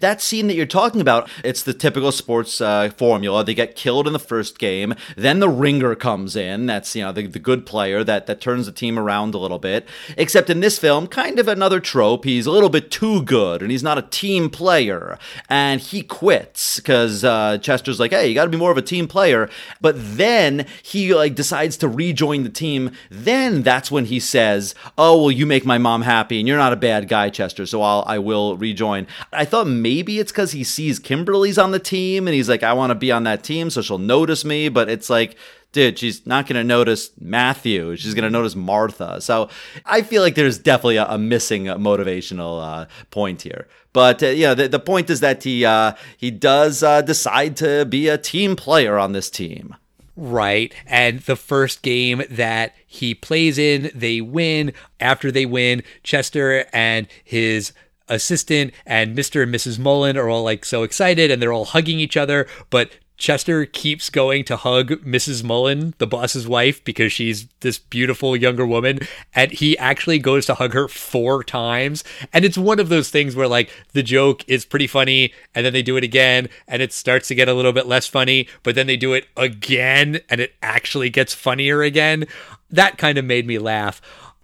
That 0.00 0.20
scene 0.20 0.46
that 0.46 0.54
you're 0.54 0.66
talking 0.66 1.00
about, 1.00 1.28
it's 1.44 1.62
the 1.62 1.74
typical 1.74 2.12
sports 2.12 2.60
uh, 2.60 2.90
formula. 2.90 3.44
They 3.44 3.54
get 3.54 3.76
killed 3.76 4.06
in 4.06 4.12
the 4.12 4.18
first 4.18 4.58
game, 4.58 4.94
then 5.16 5.40
the 5.40 5.48
ringer 5.48 5.94
comes 5.94 6.36
in. 6.36 6.66
That's 6.66 6.94
you 6.94 7.02
know 7.02 7.12
the, 7.12 7.26
the 7.26 7.38
good 7.38 7.66
player 7.66 8.04
that 8.04 8.26
that 8.26 8.40
turns 8.40 8.66
the 8.66 8.72
team 8.72 8.98
around 8.98 9.34
a 9.34 9.38
little 9.38 9.58
bit. 9.58 9.86
Except 10.16 10.50
in 10.50 10.60
this 10.60 10.78
film, 10.78 11.06
kind 11.06 11.38
of 11.38 11.48
another 11.48 11.80
trope. 11.80 12.24
He's 12.24 12.46
a 12.46 12.50
little 12.50 12.68
bit 12.68 12.90
too 12.90 13.22
good, 13.22 13.62
and 13.62 13.70
he's 13.70 13.82
not 13.82 13.98
a 13.98 14.02
team 14.02 14.50
player, 14.50 15.18
and 15.48 15.80
he 15.80 16.02
quits 16.02 16.76
because 16.76 17.24
uh, 17.24 17.58
Chester's 17.58 18.00
like, 18.00 18.12
"Hey, 18.12 18.28
you 18.28 18.34
got 18.34 18.44
to 18.44 18.50
be 18.50 18.56
more 18.56 18.72
of 18.72 18.78
a 18.78 18.82
team 18.82 19.08
player." 19.08 19.48
But 19.80 19.94
then 19.98 20.66
he 20.82 21.14
like 21.14 21.34
decides 21.34 21.76
to 21.78 21.88
rejoin 21.88 22.42
the 22.42 22.48
team. 22.48 22.92
Then 23.10 23.62
that's 23.62 23.90
when 23.90 24.06
he 24.06 24.20
says, 24.20 24.74
"Oh 24.96 25.22
well, 25.22 25.30
you 25.30 25.46
make 25.46 25.64
my 25.64 25.78
mom 25.78 26.02
happy, 26.02 26.38
and 26.38 26.48
you're 26.48 26.58
not 26.58 26.72
a 26.72 26.76
bad 26.76 27.08
guy, 27.08 27.30
Chester, 27.30 27.66
so 27.66 27.82
I'll 27.82 28.04
I 28.06 28.18
will 28.18 28.56
rejoin." 28.56 29.06
I 29.32 29.44
thought 29.44 29.66
maybe 29.80 30.18
it's 30.18 30.32
because 30.32 30.52
he 30.52 30.64
sees 30.64 30.98
Kimberly's 30.98 31.58
on 31.58 31.70
the 31.70 31.78
team 31.78 32.26
and 32.26 32.34
he's 32.34 32.48
like, 32.48 32.62
I 32.62 32.72
want 32.72 32.90
to 32.90 32.94
be 32.94 33.12
on 33.12 33.24
that 33.24 33.44
team, 33.44 33.70
so 33.70 33.80
she'll 33.80 33.98
notice 33.98 34.44
me. 34.44 34.68
But 34.68 34.90
it's 34.90 35.08
like, 35.08 35.36
dude, 35.72 35.98
she's 35.98 36.26
not 36.26 36.46
going 36.46 36.56
to 36.56 36.64
notice 36.64 37.10
Matthew. 37.20 37.96
She's 37.96 38.14
going 38.14 38.24
to 38.24 38.30
notice 38.30 38.54
Martha. 38.54 39.20
So 39.20 39.48
I 39.86 40.02
feel 40.02 40.22
like 40.22 40.34
there's 40.34 40.58
definitely 40.58 40.96
a, 40.96 41.06
a 41.06 41.18
missing 41.18 41.64
motivational 41.64 42.62
uh, 42.62 42.86
point 43.10 43.42
here. 43.42 43.68
But 43.92 44.22
uh, 44.22 44.28
yeah, 44.28 44.54
the, 44.54 44.68
the 44.68 44.80
point 44.80 45.10
is 45.10 45.20
that 45.20 45.42
he 45.42 45.64
uh, 45.64 45.92
he 46.16 46.30
does 46.30 46.82
uh, 46.82 47.02
decide 47.02 47.56
to 47.58 47.84
be 47.84 48.08
a 48.08 48.18
team 48.18 48.56
player 48.56 48.98
on 48.98 49.12
this 49.12 49.30
team. 49.30 49.76
Right. 50.14 50.74
And 50.86 51.20
the 51.20 51.36
first 51.36 51.82
game 51.82 52.22
that 52.28 52.74
he 52.86 53.14
plays 53.14 53.56
in, 53.58 53.90
they 53.94 54.20
win. 54.20 54.72
After 55.00 55.30
they 55.30 55.46
win, 55.46 55.82
Chester 56.02 56.66
and 56.72 57.08
his 57.24 57.72
assistant 58.14 58.72
and 58.86 59.16
Mr. 59.16 59.42
and 59.42 59.54
Mrs. 59.54 59.78
Mullen 59.78 60.16
are 60.16 60.28
all 60.28 60.42
like 60.42 60.64
so 60.64 60.82
excited 60.82 61.30
and 61.30 61.40
they're 61.40 61.52
all 61.52 61.64
hugging 61.64 61.98
each 61.98 62.16
other. 62.16 62.46
But 62.70 62.90
Chester 63.22 63.66
keeps 63.66 64.10
going 64.10 64.42
to 64.46 64.56
hug 64.56 64.88
Mrs. 65.04 65.44
Mullen, 65.44 65.94
the 65.98 66.08
boss's 66.08 66.48
wife, 66.48 66.82
because 66.82 67.12
she's 67.12 67.46
this 67.60 67.78
beautiful 67.78 68.36
younger 68.36 68.66
woman. 68.66 68.98
And 69.32 69.52
he 69.52 69.78
actually 69.78 70.18
goes 70.18 70.46
to 70.46 70.54
hug 70.54 70.72
her 70.72 70.88
four 70.88 71.44
times. 71.44 72.02
And 72.32 72.44
it's 72.44 72.58
one 72.58 72.80
of 72.80 72.88
those 72.88 73.10
things 73.10 73.36
where, 73.36 73.46
like, 73.46 73.70
the 73.92 74.02
joke 74.02 74.42
is 74.48 74.64
pretty 74.64 74.88
funny, 74.88 75.32
and 75.54 75.64
then 75.64 75.72
they 75.72 75.82
do 75.82 75.96
it 75.96 76.02
again, 76.02 76.48
and 76.66 76.82
it 76.82 76.92
starts 76.92 77.28
to 77.28 77.36
get 77.36 77.48
a 77.48 77.54
little 77.54 77.72
bit 77.72 77.86
less 77.86 78.08
funny, 78.08 78.48
but 78.64 78.74
then 78.74 78.88
they 78.88 78.96
do 78.96 79.12
it 79.12 79.28
again, 79.36 80.18
and 80.28 80.40
it 80.40 80.54
actually 80.60 81.08
gets 81.08 81.32
funnier 81.32 81.80
again. 81.82 82.26
That 82.70 82.98
kind 82.98 83.18
of 83.18 83.24
made 83.24 83.46
me 83.46 83.58
laugh. 83.58 84.02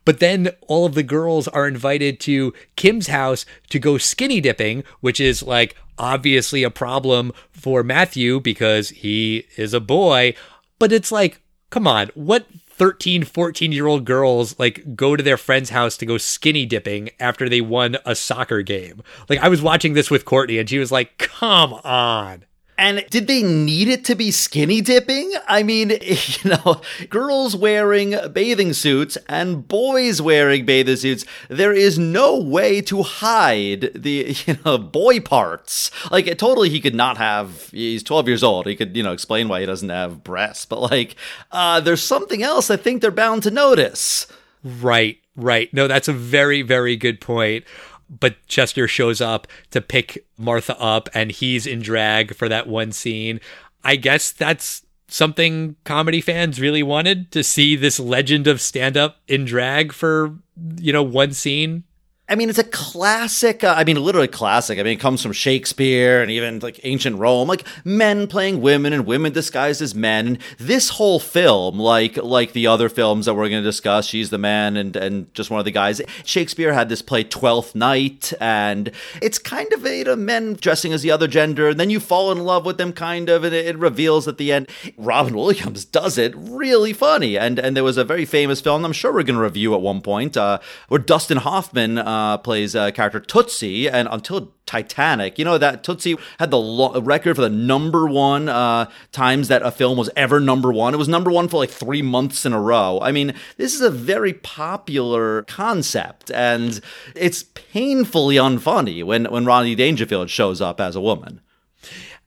But 0.09 0.20
then 0.20 0.52
all 0.68 0.86
of 0.86 0.94
the 0.94 1.02
girls 1.02 1.48
are 1.48 1.68
invited 1.68 2.18
to 2.20 2.54
Kim's 2.76 3.09
house 3.09 3.44
to 3.68 3.78
go 3.78 3.98
skinny 3.98 4.40
dipping, 4.40 4.82
which 5.02 5.20
is 5.20 5.42
like 5.42 5.76
obviously 5.98 6.62
a 6.62 6.70
problem 6.70 7.30
for 7.50 7.82
Matthew 7.82 8.40
because 8.40 8.88
he 8.88 9.44
is 9.59 9.74
a 9.74 9.80
boy. 9.80 10.34
But 10.78 10.92
it's 10.92 11.12
like, 11.12 11.42
come 11.68 11.86
on, 11.86 12.11
what 12.14 12.46
13, 12.70 13.24
14 13.24 13.70
year 13.70 13.86
old 13.86 14.06
girls 14.06 14.59
like 14.59 14.96
go 14.96 15.14
to 15.14 15.22
their 15.22 15.36
friend's 15.36 15.68
house 15.68 15.98
to 15.98 16.06
go 16.06 16.16
skinny 16.16 16.64
dipping 16.64 17.11
after 17.20 17.46
they 17.46 17.61
won 17.61 17.98
a 18.06 18.14
soccer 18.14 18.62
game? 18.62 19.02
Like, 19.28 19.40
I 19.40 19.50
was 19.50 19.61
watching 19.61 19.92
this 19.92 20.11
with 20.11 20.24
Courtney 20.24 20.56
and 20.56 20.70
she 20.70 20.78
was 20.78 20.90
like, 20.90 21.18
come 21.18 21.74
on. 21.84 22.46
And 22.79 23.05
did 23.11 23.26
they 23.26 23.43
need 23.43 23.89
it 23.89 24.05
to 24.05 24.14
be 24.14 24.31
skinny 24.31 24.81
dipping? 24.81 25.33
I 25.49 25.64
mean, 25.64 25.91
you 26.01 26.51
know, 26.51 26.81
girls 27.11 27.57
wearing 27.57 28.14
bathing 28.33 28.72
suits 28.72 29.18
and 29.29 29.66
boys 29.66 30.22
wearing 30.22 30.64
bathing 30.64 30.97
suits, 30.97 31.24
there 31.49 31.72
is 31.72 31.99
no 31.99 32.39
way 32.39 32.81
to 32.83 33.03
hide 33.03 33.91
the, 33.97 34.37
you 34.47 34.59
know, 34.64 34.79
boy 34.79 35.18
parts. 35.18 35.91
Like, 36.12 36.26
totally, 36.39 36.70
he 36.70 36.81
could 36.81 36.95
not 36.95 37.18
have, 37.18 37.68
he's 37.70 38.05
12 38.05 38.29
years 38.29 38.45
old. 38.45 38.66
He 38.66 38.76
could, 38.76 38.97
you 38.97 39.03
know, 39.03 39.12
explain 39.12 39.49
why 39.49 39.59
he 39.61 39.66
doesn't 39.66 39.89
have 39.89 40.22
breasts. 40.22 40.64
But, 40.64 40.83
like, 40.83 41.16
uh, 41.51 41.81
there's 41.81 42.03
something 42.03 42.45
else 42.45 42.70
I 42.70 42.76
think 42.76 43.03
they're 43.03 43.11
bound 43.11 43.43
to 43.43 43.51
notice. 43.51 44.29
Right, 44.62 45.18
right. 45.35 45.72
No, 45.74 45.89
that's 45.89 46.09
a 46.09 46.12
very, 46.12 46.62
very 46.62 46.95
good 46.95 47.20
point 47.20 47.64
but 48.09 48.36
Chester 48.46 48.88
shows 48.88 49.20
up 49.20 49.46
to 49.70 49.80
pick 49.80 50.26
Martha 50.36 50.78
up 50.80 51.09
and 51.14 51.30
he's 51.30 51.66
in 51.66 51.80
drag 51.80 52.34
for 52.34 52.48
that 52.48 52.66
one 52.66 52.92
scene. 52.92 53.40
I 53.84 53.96
guess 53.96 54.32
that's 54.32 54.84
something 55.09 55.76
comedy 55.84 56.20
fans 56.20 56.61
really 56.61 56.82
wanted 56.82 57.30
to 57.32 57.42
see 57.42 57.76
this 57.76 57.98
legend 57.98 58.46
of 58.46 58.61
stand 58.61 58.96
up 58.96 59.18
in 59.26 59.44
drag 59.44 59.92
for, 59.92 60.36
you 60.76 60.92
know, 60.92 61.02
one 61.02 61.32
scene. 61.32 61.84
I 62.31 62.35
mean, 62.35 62.51
it's 62.51 62.59
a 62.59 62.64
classic. 62.64 63.64
Uh, 63.64 63.72
I 63.74 63.85
mean, 63.85 63.97
literally 63.97 64.29
classic. 64.29 64.79
I 64.79 64.83
mean, 64.83 64.93
it 64.93 65.01
comes 65.01 65.22
from 65.22 65.33
Shakespeare 65.33 66.20
and 66.20 66.31
even 66.31 66.59
like 66.59 66.79
ancient 66.85 67.18
Rome, 67.18 67.49
like 67.49 67.66
men 67.87 68.26
playing 68.26 68.61
women 68.61 68.93
and 68.93 69.07
women 69.07 69.33
disguised 69.33 69.81
as 69.81 69.95
men. 69.95 70.26
And 70.26 70.39
this 70.59 70.91
whole 70.91 71.20
film, 71.20 71.79
like 71.79 72.18
like 72.18 72.53
the 72.53 72.66
other 72.66 72.91
films 72.91 73.24
that 73.24 73.33
we're 73.33 73.49
going 73.49 73.62
to 73.62 73.68
discuss, 73.68 74.07
she's 74.07 74.29
the 74.29 74.37
man 74.37 74.76
and 74.76 74.95
and 74.95 75.33
just 75.33 75.51
one 75.51 75.59
of 75.59 75.64
the 75.64 75.70
guys. 75.70 76.03
Shakespeare 76.22 76.74
had 76.74 76.91
this 76.91 77.01
play 77.01 77.24
Twelfth 77.24 77.74
Night, 77.74 78.35
and 78.43 78.91
it's 79.22 79.39
kind 79.39 79.72
of 79.72 79.87
a, 79.87 79.97
you 79.97 80.05
know, 80.05 80.16
men 80.16 80.53
dressing 80.61 80.93
as 80.93 81.01
the 81.01 81.11
other 81.11 81.29
gender, 81.29 81.70
and 81.70 81.81
then 81.81 81.89
you 81.89 81.99
fall 81.99 82.31
in 82.31 82.45
love 82.45 82.66
with 82.66 82.76
them, 82.76 82.93
kind 82.93 83.31
of, 83.31 83.43
and 83.43 83.55
it, 83.55 83.64
it 83.64 83.79
reveals 83.79 84.29
at 84.29 84.37
the 84.37 84.53
end. 84.53 84.68
Robin 84.99 85.35
Williams 85.35 85.87
does 85.87 86.18
it 86.18 86.35
really 86.37 86.93
funny, 86.93 87.39
and 87.39 87.59
and 87.59 87.74
there 87.74 87.85
was 87.85 87.97
a 87.97 88.05
very 88.05 88.26
famous 88.26 88.61
film 88.61 88.85
I'm 88.85 88.93
sure 88.93 89.14
we're 89.14 89.22
going 89.22 89.37
to 89.37 89.43
review 89.43 89.74
at 89.74 89.81
one 89.81 90.03
point, 90.03 90.37
uh, 90.37 90.59
where 90.89 91.01
Dustin 91.01 91.39
Hoffman. 91.39 91.97
Uh, 91.97 92.17
uh, 92.18 92.38
plays 92.38 92.74
a 92.74 92.90
character 92.92 93.20
Tootsie, 93.20 93.88
and 93.88 94.08
until 94.10 94.52
Titanic, 94.66 95.38
you 95.38 95.44
know 95.44 95.56
that 95.58 95.84
Tootsie 95.84 96.16
had 96.38 96.50
the 96.50 96.58
lo- 96.58 97.00
record 97.00 97.36
for 97.36 97.42
the 97.42 97.48
number 97.48 98.06
one 98.06 98.48
uh, 98.48 98.90
times 99.12 99.48
that 99.48 99.62
a 99.62 99.70
film 99.70 99.96
was 99.96 100.10
ever 100.16 100.40
number 100.40 100.72
one. 100.72 100.94
It 100.94 100.98
was 100.98 101.08
number 101.08 101.30
one 101.30 101.48
for 101.48 101.58
like 101.58 101.70
three 101.70 102.02
months 102.02 102.44
in 102.44 102.52
a 102.52 102.60
row. 102.60 102.98
I 103.00 103.12
mean, 103.12 103.34
this 103.56 103.74
is 103.74 103.80
a 103.80 103.90
very 103.90 104.32
popular 104.32 105.42
concept, 105.42 106.30
and 106.32 106.80
it's 107.14 107.44
painfully 107.54 108.36
unfunny 108.36 109.04
when 109.04 109.26
when 109.26 109.46
Rodney 109.46 109.74
Dangerfield 109.74 110.28
shows 110.30 110.60
up 110.60 110.80
as 110.80 110.96
a 110.96 111.00
woman. 111.00 111.40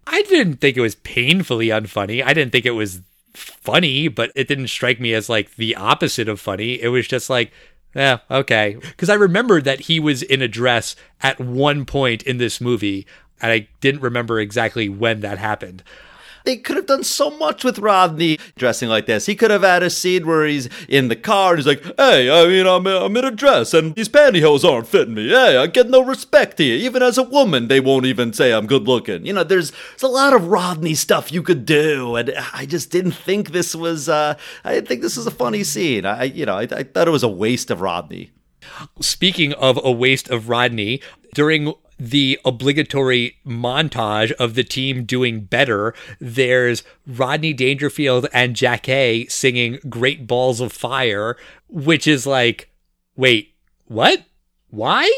I 0.08 0.24
didn't 0.24 0.58
think 0.58 0.78
it 0.78 0.82
was 0.82 0.96
painfully 0.96 1.68
unfunny. 1.68 2.24
I 2.26 2.34
didn't 2.34 2.52
think 2.52 2.66
it 2.66 2.72
was 2.72 3.02
funny, 3.34 4.08
but 4.08 4.32
it 4.36 4.48
didn't 4.48 4.68
strike 4.68 5.00
me 5.00 5.14
as 5.14 5.30
like 5.30 5.56
the 5.56 5.76
opposite 5.76 6.28
of 6.28 6.40
funny. 6.40 6.82
It 6.82 6.90
was 6.90 7.08
just 7.08 7.30
like 7.30 7.52
yeah, 7.94 8.20
okay. 8.30 8.78
Because 8.80 9.10
I 9.10 9.16
remember 9.16 9.62
that 9.62 9.82
he 9.82 10.00
was 10.00 10.24
in 10.24 10.42
a 10.42 10.48
dress 10.48 10.96
at 11.22 11.40
one 11.40 11.86
point 11.86 12.24
in 12.24 12.38
this 12.38 12.62
movie, 12.62 13.06
and 13.42 13.52
I 13.52 13.68
didn't 13.82 14.02
remember 14.02 14.40
exactly 14.40 14.90
when 14.90 15.22
that 15.22 15.38
happened. 15.38 15.84
They 16.46 16.58
could 16.58 16.76
have 16.76 16.86
done 16.86 17.04
so 17.04 17.30
much 17.30 17.64
with 17.64 17.80
Rodney 17.80 18.40
dressing 18.56 18.90
like 18.90 19.06
this. 19.06 19.26
He 19.26 19.36
could 19.36 19.52
have 19.52 19.62
had 19.62 19.84
a 19.84 19.90
scene 19.90 20.26
where 20.26 20.46
he's 20.46 20.70
in 20.88 21.08
the 21.08 21.16
car 21.16 21.52
and 21.52 21.60
he's 21.60 21.68
like, 21.68 21.84
"Hey, 21.98 22.30
I 22.30 22.48
mean, 22.48 22.68
I'm 22.68 22.86
I'm 22.88 23.16
in 23.18 23.26
a 23.26 23.32
dress 23.32 23.74
and 23.74 23.96
these 23.96 24.10
pantyhose 24.10 24.64
aren't 24.64 24.88
fitting 24.88 25.14
me. 25.14 25.30
Hey, 25.30 25.58
I 25.58 25.68
get 25.68 25.90
no 25.90 26.04
respect 26.04 26.58
here. 26.58 26.76
Even 26.76 27.04
as 27.04 27.18
a 27.18 27.24
woman, 27.24 27.68
they 27.68 27.80
won't 27.80 28.06
even 28.06 28.34
say 28.34 28.54
I'm 28.54 28.68
good 28.68 28.88
looking. 28.88 29.26
You 29.26 29.34
know, 29.34 29.44
there's 29.44 29.72
there's 29.72 30.04
a 30.04 30.08
lot 30.08 30.34
of 30.34 30.48
Rodney 30.48 30.96
stuff 30.96 31.32
you 31.32 31.44
could 31.44 31.66
do, 31.66 32.16
and 32.16 32.34
I 32.54 32.66
just 32.66 32.92
didn't 32.92 33.14
think 33.14 33.52
this 33.52 33.76
was. 33.76 34.10
Uh, 34.10 34.36
I 34.64 34.74
didn't 34.74 34.88
think 34.88 35.02
this 35.02 35.18
was 35.18 35.28
a 35.28 35.32
funny 35.32 35.64
scene. 35.64 36.06
I 36.06 36.24
you 36.24 36.46
know 36.46 36.56
I, 36.58 36.64
I 36.64 36.84
thought 36.84 37.08
it 37.08 37.12
was 37.12 37.24
a 37.24 37.30
waste 37.30 37.72
of 37.72 37.82
Rodney. 37.82 38.32
Speaking 39.00 39.54
of 39.54 39.80
a 39.84 39.92
waste 39.92 40.30
of 40.30 40.48
Rodney, 40.48 41.02
during 41.34 41.74
the 42.02 42.40
obligatory 42.44 43.38
montage 43.46 44.32
of 44.34 44.56
the 44.56 44.64
team 44.64 45.06
doing 45.06 45.42
better. 45.42 45.94
There's 46.20 46.84
Rodney 47.06 47.54
Dangerfield 47.54 48.28
and 48.34 48.56
Jackée 48.56 49.32
singing 49.32 49.78
Great 49.88 50.26
Balls 50.26 50.60
of 50.60 50.74
Fire, 50.74 51.38
which 51.70 52.08
is 52.08 52.26
like, 52.26 52.72
wait, 53.16 53.54
what? 53.86 54.24
Why? 54.72 55.12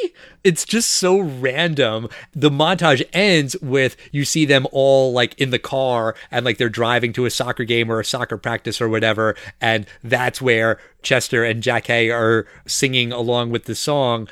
It's 0.44 0.66
just 0.66 0.90
so 0.90 1.20
random. 1.20 2.10
The 2.34 2.50
montage 2.50 3.08
ends 3.14 3.56
with 3.62 3.96
you 4.12 4.26
see 4.26 4.46
them 4.46 4.66
all 4.72 5.14
like 5.14 5.40
in 5.40 5.52
the 5.52 5.60
car 5.60 6.16
and 6.32 6.44
like 6.44 6.58
they're 6.58 6.70
driving 6.70 7.14
to 7.14 7.26
a 7.26 7.30
soccer 7.30 7.64
game 7.64 7.90
or 7.90 8.00
a 8.00 8.06
soccer 8.06 8.38
practice 8.38 8.82
or 8.82 8.90
whatever. 8.90 9.36
And 9.62 9.86
that's 10.04 10.42
where 10.42 10.80
Chester 11.04 11.46
and 11.46 11.64
Jack 11.64 11.86
Jackée 11.86 12.14
are 12.14 12.48
singing 12.66 13.14
along 13.14 13.52
with 13.52 13.66
the 13.66 13.76
song 13.76 14.28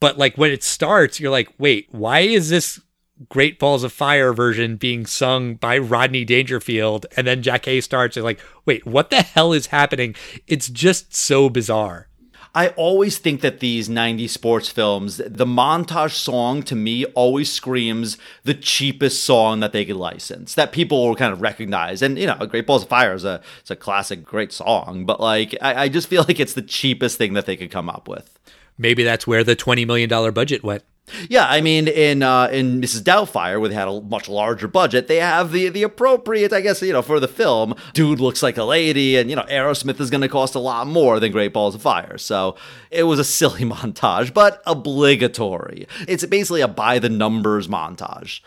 but 0.00 0.18
like 0.18 0.36
when 0.36 0.50
it 0.50 0.62
starts, 0.62 1.20
you're 1.20 1.30
like, 1.30 1.52
wait, 1.58 1.88
why 1.90 2.20
is 2.20 2.48
this 2.48 2.80
Great 3.28 3.58
Balls 3.58 3.82
of 3.82 3.92
Fire 3.92 4.32
version 4.32 4.76
being 4.76 5.06
sung 5.06 5.54
by 5.54 5.78
Rodney 5.78 6.24
Dangerfield? 6.24 7.06
And 7.16 7.26
then 7.26 7.42
Jackée 7.42 7.82
starts, 7.82 8.16
and 8.16 8.24
like, 8.24 8.40
wait, 8.64 8.84
what 8.84 9.10
the 9.10 9.22
hell 9.22 9.52
is 9.52 9.68
happening? 9.68 10.14
It's 10.46 10.68
just 10.68 11.14
so 11.14 11.48
bizarre. 11.48 12.08
I 12.54 12.68
always 12.68 13.18
think 13.18 13.42
that 13.42 13.60
these 13.60 13.86
90s 13.86 14.30
sports 14.30 14.70
films, 14.70 15.18
the 15.18 15.44
montage 15.44 16.12
song 16.12 16.62
to 16.62 16.74
me 16.74 17.04
always 17.06 17.52
screams 17.52 18.16
the 18.44 18.54
cheapest 18.54 19.22
song 19.22 19.60
that 19.60 19.72
they 19.72 19.84
could 19.84 19.96
license, 19.96 20.54
that 20.54 20.72
people 20.72 21.06
will 21.06 21.14
kind 21.16 21.34
of 21.34 21.42
recognize. 21.42 22.00
And, 22.00 22.18
you 22.18 22.26
know, 22.26 22.34
Great 22.46 22.66
Balls 22.66 22.84
of 22.84 22.88
Fire 22.88 23.12
is 23.12 23.26
a, 23.26 23.42
it's 23.60 23.70
a 23.70 23.76
classic, 23.76 24.24
great 24.24 24.52
song, 24.52 25.04
but 25.04 25.20
like, 25.20 25.54
I, 25.60 25.82
I 25.82 25.88
just 25.90 26.08
feel 26.08 26.24
like 26.26 26.40
it's 26.40 26.54
the 26.54 26.62
cheapest 26.62 27.18
thing 27.18 27.34
that 27.34 27.44
they 27.44 27.56
could 27.56 27.70
come 27.70 27.90
up 27.90 28.08
with 28.08 28.38
maybe 28.78 29.02
that's 29.02 29.26
where 29.26 29.44
the 29.44 29.56
$20 29.56 29.86
million 29.86 30.08
budget 30.32 30.62
went. 30.62 30.82
Yeah, 31.28 31.46
I 31.48 31.60
mean, 31.60 31.86
in 31.86 32.22
uh, 32.24 32.48
in 32.50 32.80
Mrs. 32.80 33.02
Doubtfire, 33.02 33.60
where 33.60 33.68
they 33.68 33.76
had 33.76 33.86
a 33.86 34.00
much 34.00 34.28
larger 34.28 34.66
budget, 34.66 35.06
they 35.06 35.18
have 35.18 35.52
the 35.52 35.68
the 35.68 35.84
appropriate, 35.84 36.52
I 36.52 36.60
guess, 36.60 36.82
you 36.82 36.92
know, 36.92 37.02
for 37.02 37.20
the 37.20 37.28
film. 37.28 37.76
Dude 37.92 38.18
looks 38.18 38.42
like 38.42 38.56
a 38.56 38.64
lady, 38.64 39.16
and 39.16 39.30
you 39.30 39.36
know, 39.36 39.44
Aerosmith 39.44 40.00
is 40.00 40.10
going 40.10 40.22
to 40.22 40.28
cost 40.28 40.56
a 40.56 40.58
lot 40.58 40.88
more 40.88 41.20
than 41.20 41.30
Great 41.30 41.52
Balls 41.52 41.76
of 41.76 41.82
Fire. 41.82 42.18
So 42.18 42.56
it 42.90 43.04
was 43.04 43.20
a 43.20 43.24
silly 43.24 43.60
montage, 43.64 44.34
but 44.34 44.60
obligatory. 44.66 45.86
It's 46.08 46.26
basically 46.26 46.60
a 46.60 46.68
by 46.68 46.98
the 46.98 47.08
numbers 47.08 47.68
montage. 47.68 48.40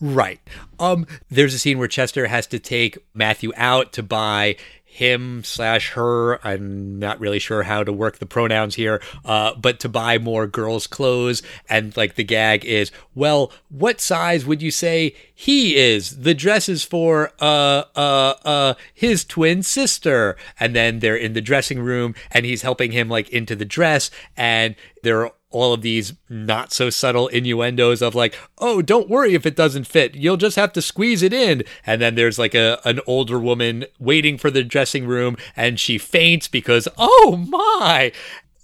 Right. 0.00 0.40
Um. 0.78 1.06
There's 1.30 1.52
a 1.52 1.58
scene 1.58 1.78
where 1.78 1.88
Chester 1.88 2.28
has 2.28 2.46
to 2.48 2.58
take 2.58 2.96
Matthew 3.12 3.52
out 3.56 3.92
to 3.92 4.02
buy 4.02 4.56
him 4.92 5.44
slash 5.44 5.90
her. 5.92 6.44
I'm 6.44 6.98
not 6.98 7.20
really 7.20 7.38
sure 7.38 7.62
how 7.62 7.84
to 7.84 7.92
work 7.92 8.18
the 8.18 8.26
pronouns 8.26 8.74
here, 8.74 9.00
uh, 9.24 9.54
but 9.54 9.78
to 9.80 9.88
buy 9.88 10.18
more 10.18 10.48
girls' 10.48 10.88
clothes. 10.88 11.42
And 11.68 11.96
like 11.96 12.16
the 12.16 12.24
gag 12.24 12.64
is, 12.64 12.90
well, 13.14 13.52
what 13.68 14.00
size 14.00 14.44
would 14.44 14.60
you 14.60 14.72
say 14.72 15.14
he 15.32 15.76
is? 15.76 16.22
The 16.22 16.34
dress 16.34 16.68
is 16.68 16.82
for 16.82 17.30
uh 17.40 17.84
uh 17.94 18.34
uh 18.44 18.74
his 18.92 19.24
twin 19.24 19.62
sister. 19.62 20.36
And 20.58 20.74
then 20.74 20.98
they're 20.98 21.16
in 21.16 21.34
the 21.34 21.40
dressing 21.40 21.80
room, 21.80 22.16
and 22.32 22.44
he's 22.44 22.62
helping 22.62 22.90
him 22.90 23.08
like 23.08 23.28
into 23.30 23.54
the 23.54 23.64
dress, 23.64 24.10
and 24.36 24.74
they're 25.04 25.30
all 25.50 25.72
of 25.72 25.82
these 25.82 26.14
not 26.28 26.72
so 26.72 26.90
subtle 26.90 27.28
innuendos 27.28 28.02
of 28.02 28.14
like, 28.14 28.38
oh, 28.58 28.82
don't 28.82 29.08
worry 29.08 29.34
if 29.34 29.44
it 29.44 29.56
doesn't 29.56 29.86
fit. 29.86 30.14
You'll 30.14 30.36
just 30.36 30.56
have 30.56 30.72
to 30.74 30.82
squeeze 30.82 31.22
it 31.22 31.32
in. 31.32 31.64
And 31.84 32.00
then 32.00 32.14
there's 32.14 32.38
like 32.38 32.54
a 32.54 32.80
an 32.84 33.00
older 33.06 33.38
woman 33.38 33.84
waiting 33.98 34.38
for 34.38 34.50
the 34.50 34.62
dressing 34.62 35.06
room 35.06 35.36
and 35.56 35.78
she 35.78 35.98
faints 35.98 36.48
because 36.48 36.88
oh 36.96 37.44
my. 37.48 38.12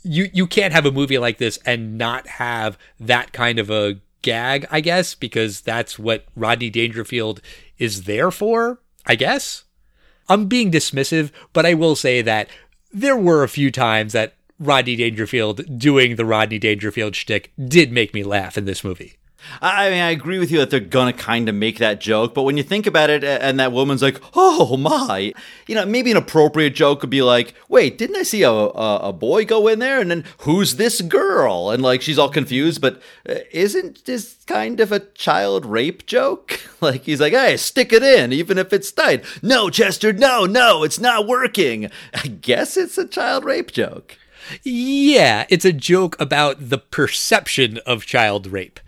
You 0.03 0.31
you 0.33 0.47
can't 0.47 0.73
have 0.73 0.87
a 0.87 0.93
movie 0.93 1.19
like 1.19 1.39
this 1.39 1.59
and 1.67 1.99
not 1.99 2.27
have 2.29 2.79
that 3.01 3.33
kind 3.33 3.59
of 3.59 3.71
a 3.71 3.99
gag, 4.23 4.67
I 4.71 4.81
guess, 4.81 5.15
because 5.15 5.61
that's 5.61 5.99
what 5.99 6.25
Rodney 6.37 6.71
Dangerfield 6.71 7.41
is 7.79 8.05
there 8.05 8.31
for, 8.31 8.81
I 9.05 9.17
guess. 9.17 9.65
I'm 10.29 10.47
being 10.47 10.71
dismissive, 10.71 11.31
but 11.53 11.67
I 11.67 11.75
will 11.75 11.97
say 11.97 12.23
that 12.23 12.49
there 12.93 13.17
were 13.17 13.43
a 13.43 13.49
few 13.49 13.71
times 13.71 14.13
that 14.13 14.36
Rodney 14.59 14.97
Dangerfield 14.97 15.79
doing 15.79 16.17
the 16.17 16.25
Rodney 16.25 16.59
Dangerfield 16.59 17.15
shtick 17.15 17.53
did 17.63 17.93
make 17.93 18.15
me 18.15 18.23
laugh 18.23 18.57
in 18.57 18.65
this 18.65 18.83
movie. 18.83 19.17
I 19.61 19.91
mean, 19.91 20.01
I 20.01 20.11
agree 20.11 20.39
with 20.39 20.51
you 20.51 20.59
that 20.59 20.71
they're 20.71 20.81
gonna 20.81 21.13
kind 21.13 21.49
of 21.49 21.55
make 21.55 21.79
that 21.79 22.01
joke, 22.01 22.35
but 22.35 22.43
when 22.43 22.57
you 22.57 22.63
think 22.63 22.87
about 22.87 23.11
it, 23.11 23.23
and 23.23 23.61
that 23.61 23.73
woman's 23.73 24.03
like, 24.03 24.21
"Oh 24.35 24.77
my," 24.77 25.33
you 25.67 25.75
know, 25.75 25.87
maybe 25.87 26.11
an 26.11 26.17
appropriate 26.17 26.75
joke 26.75 27.01
could 27.01 27.11
be 27.11 27.23
like, 27.23 27.55
"Wait, 27.69 27.99
didn't 27.99 28.17
I 28.17 28.23
see 28.23 28.43
a 28.43 28.51
a, 28.51 28.97
a 29.09 29.13
boy 29.13 29.45
go 29.45 29.69
in 29.69 29.79
there?" 29.79 30.01
And 30.01 30.11
then 30.11 30.25
who's 30.39 30.77
this 30.77 31.01
girl? 31.01 31.71
And 31.71 31.83
like 31.83 32.03
she's 32.03 32.19
all 32.19 32.29
confused, 32.29 32.81
but 32.81 33.01
uh, 33.29 33.37
isn't 33.53 34.05
this 34.05 34.37
kind 34.47 34.81
of 34.81 34.93
a 34.93 35.01
child 35.01 35.65
rape 35.65 36.07
joke? 36.07 36.61
like 36.81 37.03
he's 37.03 37.21
like, 37.21 37.33
"Hey, 37.33 37.57
stick 37.57 37.93
it 37.93 38.03
in, 38.03 38.33
even 38.33 38.59
if 38.59 38.73
it's 38.73 38.93
tight." 38.93 39.25
No, 39.43 39.71
Chester, 39.71 40.13
no, 40.13 40.45
no, 40.45 40.83
it's 40.83 40.99
not 40.99 41.27
working. 41.27 41.91
I 42.15 42.27
guess 42.29 42.77
it's 42.77 42.99
a 42.99 43.07
child 43.07 43.45
rape 43.45 43.71
joke. 43.71 44.19
Yeah, 44.63 45.47
it's 45.49 45.65
a 45.65 45.73
joke 45.73 46.17
about 46.21 46.71
the 46.71 46.79
perception 46.79 47.79
of 47.87 48.07
child 48.07 48.47
rape, 48.47 48.81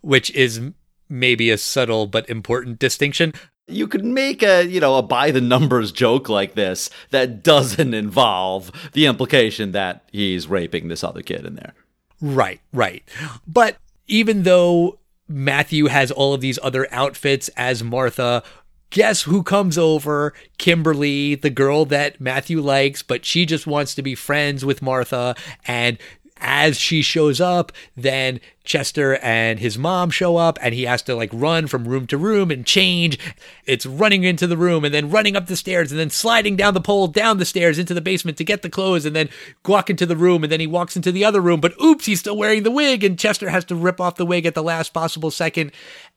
which 0.00 0.30
is 0.32 0.60
maybe 1.08 1.50
a 1.50 1.58
subtle 1.58 2.06
but 2.06 2.28
important 2.28 2.78
distinction. 2.78 3.32
You 3.68 3.88
could 3.88 4.04
make 4.04 4.42
a, 4.42 4.64
you 4.64 4.80
know, 4.80 4.96
a 4.96 5.02
by 5.02 5.30
the 5.30 5.40
numbers 5.40 5.90
joke 5.90 6.28
like 6.28 6.54
this 6.54 6.88
that 7.10 7.42
doesn't 7.42 7.94
involve 7.94 8.70
the 8.92 9.06
implication 9.06 9.72
that 9.72 10.08
he's 10.12 10.46
raping 10.46 10.88
this 10.88 11.02
other 11.02 11.22
kid 11.22 11.44
in 11.44 11.56
there. 11.56 11.74
Right, 12.20 12.60
right. 12.72 13.02
But 13.46 13.76
even 14.06 14.44
though 14.44 14.98
Matthew 15.28 15.86
has 15.86 16.10
all 16.10 16.32
of 16.32 16.40
these 16.40 16.58
other 16.62 16.86
outfits 16.92 17.48
as 17.56 17.82
Martha, 17.82 18.44
guess 18.90 19.22
who 19.22 19.42
comes 19.42 19.76
over? 19.78 20.32
Kimberly, 20.58 21.34
the 21.34 21.50
girl 21.50 21.84
that 21.86 22.20
Matthew 22.20 22.60
likes, 22.60 23.02
but 23.02 23.24
she 23.24 23.46
just 23.46 23.66
wants 23.66 23.94
to 23.94 24.02
be 24.02 24.14
friends 24.14 24.64
with 24.64 24.82
Martha. 24.82 25.34
And 25.66 25.98
as 26.38 26.78
she 26.78 27.02
shows 27.02 27.40
up, 27.40 27.72
then 27.96 28.40
Chester 28.62 29.16
and 29.16 29.58
his 29.58 29.78
mom 29.78 30.10
show 30.10 30.36
up 30.36 30.58
and 30.60 30.74
he 30.74 30.84
has 30.84 31.00
to 31.02 31.14
like 31.14 31.30
run 31.32 31.66
from 31.66 31.88
room 31.88 32.06
to 32.08 32.18
room 32.18 32.50
and 32.50 32.66
change. 32.66 33.18
It's 33.64 33.86
running 33.86 34.24
into 34.24 34.46
the 34.46 34.56
room 34.56 34.84
and 34.84 34.92
then 34.92 35.10
running 35.10 35.36
up 35.36 35.46
the 35.46 35.56
stairs 35.56 35.92
and 35.92 35.98
then 35.98 36.10
sliding 36.10 36.56
down 36.56 36.74
the 36.74 36.80
pole 36.80 37.06
down 37.06 37.38
the 37.38 37.44
stairs 37.44 37.78
into 37.78 37.94
the 37.94 38.00
basement 38.00 38.36
to 38.38 38.44
get 38.44 38.62
the 38.62 38.68
clothes 38.68 39.06
and 39.06 39.16
then 39.16 39.30
walk 39.64 39.88
into 39.88 40.04
the 40.04 40.16
room 40.16 40.42
and 40.42 40.52
then 40.52 40.60
he 40.60 40.66
walks 40.66 40.96
into 40.96 41.12
the 41.12 41.24
other 41.24 41.40
room 41.40 41.60
but 41.60 41.80
oops 41.82 42.06
he's 42.06 42.20
still 42.20 42.36
wearing 42.36 42.64
the 42.64 42.70
wig 42.70 43.02
and 43.02 43.18
Chester 43.18 43.48
has 43.48 43.64
to 43.64 43.74
rip 43.74 44.00
off 44.00 44.16
the 44.16 44.26
wig 44.26 44.44
at 44.44 44.54
the 44.54 44.62
last 44.62 44.92
possible 44.92 45.30
second. 45.30 45.72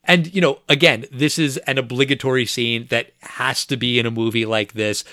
And 0.10 0.34
you 0.36 0.42
know, 0.42 0.60
again, 0.68 1.06
this 1.10 1.40
is 1.40 1.56
an 1.60 1.78
obligatory 1.78 2.46
scene 2.46 2.88
that 2.90 3.12
has 3.22 3.66
to 3.68 3.78
be 3.78 3.98
in 3.98 4.06
a 4.06 4.12
movie 4.12 4.46
like 4.46 4.74
this 4.74 5.06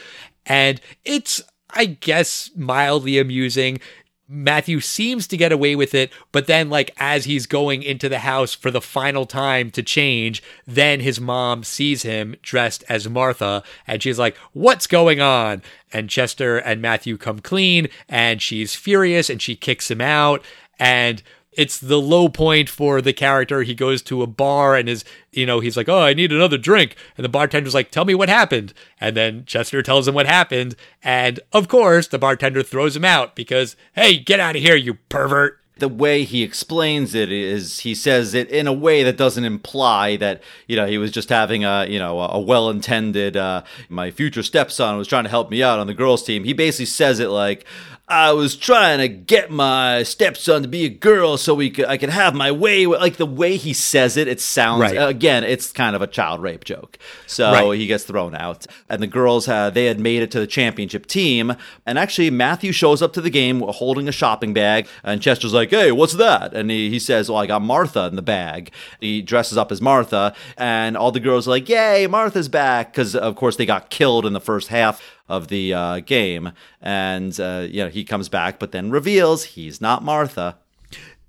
and 0.46 0.80
it's 1.04 1.42
I 1.70 1.86
guess 1.86 2.50
mildly 2.56 3.18
amusing. 3.18 3.80
Matthew 4.28 4.80
seems 4.80 5.28
to 5.28 5.36
get 5.36 5.52
away 5.52 5.76
with 5.76 5.94
it, 5.94 6.10
but 6.32 6.48
then, 6.48 6.68
like, 6.68 6.92
as 6.96 7.26
he's 7.26 7.46
going 7.46 7.84
into 7.84 8.08
the 8.08 8.20
house 8.20 8.54
for 8.54 8.72
the 8.72 8.80
final 8.80 9.24
time 9.24 9.70
to 9.70 9.84
change, 9.84 10.42
then 10.66 10.98
his 10.98 11.20
mom 11.20 11.62
sees 11.62 12.02
him 12.02 12.34
dressed 12.42 12.82
as 12.88 13.08
Martha, 13.08 13.62
and 13.86 14.02
she's 14.02 14.18
like, 14.18 14.36
What's 14.52 14.88
going 14.88 15.20
on? 15.20 15.62
And 15.92 16.10
Chester 16.10 16.58
and 16.58 16.82
Matthew 16.82 17.16
come 17.16 17.38
clean, 17.38 17.88
and 18.08 18.42
she's 18.42 18.74
furious, 18.74 19.30
and 19.30 19.40
she 19.40 19.54
kicks 19.54 19.90
him 19.90 20.00
out, 20.00 20.44
and 20.78 21.22
it's 21.56 21.78
the 21.78 22.00
low 22.00 22.28
point 22.28 22.68
for 22.68 23.00
the 23.00 23.12
character. 23.12 23.62
He 23.62 23.74
goes 23.74 24.02
to 24.02 24.22
a 24.22 24.26
bar 24.26 24.76
and 24.76 24.88
is, 24.88 25.04
you 25.32 25.46
know, 25.46 25.60
he's 25.60 25.76
like, 25.76 25.88
Oh, 25.88 26.00
I 26.02 26.14
need 26.14 26.32
another 26.32 26.58
drink. 26.58 26.96
And 27.16 27.24
the 27.24 27.28
bartender's 27.28 27.74
like, 27.74 27.90
Tell 27.90 28.04
me 28.04 28.14
what 28.14 28.28
happened. 28.28 28.72
And 29.00 29.16
then 29.16 29.44
Chester 29.46 29.82
tells 29.82 30.06
him 30.06 30.14
what 30.14 30.26
happened. 30.26 30.76
And 31.02 31.40
of 31.52 31.68
course, 31.68 32.08
the 32.08 32.18
bartender 32.18 32.62
throws 32.62 32.94
him 32.96 33.04
out 33.04 33.34
because, 33.34 33.76
Hey, 33.94 34.18
get 34.18 34.40
out 34.40 34.56
of 34.56 34.62
here, 34.62 34.76
you 34.76 34.94
pervert. 35.08 35.58
the 35.78 35.88
way 35.88 36.24
he 36.24 36.42
explains 36.42 37.14
it 37.14 37.30
is 37.30 37.80
he 37.80 37.94
says 37.94 38.32
it 38.32 38.48
in 38.48 38.66
a 38.66 38.72
way 38.72 39.02
that 39.02 39.18
doesn't 39.18 39.44
imply 39.44 40.16
that 40.16 40.42
you 40.66 40.74
know 40.74 40.86
he 40.86 40.96
was 40.96 41.10
just 41.10 41.28
having 41.28 41.64
a 41.66 41.84
you 41.86 41.98
know 41.98 42.18
a 42.18 42.40
well-intended 42.40 43.36
uh, 43.36 43.62
my 43.90 44.10
future 44.10 44.42
stepson 44.42 44.96
was 44.96 45.06
trying 45.06 45.24
to 45.24 45.28
help 45.30 45.50
me 45.50 45.62
out 45.62 45.78
on 45.78 45.86
the 45.86 45.92
girls 45.92 46.22
team 46.24 46.44
he 46.44 46.54
basically 46.54 46.86
says 46.86 47.20
it 47.20 47.28
like 47.28 47.66
I 48.08 48.30
was 48.34 48.54
trying 48.54 48.98
to 49.00 49.08
get 49.08 49.50
my 49.50 50.04
stepson 50.04 50.62
to 50.62 50.68
be 50.68 50.84
a 50.84 50.88
girl 50.88 51.36
so 51.36 51.54
we 51.54 51.70
could 51.70 51.86
I 51.86 51.96
could 51.96 52.10
have 52.10 52.36
my 52.36 52.52
way 52.52 52.86
with 52.86 53.00
like 53.00 53.16
the 53.16 53.26
way 53.26 53.56
he 53.56 53.72
says 53.72 54.16
it 54.16 54.28
it 54.28 54.40
sounds 54.40 54.80
Right. 54.82 54.94
again 54.94 55.42
it's 55.42 55.72
kind 55.72 55.96
of 55.96 56.02
a 56.02 56.06
child 56.06 56.40
rape 56.40 56.62
joke. 56.62 56.98
So 57.26 57.50
Right. 57.50 57.78
he 57.80 57.88
gets 57.88 58.04
thrown 58.04 58.36
out. 58.36 58.64
And 58.88 59.02
the 59.02 59.08
girls 59.08 59.46
had 59.46 59.74
they 59.74 59.86
had 59.86 59.98
made 59.98 60.22
it 60.22 60.30
to 60.30 60.38
the 60.40 60.46
championship 60.46 61.06
team. 61.06 61.56
And 61.84 61.98
actually 61.98 62.30
Matthew 62.30 62.70
shows 62.70 63.02
up 63.02 63.12
to 63.14 63.20
the 63.20 63.28
game 63.30 63.60
holding 63.60 64.06
a 64.06 64.12
shopping 64.12 64.54
bag. 64.54 64.86
And 65.02 65.20
Chester's 65.20 65.52
like 65.52 65.70
hey 65.70 65.90
what's 65.90 66.14
that? 66.14 66.54
And 66.54 66.70
he, 66.70 66.90
he 66.90 67.00
says 67.00 67.28
well 67.28 67.38
I 67.40 67.46
got 67.46 67.62
Martha 67.62 68.06
in 68.06 68.14
the 68.14 68.22
bag. 68.22 68.70
He 69.00 69.20
dresses 69.20 69.58
up 69.58 69.72
as 69.72 69.80
Martha. 69.82 70.32
And 70.56 70.96
all 70.96 71.10
the 71.10 71.18
girls 71.18 71.48
are 71.48 71.50
like 71.50 71.68
yay 71.68 72.06
Martha's 72.06 72.48
back. 72.48 72.92
Because 72.92 73.16
of 73.16 73.34
course 73.34 73.56
they 73.56 73.66
got 73.66 73.90
killed 73.90 74.24
in 74.26 74.32
the 74.32 74.40
first 74.40 74.68
half 74.68 75.02
of 75.28 75.48
the 75.48 75.74
uh, 75.74 76.00
game. 76.00 76.52
And 76.80 77.38
uh, 77.38 77.66
you 77.68 77.84
know 77.84 77.88
he 77.88 78.04
comes 78.04 78.28
back 78.28 78.58
but 78.58 78.72
then 78.72 78.90
reveals 78.90 79.44
he's 79.44 79.80
not 79.80 80.02
Martha. 80.02 80.58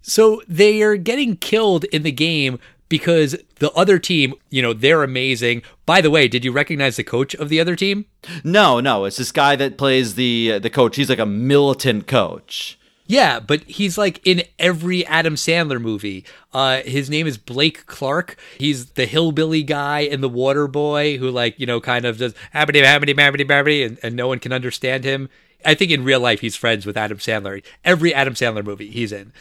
So 0.01 0.41
they 0.47 0.81
are 0.81 0.95
getting 0.95 1.35
killed 1.35 1.83
in 1.85 2.03
the 2.03 2.13
game 2.13 2.59
because 2.89 3.35
the 3.55 3.71
other 3.73 3.99
team, 3.99 4.33
you 4.49 4.61
know, 4.61 4.71
they're 4.71 5.03
amazing. 5.03 5.61
By 5.85 5.99
the 5.99 6.09
way, 6.09 6.29
did 6.29 6.45
you 6.45 6.53
recognize 6.53 6.95
the 6.95 7.03
coach 7.03 7.35
of 7.35 7.49
the 7.49 7.59
other 7.59 7.75
team? 7.75 8.05
no 8.43 8.79
no. 8.79 9.05
It's 9.05 9.17
this 9.17 9.31
guy 9.31 9.55
that 9.57 9.77
plays 9.77 10.15
the 10.15 10.59
the 10.59 10.69
coach. 10.69 10.95
He's 10.95 11.09
like 11.09 11.19
a 11.19 11.25
militant 11.25 12.07
coach 12.07 12.79
Yeah, 13.07 13.39
but 13.39 13.63
he's 13.63 13.97
like 13.97 14.19
in 14.25 14.43
every 14.59 15.05
Adam 15.05 15.35
Sandler 15.35 15.81
movie. 15.81 16.25
Uh, 16.53 16.81
his 16.81 17.09
name 17.09 17.25
is 17.25 17.37
Blake 17.37 17.85
Clark. 17.85 18.37
He's 18.59 18.91
the 18.91 19.05
hillbilly 19.05 19.63
guy 19.63 20.01
and 20.01 20.21
the 20.21 20.29
water 20.29 20.67
boy 20.67 21.17
who, 21.17 21.31
like, 21.31 21.57
you 21.59 21.65
know, 21.65 21.79
kind 21.79 22.05
of 22.05 22.17
does 22.17 22.35
habbity 22.53 22.83
habbity 22.83 23.15
habbity 23.15 23.47
habbity, 23.47 23.85
and, 23.85 23.97
and 24.03 24.15
no 24.15 24.27
one 24.27 24.39
can 24.39 24.51
understand 24.51 25.05
him. 25.05 25.29
I 25.65 25.73
think 25.73 25.91
in 25.91 26.03
real 26.03 26.19
life 26.19 26.41
he's 26.41 26.55
friends 26.55 26.85
with 26.85 26.97
Adam 26.97 27.17
Sandler. 27.17 27.63
Every 27.83 28.13
Adam 28.13 28.33
Sandler 28.33 28.63
movie 28.63 28.89
he's 28.91 29.11
in. 29.11 29.31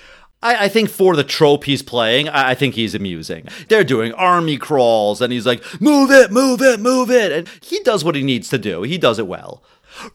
I, 0.43 0.67
I 0.67 0.69
think 0.69 0.89
for 0.89 1.17
the 1.17 1.25
trope 1.25 1.65
he's 1.65 1.83
playing, 1.83 2.29
I, 2.29 2.51
I 2.51 2.55
think 2.55 2.75
he's 2.75 2.95
amusing. 2.95 3.49
They're 3.69 3.85
doing 3.85 4.13
army 4.13 4.59
crawls, 4.59 5.21
and 5.21 5.33
he's 5.33 5.47
like, 5.47 5.63
"Move 5.81 6.11
it, 6.11 6.31
move 6.31 6.63
it, 6.63 6.79
move 6.79 7.11
it," 7.11 7.33
and 7.33 7.49
he 7.63 7.81
does 7.81 8.05
what 8.05 8.15
he 8.15 8.23
needs 8.23 8.49
to 8.51 8.59
do. 8.59 8.83
He 8.83 8.99
does 8.99 9.19
it 9.19 9.27
well. 9.27 9.63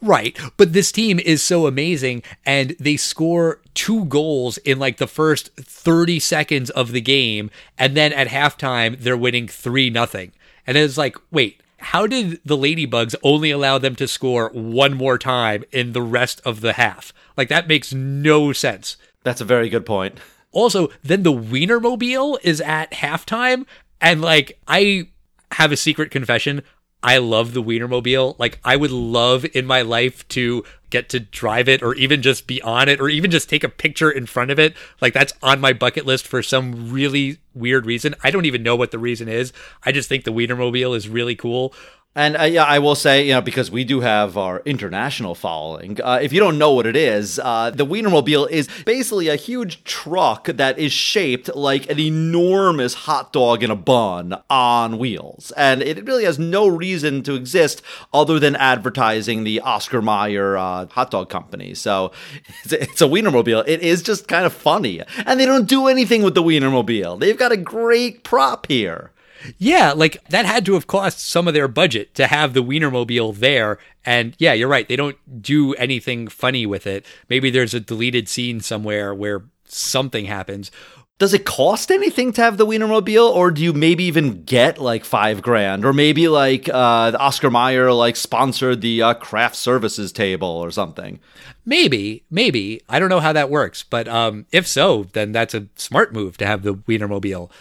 Right. 0.02 0.38
But 0.58 0.74
this 0.74 0.92
team 0.92 1.20
is 1.20 1.42
so 1.42 1.68
amazing 1.68 2.24
and 2.46 2.76
they 2.80 2.98
score 2.98 3.62
two 3.74 4.06
goals 4.06 4.58
in 4.60 4.80
like 4.80 4.98
the 4.98 5.08
first 5.08 5.56
30 5.56 6.20
seconds 6.20 6.70
of 6.70 6.92
the 6.92 7.02
game 7.02 7.50
and 7.78 7.96
then 7.96 8.14
at 8.14 8.28
halftime 8.28 9.00
they're 9.00 9.18
winning 9.18 9.48
3 9.48 9.90
nothing. 9.90 10.32
And 10.68 10.78
it's 10.78 10.98
like, 10.98 11.16
wait, 11.32 11.62
how 11.78 12.06
did 12.06 12.40
the 12.46 12.58
Ladybugs 12.58 13.16
only 13.24 13.52
allow 13.52 13.78
them 13.78 13.96
to 13.96 14.08
score 14.08 14.52
one 14.54 14.94
more 14.94 15.18
time 15.18 15.64
in 15.72 15.94
the 15.94 16.02
rest 16.02 16.42
of 16.46 16.62
the 16.62 16.74
half? 16.74 17.14
Like 17.36 17.50
that 17.50 17.68
makes 17.68 17.94
no 17.94 18.54
sense. 18.54 18.98
That's 19.24 19.42
a 19.42 19.46
very 19.46 19.70
good 19.70 19.86
point. 19.86 20.20
Also, 20.52 20.90
then 21.04 21.24
the 21.24 21.34
Wienermobile 21.34 22.38
is 22.44 22.60
at 22.62 22.92
halftime, 22.92 23.66
and 24.02 24.22
like 24.22 24.60
I 24.68 25.08
have 25.54 25.72
a 25.72 25.78
secret 25.78 26.12
confession. 26.12 26.62
I 27.04 27.18
love 27.18 27.54
the 27.54 27.64
Wienermobile. 27.64 28.38
Like 28.38 28.60
I 28.64 28.76
would 28.76 28.92
love 28.92 29.46
in 29.54 29.66
my 29.66 29.82
life 29.82 30.28
to 30.30 30.64
get 30.90 31.10
to 31.10 31.20
drive 31.20 31.68
it 31.68 31.82
or 31.82 31.96
even 31.96 32.22
just 32.22 32.46
be 32.48 32.62
on 32.62 32.90
it 32.90 33.00
or 33.00 33.10
even 33.10 33.32
just 33.32 33.50
take 33.50 33.64
a 33.64 33.70
picture 33.70 34.12
in 34.12 34.26
front 34.26 34.52
of 34.52 34.60
it. 34.60 34.76
Like 35.00 35.14
that's 35.14 35.34
on 35.42 35.60
my 35.60 35.74
bucket 35.74 36.06
list 36.06 36.28
for 36.28 36.44
some 36.44 36.92
really 36.92 37.38
weird 37.56 37.86
reason. 37.86 38.14
I 38.24 38.30
don't 38.30 38.46
even 38.46 38.62
know 38.62 38.76
what 38.76 38.92
the 38.92 39.00
reason 39.00 39.28
is. 39.28 39.52
I 39.84 39.92
just 39.92 40.10
think 40.10 40.26
the 40.26 40.34
Wienermobile 40.34 40.96
is 40.96 41.10
really 41.10 41.36
cool. 41.36 41.74
And 42.14 42.36
uh, 42.36 42.44
yeah, 42.44 42.66
I 42.66 42.80
will 42.80 42.96
say, 42.96 43.26
you 43.26 43.34
know, 43.34 43.42
because 43.42 43.72
we 43.72 43.86
do 43.86 44.02
have 44.02 44.38
our 44.38 44.62
international 44.66 45.34
following. 45.34 45.98
Uh, 46.02 46.20
if 46.22 46.34
you 46.34 46.42
don't 46.42 46.58
know 46.58 46.74
what 46.74 46.86
it 46.86 46.98
is, 46.98 47.40
uh, 47.40 47.70
the 47.70 47.86
Wienermobile 47.86 48.50
is 48.50 48.68
basically 48.86 49.30
a 49.30 49.38
huge 49.38 49.82
truck 49.86 50.48
that 50.48 50.78
is 50.78 50.92
shaped 50.92 51.56
like 51.56 51.90
an 51.90 52.00
enormous 52.02 52.94
hot 52.94 53.32
dog 53.32 53.64
in 53.64 53.72
a 53.72 53.78
bun 53.78 54.42
on 54.50 54.98
wheels, 54.98 55.54
and 55.56 55.82
it 55.82 56.06
really 56.06 56.26
has 56.26 56.38
no 56.38 56.68
reason 56.68 57.24
to 57.24 57.34
exist 57.34 57.82
other 58.14 58.40
than 58.40 58.58
advertising 58.58 59.46
the 59.46 59.62
Oscar 59.62 60.02
Mayer 60.02 60.58
uh, 60.58 60.88
hot 60.88 61.12
dog 61.12 61.30
company. 61.30 61.74
So 61.74 62.12
it's 62.66 62.74
it's 62.74 63.02
a 63.02 63.06
Wienermobile. 63.06 63.64
It 63.68 63.80
is 63.80 64.04
just 64.04 64.28
kind 64.28 64.46
of 64.46 64.52
funny, 64.52 65.02
and 65.26 65.40
they 65.40 65.46
don't 65.46 65.68
do 65.68 65.88
anything 65.88 66.24
with 66.24 66.36
the 66.36 66.44
Wienermobile. 66.44 67.22
They've 67.22 67.38
got 67.38 67.54
a 67.54 67.58
great 67.58 68.26
prop 68.26 68.68
here. 68.68 69.12
Yeah, 69.58 69.94
like 69.94 70.24
that 70.30 70.46
had 70.46 70.66
to 70.66 70.74
have 70.74 70.88
cost 70.88 71.20
some 71.20 71.48
of 71.48 71.54
their 71.54 71.68
budget 71.68 72.14
to 72.16 72.28
have 72.28 72.54
the 72.54 72.64
Wienermobile 72.64 73.38
there. 73.38 73.80
And 74.06 74.36
yeah, 74.40 74.54
you're 74.54 74.68
right. 74.68 74.88
They 74.88 74.96
don't 74.96 75.18
do 75.42 75.74
anything 75.76 76.28
funny 76.28 76.66
with 76.66 76.88
it. 76.88 77.06
Maybe 77.30 77.50
there's 77.50 77.74
a 77.74 77.80
deleted 77.80 78.28
scene 78.28 78.60
somewhere 78.62 79.14
where 79.14 79.44
something 79.66 80.26
happens. 80.26 80.72
Does 81.20 81.36
it 81.36 81.46
cost 81.46 81.92
anything 81.92 82.34
to 82.34 82.42
have 82.42 82.58
the 82.58 82.66
Wienermobile, 82.66 83.30
or 83.30 83.52
do 83.52 83.62
you 83.62 83.74
maybe 83.74 84.06
even 84.06 84.44
get 84.44 84.80
like 84.80 85.06
five 85.06 85.44
grand, 85.44 85.86
or 85.86 85.94
maybe 85.94 86.28
like 86.28 86.68
uh, 86.68 87.16
Oscar 87.20 87.52
Mayer 87.52 87.94
like 87.94 88.16
sponsored 88.16 88.82
the 88.82 89.04
uh, 89.04 89.14
craft 89.14 89.56
services 89.56 90.12
table 90.12 90.48
or 90.48 90.72
something? 90.72 91.20
Maybe, 91.64 92.24
maybe. 92.32 92.82
I 92.90 92.98
don't 92.98 93.10
know 93.10 93.20
how 93.20 93.34
that 93.34 93.52
works, 93.52 93.84
but 93.84 94.08
um, 94.08 94.48
if 94.52 94.68
so, 94.68 95.04
then 95.14 95.32
that's 95.32 95.54
a 95.54 95.68
smart 95.76 96.12
move 96.12 96.38
to 96.38 96.48
have 96.48 96.64
the 96.64 96.74
Wienermobile 96.74 97.52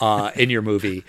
uh, 0.00 0.30
in 0.36 0.48
your 0.48 0.62
movie. 0.62 1.02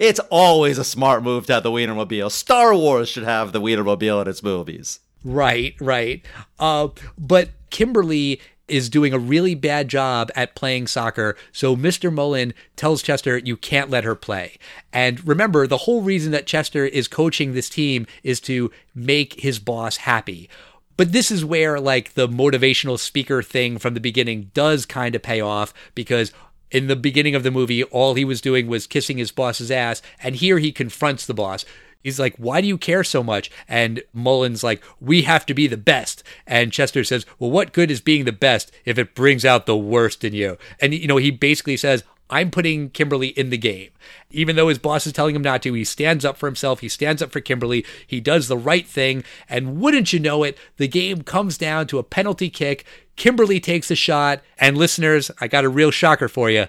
It's 0.00 0.20
always 0.30 0.78
a 0.78 0.84
smart 0.84 1.22
move 1.22 1.46
to 1.46 1.54
have 1.54 1.62
the 1.62 1.70
Wienermobile. 1.70 2.30
Star 2.30 2.74
Wars 2.74 3.08
should 3.08 3.24
have 3.24 3.52
the 3.52 3.60
Wienermobile 3.60 4.22
in 4.22 4.28
its 4.28 4.42
movies. 4.42 5.00
Right, 5.24 5.74
right. 5.80 6.24
Uh, 6.58 6.88
but 7.16 7.50
Kimberly 7.70 8.40
is 8.68 8.88
doing 8.88 9.12
a 9.12 9.18
really 9.18 9.54
bad 9.54 9.88
job 9.88 10.30
at 10.34 10.54
playing 10.54 10.86
soccer. 10.86 11.36
So 11.52 11.76
Mr. 11.76 12.12
Mullen 12.12 12.54
tells 12.76 13.02
Chester, 13.02 13.38
you 13.38 13.56
can't 13.56 13.90
let 13.90 14.04
her 14.04 14.14
play. 14.14 14.56
And 14.92 15.26
remember, 15.26 15.66
the 15.66 15.78
whole 15.78 16.00
reason 16.00 16.32
that 16.32 16.46
Chester 16.46 16.86
is 16.86 17.08
coaching 17.08 17.52
this 17.52 17.68
team 17.68 18.06
is 18.22 18.40
to 18.40 18.70
make 18.94 19.40
his 19.40 19.58
boss 19.58 19.98
happy. 19.98 20.48
But 20.96 21.12
this 21.12 21.30
is 21.30 21.44
where, 21.44 21.80
like, 21.80 22.14
the 22.14 22.28
motivational 22.28 22.98
speaker 22.98 23.42
thing 23.42 23.78
from 23.78 23.94
the 23.94 24.00
beginning 24.00 24.50
does 24.54 24.86
kind 24.86 25.14
of 25.14 25.22
pay 25.22 25.40
off 25.40 25.74
because 25.94 26.32
in 26.72 26.88
the 26.88 26.96
beginning 26.96 27.36
of 27.36 27.44
the 27.44 27.50
movie, 27.50 27.84
all 27.84 28.14
he 28.14 28.24
was 28.24 28.40
doing 28.40 28.66
was 28.66 28.88
kissing 28.88 29.18
his 29.18 29.30
boss's 29.30 29.70
ass. 29.70 30.02
And 30.22 30.34
here 30.34 30.58
he 30.58 30.72
confronts 30.72 31.26
the 31.26 31.34
boss. 31.34 31.64
He's 32.02 32.18
like, 32.18 32.34
Why 32.36 32.60
do 32.60 32.66
you 32.66 32.78
care 32.78 33.04
so 33.04 33.22
much? 33.22 33.50
And 33.68 34.02
Mullen's 34.12 34.64
like, 34.64 34.82
We 35.00 35.22
have 35.22 35.46
to 35.46 35.54
be 35.54 35.68
the 35.68 35.76
best. 35.76 36.24
And 36.46 36.72
Chester 36.72 37.04
says, 37.04 37.24
Well, 37.38 37.50
what 37.50 37.72
good 37.72 37.90
is 37.90 38.00
being 38.00 38.24
the 38.24 38.32
best 38.32 38.72
if 38.84 38.98
it 38.98 39.14
brings 39.14 39.44
out 39.44 39.66
the 39.66 39.76
worst 39.76 40.24
in 40.24 40.34
you? 40.34 40.58
And, 40.80 40.92
you 40.92 41.06
know, 41.06 41.18
he 41.18 41.30
basically 41.30 41.76
says, 41.76 42.02
I'm 42.32 42.50
putting 42.50 42.88
Kimberly 42.88 43.28
in 43.28 43.50
the 43.50 43.58
game. 43.58 43.90
Even 44.30 44.56
though 44.56 44.68
his 44.68 44.78
boss 44.78 45.06
is 45.06 45.12
telling 45.12 45.36
him 45.36 45.42
not 45.42 45.62
to, 45.62 45.74
he 45.74 45.84
stands 45.84 46.24
up 46.24 46.38
for 46.38 46.46
himself. 46.46 46.80
He 46.80 46.88
stands 46.88 47.20
up 47.20 47.30
for 47.30 47.42
Kimberly. 47.42 47.84
He 48.06 48.20
does 48.20 48.48
the 48.48 48.56
right 48.56 48.86
thing. 48.86 49.22
And 49.50 49.78
wouldn't 49.78 50.14
you 50.14 50.18
know 50.18 50.42
it, 50.42 50.56
the 50.78 50.88
game 50.88 51.24
comes 51.24 51.58
down 51.58 51.88
to 51.88 51.98
a 51.98 52.02
penalty 52.02 52.48
kick. 52.48 52.86
Kimberly 53.16 53.60
takes 53.60 53.90
a 53.90 53.94
shot. 53.94 54.40
And 54.58 54.78
listeners, 54.78 55.30
I 55.42 55.46
got 55.46 55.66
a 55.66 55.68
real 55.68 55.90
shocker 55.90 56.26
for 56.26 56.48
you. 56.48 56.68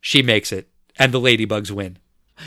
She 0.00 0.22
makes 0.22 0.52
it. 0.52 0.70
And 0.98 1.12
the 1.12 1.20
Ladybugs 1.20 1.70
win. 1.70 1.98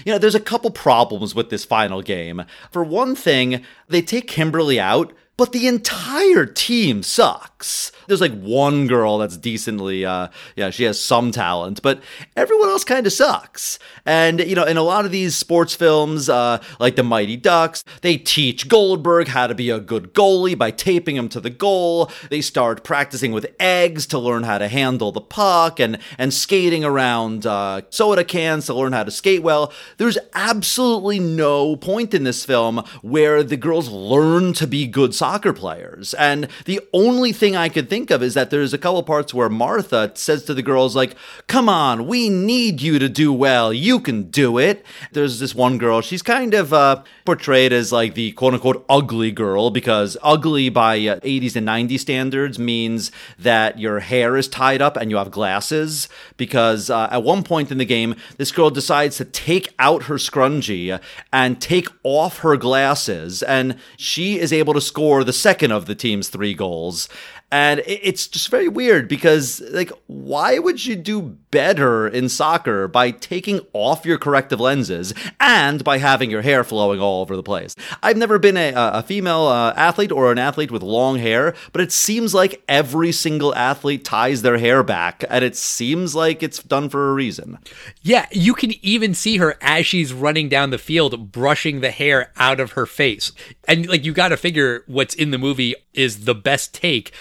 You 0.04 0.14
know, 0.14 0.18
there's 0.18 0.34
a 0.34 0.40
couple 0.40 0.72
problems 0.72 1.36
with 1.36 1.52
this 1.52 1.64
final 1.64 2.02
game. 2.02 2.44
For 2.72 2.84
one 2.84 3.16
thing, 3.16 3.64
they 3.88 4.02
take 4.02 4.28
Kimberly 4.28 4.80
out, 4.80 5.14
but 5.38 5.52
the 5.52 5.68
entire 5.68 6.48
team 6.48 7.04
sucks. 7.04 7.92
There's 8.08 8.22
like 8.22 8.34
one 8.34 8.88
girl 8.88 9.20
that's 9.20 9.38
decently, 9.38 10.04
uh, 10.04 10.30
yeah, 10.56 10.72
she 10.72 10.84
has 10.86 11.00
some 11.00 11.32
talent, 11.32 11.82
but 11.84 12.02
everyone 12.36 12.70
else 12.70 12.84
kind 12.84 13.06
of 13.06 13.14
sucks. 13.14 13.78
And, 14.06 14.40
you 14.40 14.56
know, 14.56 14.64
in 14.64 14.78
a 14.78 14.82
lot 14.82 15.06
of 15.06 15.12
these 15.12 15.36
sports 15.36 15.76
films, 15.76 16.28
uh, 16.28 16.64
like 16.80 16.96
the 16.96 17.04
Mighty 17.04 17.38
Ducks, 17.38 17.84
they 18.02 18.18
teach 18.18 18.68
Goldberg 18.68 19.28
how 19.28 19.46
to 19.46 19.54
be 19.54 19.70
a 19.70 19.80
good 19.80 20.14
goalie 20.14 20.58
by 20.58 20.72
taping 20.72 21.16
him 21.16 21.30
to 21.30 21.40
the 21.40 21.50
goal. 21.52 22.10
They 22.32 22.42
start 22.42 22.84
practicing 22.84 23.32
with 23.32 23.54
eggs 23.60 24.08
to 24.08 24.18
learn 24.18 24.44
how 24.44 24.58
to 24.58 24.68
handle 24.68 25.12
the 25.12 25.22
puck 25.22 25.80
and, 25.80 26.00
and 26.18 26.34
skating 26.34 26.84
around 26.84 27.46
uh, 27.46 27.82
soda 27.92 28.24
cans 28.24 28.66
to 28.68 28.74
learn 28.74 28.94
how 28.94 29.04
to 29.04 29.12
skate 29.12 29.44
well. 29.44 29.72
There's 29.98 30.18
absolutely 30.34 31.20
no 31.20 31.76
point 31.76 32.16
in 32.16 32.24
this 32.24 32.44
film 32.44 32.84
where 33.04 33.44
the 33.44 33.58
girls 33.58 33.90
learn 33.90 34.54
to 34.54 34.66
be 34.66 34.88
good 34.88 35.14
soccer 35.14 35.27
players. 35.54 36.14
And 36.14 36.48
the 36.66 36.80
only 36.94 37.32
thing 37.32 37.56
I 37.56 37.70
could 37.70 37.90
think 37.90 38.12
of 38.12 38.24
is 38.24 38.34
that 38.34 38.50
there's 38.50 38.74
a 38.74 38.78
couple 38.78 39.04
parts 39.04 39.34
where 39.34 39.50
Martha 39.50 40.12
says 40.16 40.44
to 40.46 40.54
the 40.54 40.62
girls, 40.62 40.96
like, 40.96 41.16
come 41.48 41.70
on, 41.70 42.08
we 42.08 42.30
need 42.30 42.82
you 42.82 42.98
to 43.00 43.10
do 43.10 43.34
well. 43.34 43.74
You 43.74 44.00
can 44.00 44.30
do 44.30 44.58
it. 44.58 44.86
There's 45.12 45.40
this 45.40 45.54
one 45.54 45.78
girl, 45.78 46.02
she's 46.02 46.22
kind 46.22 46.54
of 46.54 46.74
uh, 46.74 47.04
portrayed 47.26 47.74
as 47.74 47.92
like 47.92 48.14
the 48.14 48.32
quote 48.34 48.54
unquote 48.54 48.86
ugly 48.90 49.32
girl 49.32 49.70
because 49.70 50.18
ugly 50.24 50.70
by 50.70 50.96
uh, 50.98 51.20
80s 51.20 51.56
and 51.56 51.68
90s 51.68 52.00
standards 52.00 52.58
means 52.58 53.12
that 53.38 53.80
your 53.80 54.00
hair 54.00 54.38
is 54.38 54.48
tied 54.48 54.82
up 54.82 54.98
and 54.98 55.12
you 55.12 55.18
have 55.18 55.32
glasses. 55.32 56.10
Because 56.38 56.90
uh, 56.90 57.10
at 57.12 57.24
one 57.24 57.44
point 57.44 57.72
in 57.72 57.78
the 57.78 57.86
game, 57.86 58.16
this 58.38 58.52
girl 58.52 58.70
decides 58.70 59.18
to 59.18 59.26
take 59.26 59.74
out 59.80 60.04
her 60.04 60.16
scrunchie 60.16 61.00
and 61.34 61.62
take 61.62 61.88
off 62.04 62.40
her 62.40 62.56
glasses, 62.58 63.44
and 63.44 63.78
she 63.98 64.40
is 64.40 64.54
able 64.54 64.74
to 64.74 64.82
score 64.82 65.17
the 65.24 65.34
second 65.34 65.72
of 65.72 65.86
the 65.86 65.96
team's 65.96 66.30
three 66.30 66.54
goals. 66.54 67.10
And 67.50 67.82
it's 67.86 68.28
just 68.28 68.50
very 68.50 68.68
weird 68.68 69.08
because, 69.08 69.62
like, 69.72 69.90
why 70.08 70.60
would 70.60 70.86
you 70.86 70.98
do 70.98 71.22
better 71.22 72.06
in 72.06 72.28
soccer 72.28 72.90
by 72.90 73.12
taking 73.12 73.62
off 73.72 74.06
your 74.06 74.18
corrective 74.18 74.60
lenses 74.60 75.14
and 75.40 75.82
by 75.82 75.98
having 75.98 76.30
your 76.30 76.42
hair 76.42 76.66
flowing 76.66 77.00
all 77.00 77.22
over 77.22 77.38
the 77.38 77.44
place? 77.44 77.74
I've 78.04 78.18
never 78.18 78.38
been 78.38 78.58
a, 78.58 78.74
a 78.76 79.02
female 79.02 79.46
uh, 79.46 79.74
athlete 79.78 80.12
or 80.12 80.30
an 80.30 80.40
athlete 80.40 80.72
with 80.72 80.84
long 80.84 81.20
hair, 81.20 81.56
but 81.72 81.80
it 81.80 81.94
seems 81.94 82.34
like 82.34 82.62
every 82.68 83.14
single 83.14 83.56
athlete 83.56 84.04
ties 84.04 84.42
their 84.42 84.58
hair 84.58 84.84
back, 84.84 85.24
and 85.30 85.46
it 85.46 85.56
seems 85.56 86.14
like 86.14 86.44
it's 86.44 86.62
done 86.62 86.90
for 86.90 87.10
a 87.10 87.14
reason. 87.14 87.60
Yeah, 88.02 88.26
you 88.30 88.56
can 88.56 88.74
even 88.86 89.14
see 89.14 89.38
her 89.38 89.56
as 89.62 89.86
she's 89.86 90.12
running 90.12 90.50
down 90.50 90.72
the 90.72 90.78
field, 90.78 91.32
brushing 91.32 91.80
the 91.80 91.92
hair 91.92 92.34
out 92.36 92.60
of 92.60 92.74
her 92.74 92.86
face. 92.86 93.32
And, 93.68 93.88
like, 93.88 94.06
you 94.06 94.14
got 94.14 94.30
to 94.30 94.38
figure 94.38 94.84
what's 94.88 95.14
in 95.14 95.32
the 95.32 95.38
movie 95.38 95.76
is 95.94 96.26
the 96.26 96.36
best 96.36 96.74
take 96.74 97.12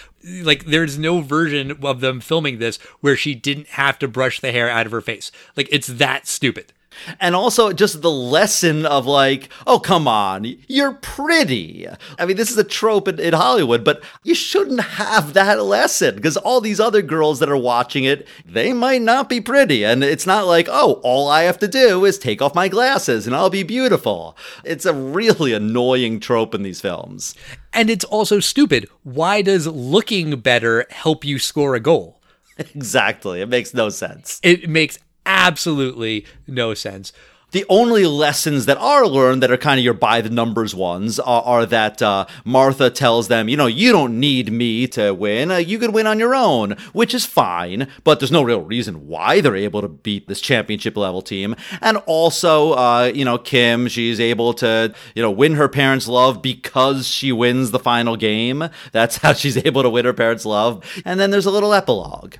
like 0.43 0.65
there's 0.65 0.99
no 0.99 1.21
version 1.21 1.79
of 1.85 2.01
them 2.01 2.21
filming 2.21 2.59
this 2.59 2.79
where 3.01 3.17
she 3.17 3.35
didn't 3.35 3.69
have 3.69 3.99
to 4.01 4.09
brush 4.09 4.41
the 4.41 4.53
hair 4.53 4.69
out 4.69 4.87
of 4.87 4.93
her 4.93 5.01
face. 5.01 5.31
Like 5.57 5.69
it's 5.71 5.87
that 5.87 6.27
stupid. 6.27 6.73
And 7.21 7.35
also 7.35 7.73
just 7.73 8.03
the 8.03 8.11
lesson 8.11 8.87
of 8.87 9.07
like, 9.07 9.49
oh, 9.67 9.79
come 9.79 10.09
on, 10.09 10.57
you're 10.69 10.95
pretty. 10.95 11.87
I 12.19 12.27
mean, 12.27 12.37
this 12.37 12.51
is 12.51 12.59
a 12.59 12.65
trope 12.65 13.09
in, 13.09 13.19
in 13.21 13.35
Hollywood, 13.35 13.85
but 13.85 14.03
you 14.23 14.35
shouldn't 14.35 14.81
have 14.81 15.35
that 15.35 15.63
lesson 15.63 16.17
because 16.17 16.37
all 16.37 16.61
these 16.61 16.81
other 16.81 17.03
girls 17.03 17.39
that 17.41 17.51
are 17.51 17.57
watching 17.57 18.05
it, 18.05 18.27
they 18.45 18.73
might 18.73 19.03
not 19.03 19.29
be 19.29 19.41
pretty. 19.41 19.85
And 19.85 20.03
it's 20.03 20.27
not 20.27 20.47
like, 20.47 20.69
oh, 20.71 21.01
all 21.03 21.29
I 21.29 21.43
have 21.43 21.59
to 21.59 21.69
do 21.69 22.05
is 22.05 22.19
take 22.19 22.43
off 22.43 22.55
my 22.55 22.69
glasses 22.69 23.27
and 23.27 23.35
I'll 23.35 23.51
be 23.51 23.63
beautiful. 23.63 24.37
It's 24.65 24.87
a 24.87 24.95
really 24.95 25.53
annoying 25.53 26.21
trope 26.21 26.55
in 26.55 26.63
these 26.63 26.81
films. 26.81 27.35
And 27.73 27.91
it's 27.91 28.05
also 28.05 28.41
stupid. 28.41 28.89
Why 29.03 29.43
does 29.43 29.67
looking 29.67 30.41
better 30.41 30.87
help 30.91 31.25
you 31.25 31.39
score 31.39 31.75
a 31.75 31.81
goal? 31.81 32.15
Exactly. 32.75 33.43
It 33.43 33.49
makes 33.51 33.75
no 33.75 33.91
sense. 33.91 34.41
It 34.43 34.69
makes 34.69 34.99
absolutely 35.27 36.25
no 36.47 36.73
sense. 36.73 37.13
The 37.53 37.65
only 37.69 38.05
lessons 38.07 38.67
that 38.67 38.77
are 38.77 39.07
learned 39.07 39.43
that 39.43 39.53
are 39.53 39.57
kind 39.57 39.79
of 39.79 39.85
your 39.85 39.95
by 39.95 40.21
the 40.21 40.29
numbers 40.29 40.75
ones 40.75 41.21
are, 41.21 41.43
are 41.43 41.65
that 41.67 42.03
uh, 42.03 42.27
Martha 42.45 42.91
tells 42.91 43.29
them, 43.29 43.49
you 43.49 43.57
know, 43.57 43.67
you 43.67 43.93
don't 43.93 44.19
need 44.19 44.53
me 44.53 44.89
to 44.89 45.13
win. 45.13 45.53
Uh, 45.53 45.57
you 45.57 45.79
could 45.79 45.95
win 45.95 46.09
on 46.09 46.19
your 46.19 46.35
own, 46.35 46.73
which 46.93 47.15
is 47.15 47.25
fine, 47.25 47.89
but 48.03 48.19
there's 48.19 48.33
no 48.33 48.43
real 48.43 48.61
reason 48.61 49.07
why 49.07 49.41
they're 49.41 49.55
able 49.55 49.81
to 49.81 49.89
beat 49.89 50.27
this 50.27 50.41
championship 50.41 50.97
level 50.97 51.23
team. 51.23 51.55
And 51.81 51.99
also, 52.07 52.73
uh, 52.73 53.13
you 53.15 53.25
know, 53.25 53.39
Kim, 53.39 53.87
she's 53.87 54.19
able 54.19 54.53
to, 54.55 54.93
you 55.15 55.23
know, 55.23 55.31
win 55.31 55.55
her 55.55 55.69
parents' 55.69 56.09
love 56.09 56.43
because 56.43 57.07
she 57.07 57.31
wins 57.31 57.71
the 57.71 57.79
final 57.79 58.17
game. 58.17 58.69
That's 58.91 59.19
how 59.19 59.35
she's 59.35 59.57
able 59.65 59.85
to 59.85 59.89
win 59.89 60.05
her 60.05 60.13
parents' 60.13 60.45
love. 60.45 60.85
And 61.05 61.21
then 61.21 61.31
there's 61.31 61.47
a 61.47 61.53
little 61.53 61.73
epilogue. 61.73 62.35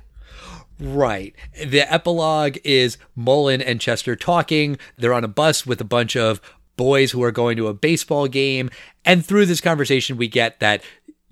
Right. 0.79 1.35
The 1.65 1.91
epilogue 1.91 2.57
is 2.63 2.97
Mullen 3.15 3.61
and 3.61 3.81
Chester 3.81 4.15
talking. 4.15 4.77
They're 4.97 5.13
on 5.13 5.23
a 5.23 5.29
bus 5.29 5.65
with 5.65 5.81
a 5.81 5.85
bunch 5.85 6.15
of 6.15 6.39
boys 6.75 7.11
who 7.11 7.23
are 7.23 7.31
going 7.31 7.57
to 7.57 7.67
a 7.67 7.73
baseball 7.73 8.27
game. 8.27 8.69
And 9.03 9.25
through 9.25 9.47
this 9.47 9.61
conversation, 9.61 10.17
we 10.17 10.27
get 10.27 10.59
that 10.59 10.83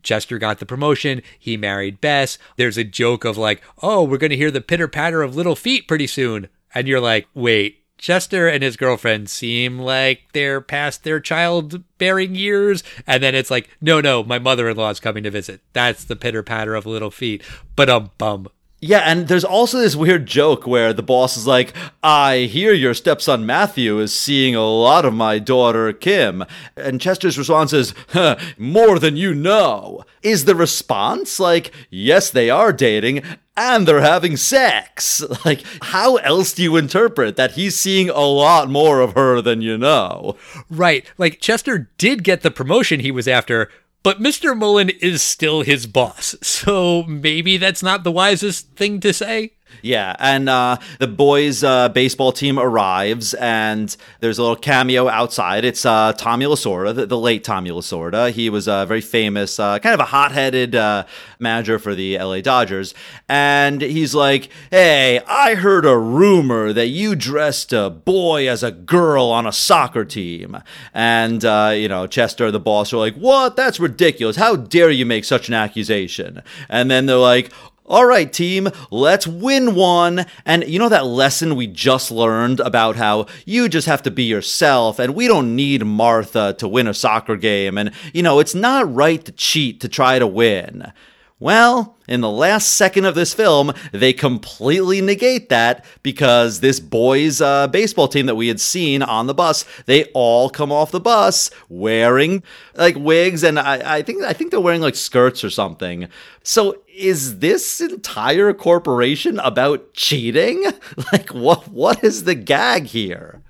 Chester 0.01 0.37
got 0.37 0.59
the 0.59 0.65
promotion. 0.65 1.21
He 1.37 1.57
married 1.57 2.01
Bess. 2.01 2.37
There's 2.57 2.77
a 2.77 2.83
joke 2.83 3.25
of 3.25 3.37
like, 3.37 3.61
oh, 3.81 4.03
we're 4.03 4.17
going 4.17 4.31
to 4.31 4.37
hear 4.37 4.51
the 4.51 4.61
pitter 4.61 4.87
patter 4.87 5.21
of 5.21 5.35
little 5.35 5.55
feet 5.55 5.87
pretty 5.87 6.07
soon. 6.07 6.47
And 6.73 6.87
you're 6.87 7.01
like, 7.01 7.27
wait, 7.33 7.83
Chester 7.97 8.47
and 8.47 8.61
his 8.61 8.77
girlfriend 8.77 9.29
seem 9.29 9.79
like 9.79 10.23
they're 10.33 10.61
past 10.61 11.03
their 11.03 11.19
childbearing 11.19 12.35
years. 12.35 12.83
And 13.07 13.23
then 13.23 13.35
it's 13.35 13.51
like, 13.51 13.69
no, 13.81 14.01
no, 14.01 14.23
my 14.23 14.39
mother 14.39 14.69
in 14.69 14.77
law 14.77 14.89
is 14.89 14.99
coming 14.99 15.23
to 15.23 15.31
visit. 15.31 15.61
That's 15.73 16.03
the 16.03 16.15
pitter 16.15 16.43
patter 16.43 16.75
of 16.75 16.85
little 16.85 17.11
feet. 17.11 17.43
But 17.75 17.89
um 17.89 18.11
bum. 18.17 18.47
Yeah, 18.87 18.99
and 18.99 19.27
there's 19.27 19.43
also 19.43 19.79
this 19.79 19.95
weird 19.95 20.27
joke 20.27 20.67
where 20.67 20.93
the 20.93 21.01
boss 21.01 21.37
is 21.37 21.47
like, 21.47 21.73
I 22.03 22.41
hear 22.41 22.71
your 22.71 22.93
stepson 22.93 23.43
Matthew 23.43 23.97
is 23.97 24.13
seeing 24.13 24.53
a 24.53 24.63
lot 24.63 25.05
of 25.05 25.13
my 25.13 25.39
daughter 25.39 25.91
Kim. 25.91 26.45
And 26.77 27.01
Chester's 27.01 27.35
response 27.35 27.73
is, 27.73 27.95
huh, 28.09 28.35
more 28.59 28.99
than 28.99 29.17
you 29.17 29.33
know. 29.33 30.05
Is 30.21 30.45
the 30.45 30.53
response 30.53 31.39
like, 31.39 31.71
yes, 31.89 32.29
they 32.29 32.51
are 32.51 32.71
dating 32.71 33.23
and 33.57 33.87
they're 33.87 34.01
having 34.01 34.37
sex? 34.37 35.23
Like, 35.45 35.63
how 35.81 36.17
else 36.17 36.53
do 36.53 36.61
you 36.61 36.75
interpret 36.75 37.37
that 37.37 37.53
he's 37.53 37.75
seeing 37.75 38.09
a 38.09 38.19
lot 38.19 38.69
more 38.69 38.99
of 38.99 39.13
her 39.13 39.41
than 39.41 39.61
you 39.61 39.79
know? 39.79 40.37
Right. 40.69 41.11
Like 41.17 41.39
Chester 41.39 41.89
did 41.97 42.23
get 42.23 42.41
the 42.41 42.51
promotion 42.51 42.99
he 42.99 43.11
was 43.11 43.27
after, 43.27 43.69
but 44.05 44.21
Mr. 44.21 44.55
Mullen 44.55 44.91
is 44.91 45.23
still 45.23 45.63
his 45.63 45.87
boss. 45.87 46.35
So 46.43 47.01
maybe 47.03 47.57
that's 47.57 47.81
not 47.81 48.03
the 48.03 48.11
wisest 48.11 48.69
thing 48.75 48.99
to 48.99 49.11
say. 49.13 49.53
Yeah, 49.81 50.15
and 50.19 50.49
uh, 50.49 50.77
the 50.99 51.07
boys' 51.07 51.63
uh, 51.63 51.89
baseball 51.89 52.31
team 52.31 52.57
arrives, 52.57 53.33
and 53.35 53.95
there's 54.19 54.37
a 54.37 54.41
little 54.41 54.55
cameo 54.55 55.07
outside. 55.07 55.65
It's 55.65 55.85
uh, 55.85 56.13
Tommy 56.13 56.45
Lasorda, 56.45 56.95
the, 56.95 57.05
the, 57.05 57.17
late 57.17 57.43
Tommy 57.43 57.69
Lasorda. 57.69 58.31
He 58.31 58.49
was 58.49 58.67
a 58.67 58.85
very 58.87 59.01
famous, 59.01 59.59
uh, 59.59 59.79
kind 59.79 59.93
of 59.93 59.99
a 59.99 60.05
hot-headed 60.05 60.75
uh, 60.75 61.05
manager 61.39 61.79
for 61.79 61.95
the 61.95 62.17
LA 62.17 62.41
Dodgers, 62.41 62.93
and 63.29 63.81
he's 63.81 64.15
like, 64.15 64.49
"Hey, 64.71 65.19
I 65.27 65.55
heard 65.55 65.85
a 65.85 65.97
rumor 65.97 66.73
that 66.73 66.87
you 66.87 67.15
dressed 67.15 67.73
a 67.73 67.89
boy 67.89 68.49
as 68.49 68.63
a 68.63 68.71
girl 68.71 69.25
on 69.25 69.45
a 69.45 69.51
soccer 69.51 70.05
team," 70.05 70.57
and 70.93 71.43
uh, 71.43 71.73
you 71.75 71.87
know, 71.87 72.07
Chester, 72.07 72.51
the 72.51 72.59
boss, 72.59 72.93
are 72.93 72.97
like, 72.97 73.15
"What? 73.15 73.55
That's 73.55 73.79
ridiculous! 73.79 74.35
How 74.35 74.55
dare 74.55 74.91
you 74.91 75.05
make 75.05 75.25
such 75.25 75.47
an 75.47 75.53
accusation?" 75.53 76.41
And 76.69 76.89
then 76.89 77.05
they're 77.05 77.17
like, 77.17 77.51
all 77.87 78.05
right, 78.05 78.31
team, 78.31 78.69
let's 78.89 79.27
win 79.27 79.75
one. 79.75 80.25
And 80.45 80.67
you 80.67 80.79
know 80.79 80.89
that 80.89 81.05
lesson 81.05 81.55
we 81.55 81.67
just 81.67 82.11
learned 82.11 82.59
about 82.59 82.95
how 82.95 83.27
you 83.45 83.69
just 83.69 83.87
have 83.87 84.01
to 84.03 84.11
be 84.11 84.23
yourself 84.23 84.99
and 84.99 85.13
we 85.13 85.27
don't 85.27 85.55
need 85.55 85.85
Martha 85.85 86.53
to 86.57 86.67
win 86.67 86.87
a 86.87 86.93
soccer 86.93 87.35
game. 87.35 87.77
And, 87.77 87.91
you 88.13 88.23
know, 88.23 88.39
it's 88.39 88.55
not 88.55 88.91
right 88.93 89.23
to 89.25 89.31
cheat 89.31 89.81
to 89.81 89.89
try 89.89 90.17
to 90.17 90.27
win. 90.27 90.91
Well, 91.37 91.97
in 92.07 92.21
the 92.21 92.29
last 92.29 92.69
second 92.75 93.03
of 93.03 93.13
this 93.13 93.33
film, 93.33 93.73
they 93.91 94.13
completely 94.13 95.01
negate 95.01 95.49
that 95.49 95.83
because 96.01 96.61
this 96.61 96.79
boys' 96.79 97.41
uh, 97.41 97.67
baseball 97.67 98.07
team 98.07 98.25
that 98.27 98.35
we 98.35 98.47
had 98.47 98.61
seen 98.61 99.03
on 99.03 99.27
the 99.27 99.33
bus, 99.33 99.65
they 99.85 100.05
all 100.13 100.49
come 100.49 100.71
off 100.71 100.91
the 100.91 100.99
bus 101.01 101.51
wearing 101.67 102.41
like 102.75 102.95
wigs, 102.95 103.43
and 103.43 103.59
I, 103.59 103.97
I 103.97 104.01
think 104.01 104.23
I 104.23 104.31
think 104.31 104.51
they're 104.51 104.61
wearing 104.61 104.81
like 104.81 104.95
skirts 104.95 105.43
or 105.43 105.49
something. 105.49 106.07
So, 106.41 106.77
is 106.95 107.39
this 107.39 107.81
entire 107.81 108.53
corporation 108.53 109.39
about 109.39 109.93
cheating? 109.93 110.65
Like, 111.11 111.31
what 111.31 111.67
what 111.67 112.01
is 112.01 112.23
the 112.23 112.35
gag 112.35 112.85
here? 112.85 113.41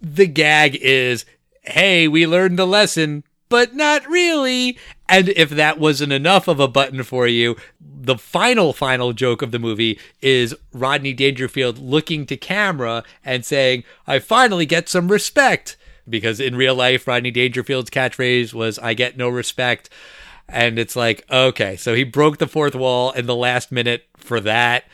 The 0.00 0.26
gag 0.26 0.76
is, 0.76 1.26
hey, 1.60 2.08
we 2.08 2.26
learned 2.26 2.58
the 2.58 2.66
lesson 2.66 3.24
but 3.52 3.74
not 3.74 4.08
really. 4.08 4.78
And 5.12 5.28
if 5.28 5.50
that 5.50 5.78
wasn't 5.78 6.10
enough 6.10 6.48
of 6.48 6.58
a 6.58 6.66
button 6.66 7.02
for 7.02 7.26
you, 7.26 7.56
the 7.78 8.16
final, 8.16 8.72
final 8.72 9.12
joke 9.12 9.42
of 9.42 9.50
the 9.50 9.58
movie 9.58 10.00
is 10.22 10.54
Rodney 10.72 11.12
Dangerfield 11.12 11.76
looking 11.76 12.24
to 12.24 12.36
camera 12.38 13.04
and 13.22 13.44
saying, 13.44 13.84
I 14.06 14.20
finally 14.20 14.64
get 14.64 14.88
some 14.88 15.12
respect. 15.12 15.76
Because 16.08 16.40
in 16.40 16.56
real 16.56 16.74
life, 16.74 17.06
Rodney 17.06 17.30
Dangerfield's 17.30 17.90
catchphrase 17.90 18.54
was, 18.54 18.78
I 18.78 18.94
get 18.94 19.18
no 19.18 19.28
respect. 19.28 19.90
And 20.48 20.78
it's 20.78 20.96
like, 20.96 21.30
okay, 21.30 21.76
so 21.76 21.94
he 21.94 22.04
broke 22.04 22.38
the 22.38 22.48
fourth 22.48 22.74
wall 22.74 23.10
in 23.12 23.26
the 23.26 23.36
last 23.36 23.70
minute 23.70 24.06
for 24.16 24.40
that. 24.40 24.84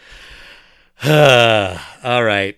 All 1.04 2.24
right. 2.24 2.57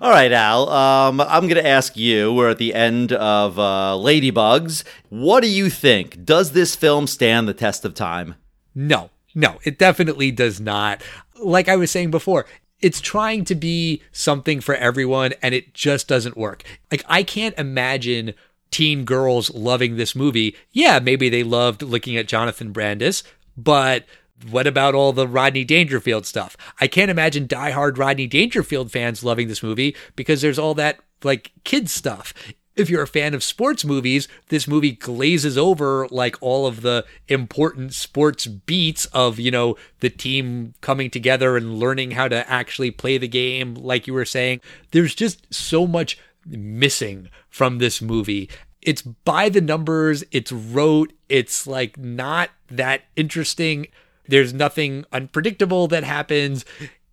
All 0.00 0.10
right, 0.10 0.32
Al. 0.32 0.68
Um, 0.68 1.20
I'm 1.20 1.46
going 1.46 1.62
to 1.62 1.66
ask 1.66 1.96
you. 1.96 2.32
We're 2.32 2.50
at 2.50 2.58
the 2.58 2.74
end 2.74 3.12
of 3.12 3.58
uh, 3.58 3.96
Ladybugs. 3.96 4.82
What 5.10 5.42
do 5.42 5.48
you 5.48 5.68
think? 5.68 6.24
Does 6.24 6.52
this 6.52 6.74
film 6.74 7.06
stand 7.06 7.46
the 7.46 7.54
test 7.54 7.84
of 7.84 7.94
time? 7.94 8.36
No, 8.74 9.10
no, 9.34 9.58
it 9.64 9.78
definitely 9.78 10.30
does 10.30 10.60
not. 10.60 11.02
Like 11.42 11.68
I 11.68 11.76
was 11.76 11.90
saying 11.90 12.10
before, 12.10 12.46
it's 12.80 13.00
trying 13.00 13.44
to 13.46 13.54
be 13.54 14.02
something 14.10 14.60
for 14.60 14.74
everyone, 14.74 15.32
and 15.42 15.54
it 15.54 15.74
just 15.74 16.08
doesn't 16.08 16.36
work. 16.36 16.64
Like 16.90 17.04
I 17.08 17.22
can't 17.22 17.58
imagine 17.58 18.34
teen 18.70 19.04
girls 19.04 19.52
loving 19.54 19.96
this 19.96 20.16
movie. 20.16 20.56
Yeah, 20.72 20.98
maybe 20.98 21.28
they 21.28 21.44
loved 21.44 21.82
looking 21.82 22.16
at 22.16 22.26
Jonathan 22.26 22.72
Brandis, 22.72 23.22
but 23.56 24.04
what 24.50 24.66
about 24.66 24.94
all 24.94 25.12
the 25.12 25.28
Rodney 25.28 25.64
Dangerfield 25.64 26.26
stuff? 26.26 26.56
I 26.80 26.86
can't 26.86 27.10
imagine 27.10 27.48
diehard 27.48 27.98
Rodney 27.98 28.26
Dangerfield 28.26 28.90
fans 28.90 29.24
loving 29.24 29.48
this 29.48 29.62
movie 29.62 29.96
because 30.16 30.40
there's 30.40 30.58
all 30.58 30.74
that 30.74 30.98
like 31.22 31.52
kids 31.64 31.92
stuff. 31.92 32.34
If 32.76 32.90
you're 32.90 33.02
a 33.02 33.08
fan 33.08 33.34
of 33.34 33.44
sports 33.44 33.84
movies, 33.84 34.26
this 34.48 34.66
movie 34.66 34.92
glazes 34.92 35.56
over 35.56 36.08
like 36.10 36.36
all 36.40 36.66
of 36.66 36.82
the 36.82 37.04
important 37.28 37.94
sports 37.94 38.46
beats 38.46 39.06
of, 39.06 39.38
you 39.38 39.52
know, 39.52 39.76
the 40.00 40.10
team 40.10 40.74
coming 40.80 41.08
together 41.08 41.56
and 41.56 41.78
learning 41.78 42.12
how 42.12 42.26
to 42.26 42.50
actually 42.50 42.90
play 42.90 43.16
the 43.16 43.28
game, 43.28 43.74
like 43.74 44.08
you 44.08 44.12
were 44.12 44.24
saying. 44.24 44.60
There's 44.90 45.14
just 45.14 45.54
so 45.54 45.86
much 45.86 46.18
missing 46.44 47.28
from 47.48 47.78
this 47.78 48.02
movie. 48.02 48.50
It's 48.82 49.02
by 49.02 49.48
the 49.48 49.60
numbers, 49.60 50.24
it's 50.32 50.50
rote, 50.50 51.12
it's 51.28 51.68
like 51.68 51.96
not 51.96 52.50
that 52.68 53.02
interesting 53.14 53.86
there's 54.26 54.52
nothing 54.52 55.04
unpredictable 55.12 55.88
that 55.88 56.04
happens. 56.04 56.64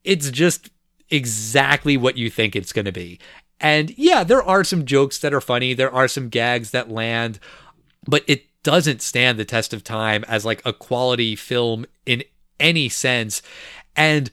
It's 0.04 0.32
just 0.32 0.70
exactly 1.10 1.98
what 1.98 2.18
you 2.18 2.30
think 2.30 2.56
it's 2.56 2.74
going 2.74 2.86
to 2.86 2.92
be. 2.92 3.20
And 3.60 3.98
yeah, 3.98 4.24
there 4.24 4.42
are 4.44 4.64
some 4.64 4.86
jokes 4.86 5.20
that 5.20 5.34
are 5.34 5.42
funny, 5.42 5.74
there 5.74 5.94
are 5.94 6.08
some 6.08 6.30
gags 6.30 6.72
that 6.72 6.90
land, 6.90 7.40
but 8.08 8.24
it 8.28 8.46
doesn't 8.64 9.02
stand 9.02 9.38
the 9.38 9.46
test 9.46 9.74
of 9.74 9.84
time 9.84 10.24
as 10.28 10.46
like 10.46 10.62
a 10.66 10.74
quality 10.74 11.36
film 11.36 11.86
in 12.06 12.24
any 12.60 12.90
sense. 12.90 13.42
And 13.96 14.32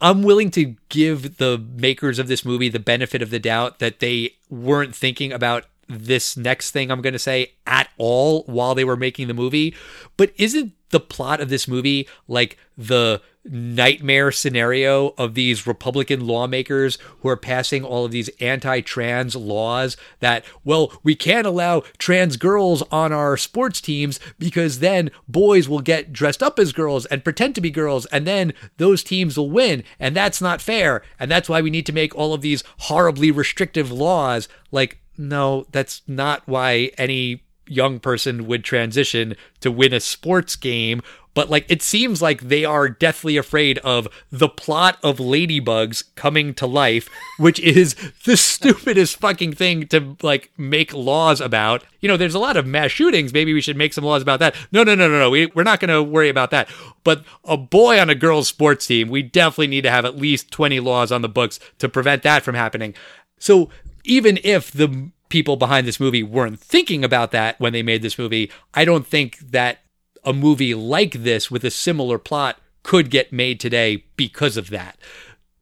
I'm 0.00 0.22
willing 0.22 0.50
to 0.52 0.76
give 0.88 1.36
the 1.36 1.58
makers 1.58 2.18
of 2.18 2.28
this 2.28 2.44
movie 2.44 2.68
the 2.68 2.78
benefit 2.78 3.20
of 3.20 3.30
the 3.30 3.38
doubt 3.38 3.80
that 3.80 4.00
they 4.00 4.36
weren't 4.48 4.94
thinking 4.94 5.32
about 5.32 5.66
this 5.88 6.36
next 6.36 6.70
thing 6.70 6.90
I'm 6.90 7.02
going 7.02 7.12
to 7.12 7.18
say 7.18 7.52
at 7.66 7.90
all 7.98 8.44
while 8.44 8.74
they 8.74 8.84
were 8.84 8.96
making 8.96 9.28
the 9.28 9.34
movie. 9.34 9.74
But 10.16 10.32
isn't 10.36 10.72
the 10.90 11.00
plot 11.00 11.40
of 11.40 11.48
this 11.48 11.66
movie 11.66 12.08
like 12.28 12.56
the 12.76 13.22
nightmare 13.44 14.30
scenario 14.30 15.14
of 15.16 15.34
these 15.34 15.66
Republican 15.66 16.26
lawmakers 16.26 16.98
who 17.20 17.28
are 17.28 17.36
passing 17.36 17.84
all 17.84 18.04
of 18.04 18.10
these 18.10 18.28
anti 18.40 18.80
trans 18.80 19.34
laws 19.34 19.96
that, 20.20 20.44
well, 20.64 20.92
we 21.02 21.14
can't 21.14 21.46
allow 21.46 21.80
trans 21.98 22.36
girls 22.36 22.82
on 22.90 23.12
our 23.12 23.36
sports 23.36 23.80
teams 23.80 24.20
because 24.38 24.80
then 24.80 25.10
boys 25.26 25.68
will 25.68 25.80
get 25.80 26.12
dressed 26.12 26.42
up 26.42 26.58
as 26.58 26.72
girls 26.72 27.06
and 27.06 27.24
pretend 27.24 27.54
to 27.54 27.60
be 27.60 27.70
girls, 27.70 28.06
and 28.06 28.26
then 28.26 28.52
those 28.76 29.02
teams 29.02 29.36
will 29.36 29.50
win. 29.50 29.82
And 29.98 30.14
that's 30.14 30.40
not 30.40 30.60
fair. 30.60 31.02
And 31.18 31.30
that's 31.30 31.48
why 31.48 31.60
we 31.62 31.70
need 31.70 31.86
to 31.86 31.92
make 31.92 32.14
all 32.14 32.34
of 32.34 32.42
these 32.42 32.62
horribly 32.78 33.30
restrictive 33.30 33.90
laws. 33.90 34.48
Like, 34.70 35.00
no, 35.16 35.66
that's 35.72 36.02
not 36.06 36.46
why 36.46 36.90
any 36.98 37.42
young 37.70 38.00
person 38.00 38.46
would 38.46 38.64
transition 38.64 39.36
to 39.60 39.70
win 39.70 39.92
a 39.92 40.00
sports 40.00 40.56
game 40.56 41.00
but 41.34 41.48
like 41.48 41.64
it 41.70 41.82
seems 41.82 42.20
like 42.20 42.40
they 42.42 42.64
are 42.64 42.88
deathly 42.88 43.36
afraid 43.36 43.78
of 43.78 44.08
the 44.30 44.48
plot 44.48 44.98
of 45.02 45.18
ladybugs 45.18 46.04
coming 46.14 46.54
to 46.54 46.66
life 46.66 47.08
which 47.38 47.60
is 47.60 47.94
the 48.24 48.36
stupidest 48.36 49.16
fucking 49.16 49.52
thing 49.52 49.86
to 49.88 50.16
like 50.22 50.50
make 50.56 50.92
laws 50.92 51.40
about. 51.40 51.84
You 52.00 52.08
know 52.08 52.16
there's 52.16 52.34
a 52.34 52.38
lot 52.38 52.56
of 52.56 52.66
mass 52.66 52.90
shootings. 52.90 53.32
Maybe 53.32 53.54
we 53.54 53.60
should 53.60 53.76
make 53.76 53.92
some 53.92 54.04
laws 54.04 54.22
about 54.22 54.40
that. 54.40 54.54
No 54.72 54.82
no 54.82 54.94
no 54.94 55.08
no 55.08 55.18
no. 55.18 55.30
We, 55.30 55.46
we're 55.46 55.62
not 55.62 55.80
going 55.80 55.90
to 55.90 56.02
worry 56.02 56.28
about 56.28 56.50
that. 56.50 56.68
But 57.04 57.24
a 57.44 57.56
boy 57.56 58.00
on 58.00 58.10
a 58.10 58.14
girls 58.14 58.48
sports 58.48 58.86
team 58.86 59.08
we 59.08 59.22
definitely 59.22 59.68
need 59.68 59.82
to 59.82 59.90
have 59.90 60.04
at 60.04 60.16
least 60.16 60.50
20 60.50 60.80
laws 60.80 61.12
on 61.12 61.22
the 61.22 61.28
books 61.28 61.60
to 61.78 61.88
prevent 61.88 62.22
that 62.22 62.42
from 62.42 62.54
happening. 62.54 62.94
So 63.38 63.70
even 64.04 64.38
if 64.42 64.70
the 64.72 65.10
people 65.30 65.56
behind 65.56 65.86
this 65.86 65.98
movie 65.98 66.22
weren't 66.22 66.60
thinking 66.60 67.02
about 67.02 67.30
that 67.30 67.58
when 67.58 67.72
they 67.72 67.82
made 67.82 68.02
this 68.02 68.18
movie, 68.18 68.50
I 68.74 68.84
don't 68.84 69.06
think 69.06 69.38
that 69.38 69.78
a 70.22 70.34
movie 70.34 70.74
like 70.74 71.12
this 71.12 71.50
with 71.50 71.64
a 71.64 71.70
similar 71.70 72.18
plot 72.18 72.58
could 72.82 73.10
get 73.10 73.32
made 73.32 73.58
today 73.58 74.04
because 74.16 74.58
of 74.58 74.68
that. 74.70 74.98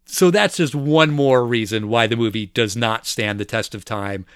So 0.05 0.31
that's 0.31 0.57
just 0.57 0.75
one 0.75 1.11
more 1.11 1.45
reason 1.45 1.89
why 1.89 2.07
the 2.07 2.17
movie 2.17 2.47
does 2.47 2.77
not 2.77 3.07
stand 3.07 3.39
the 3.39 3.45
test 3.45 3.75
of 3.75 3.85
time. 3.85 4.27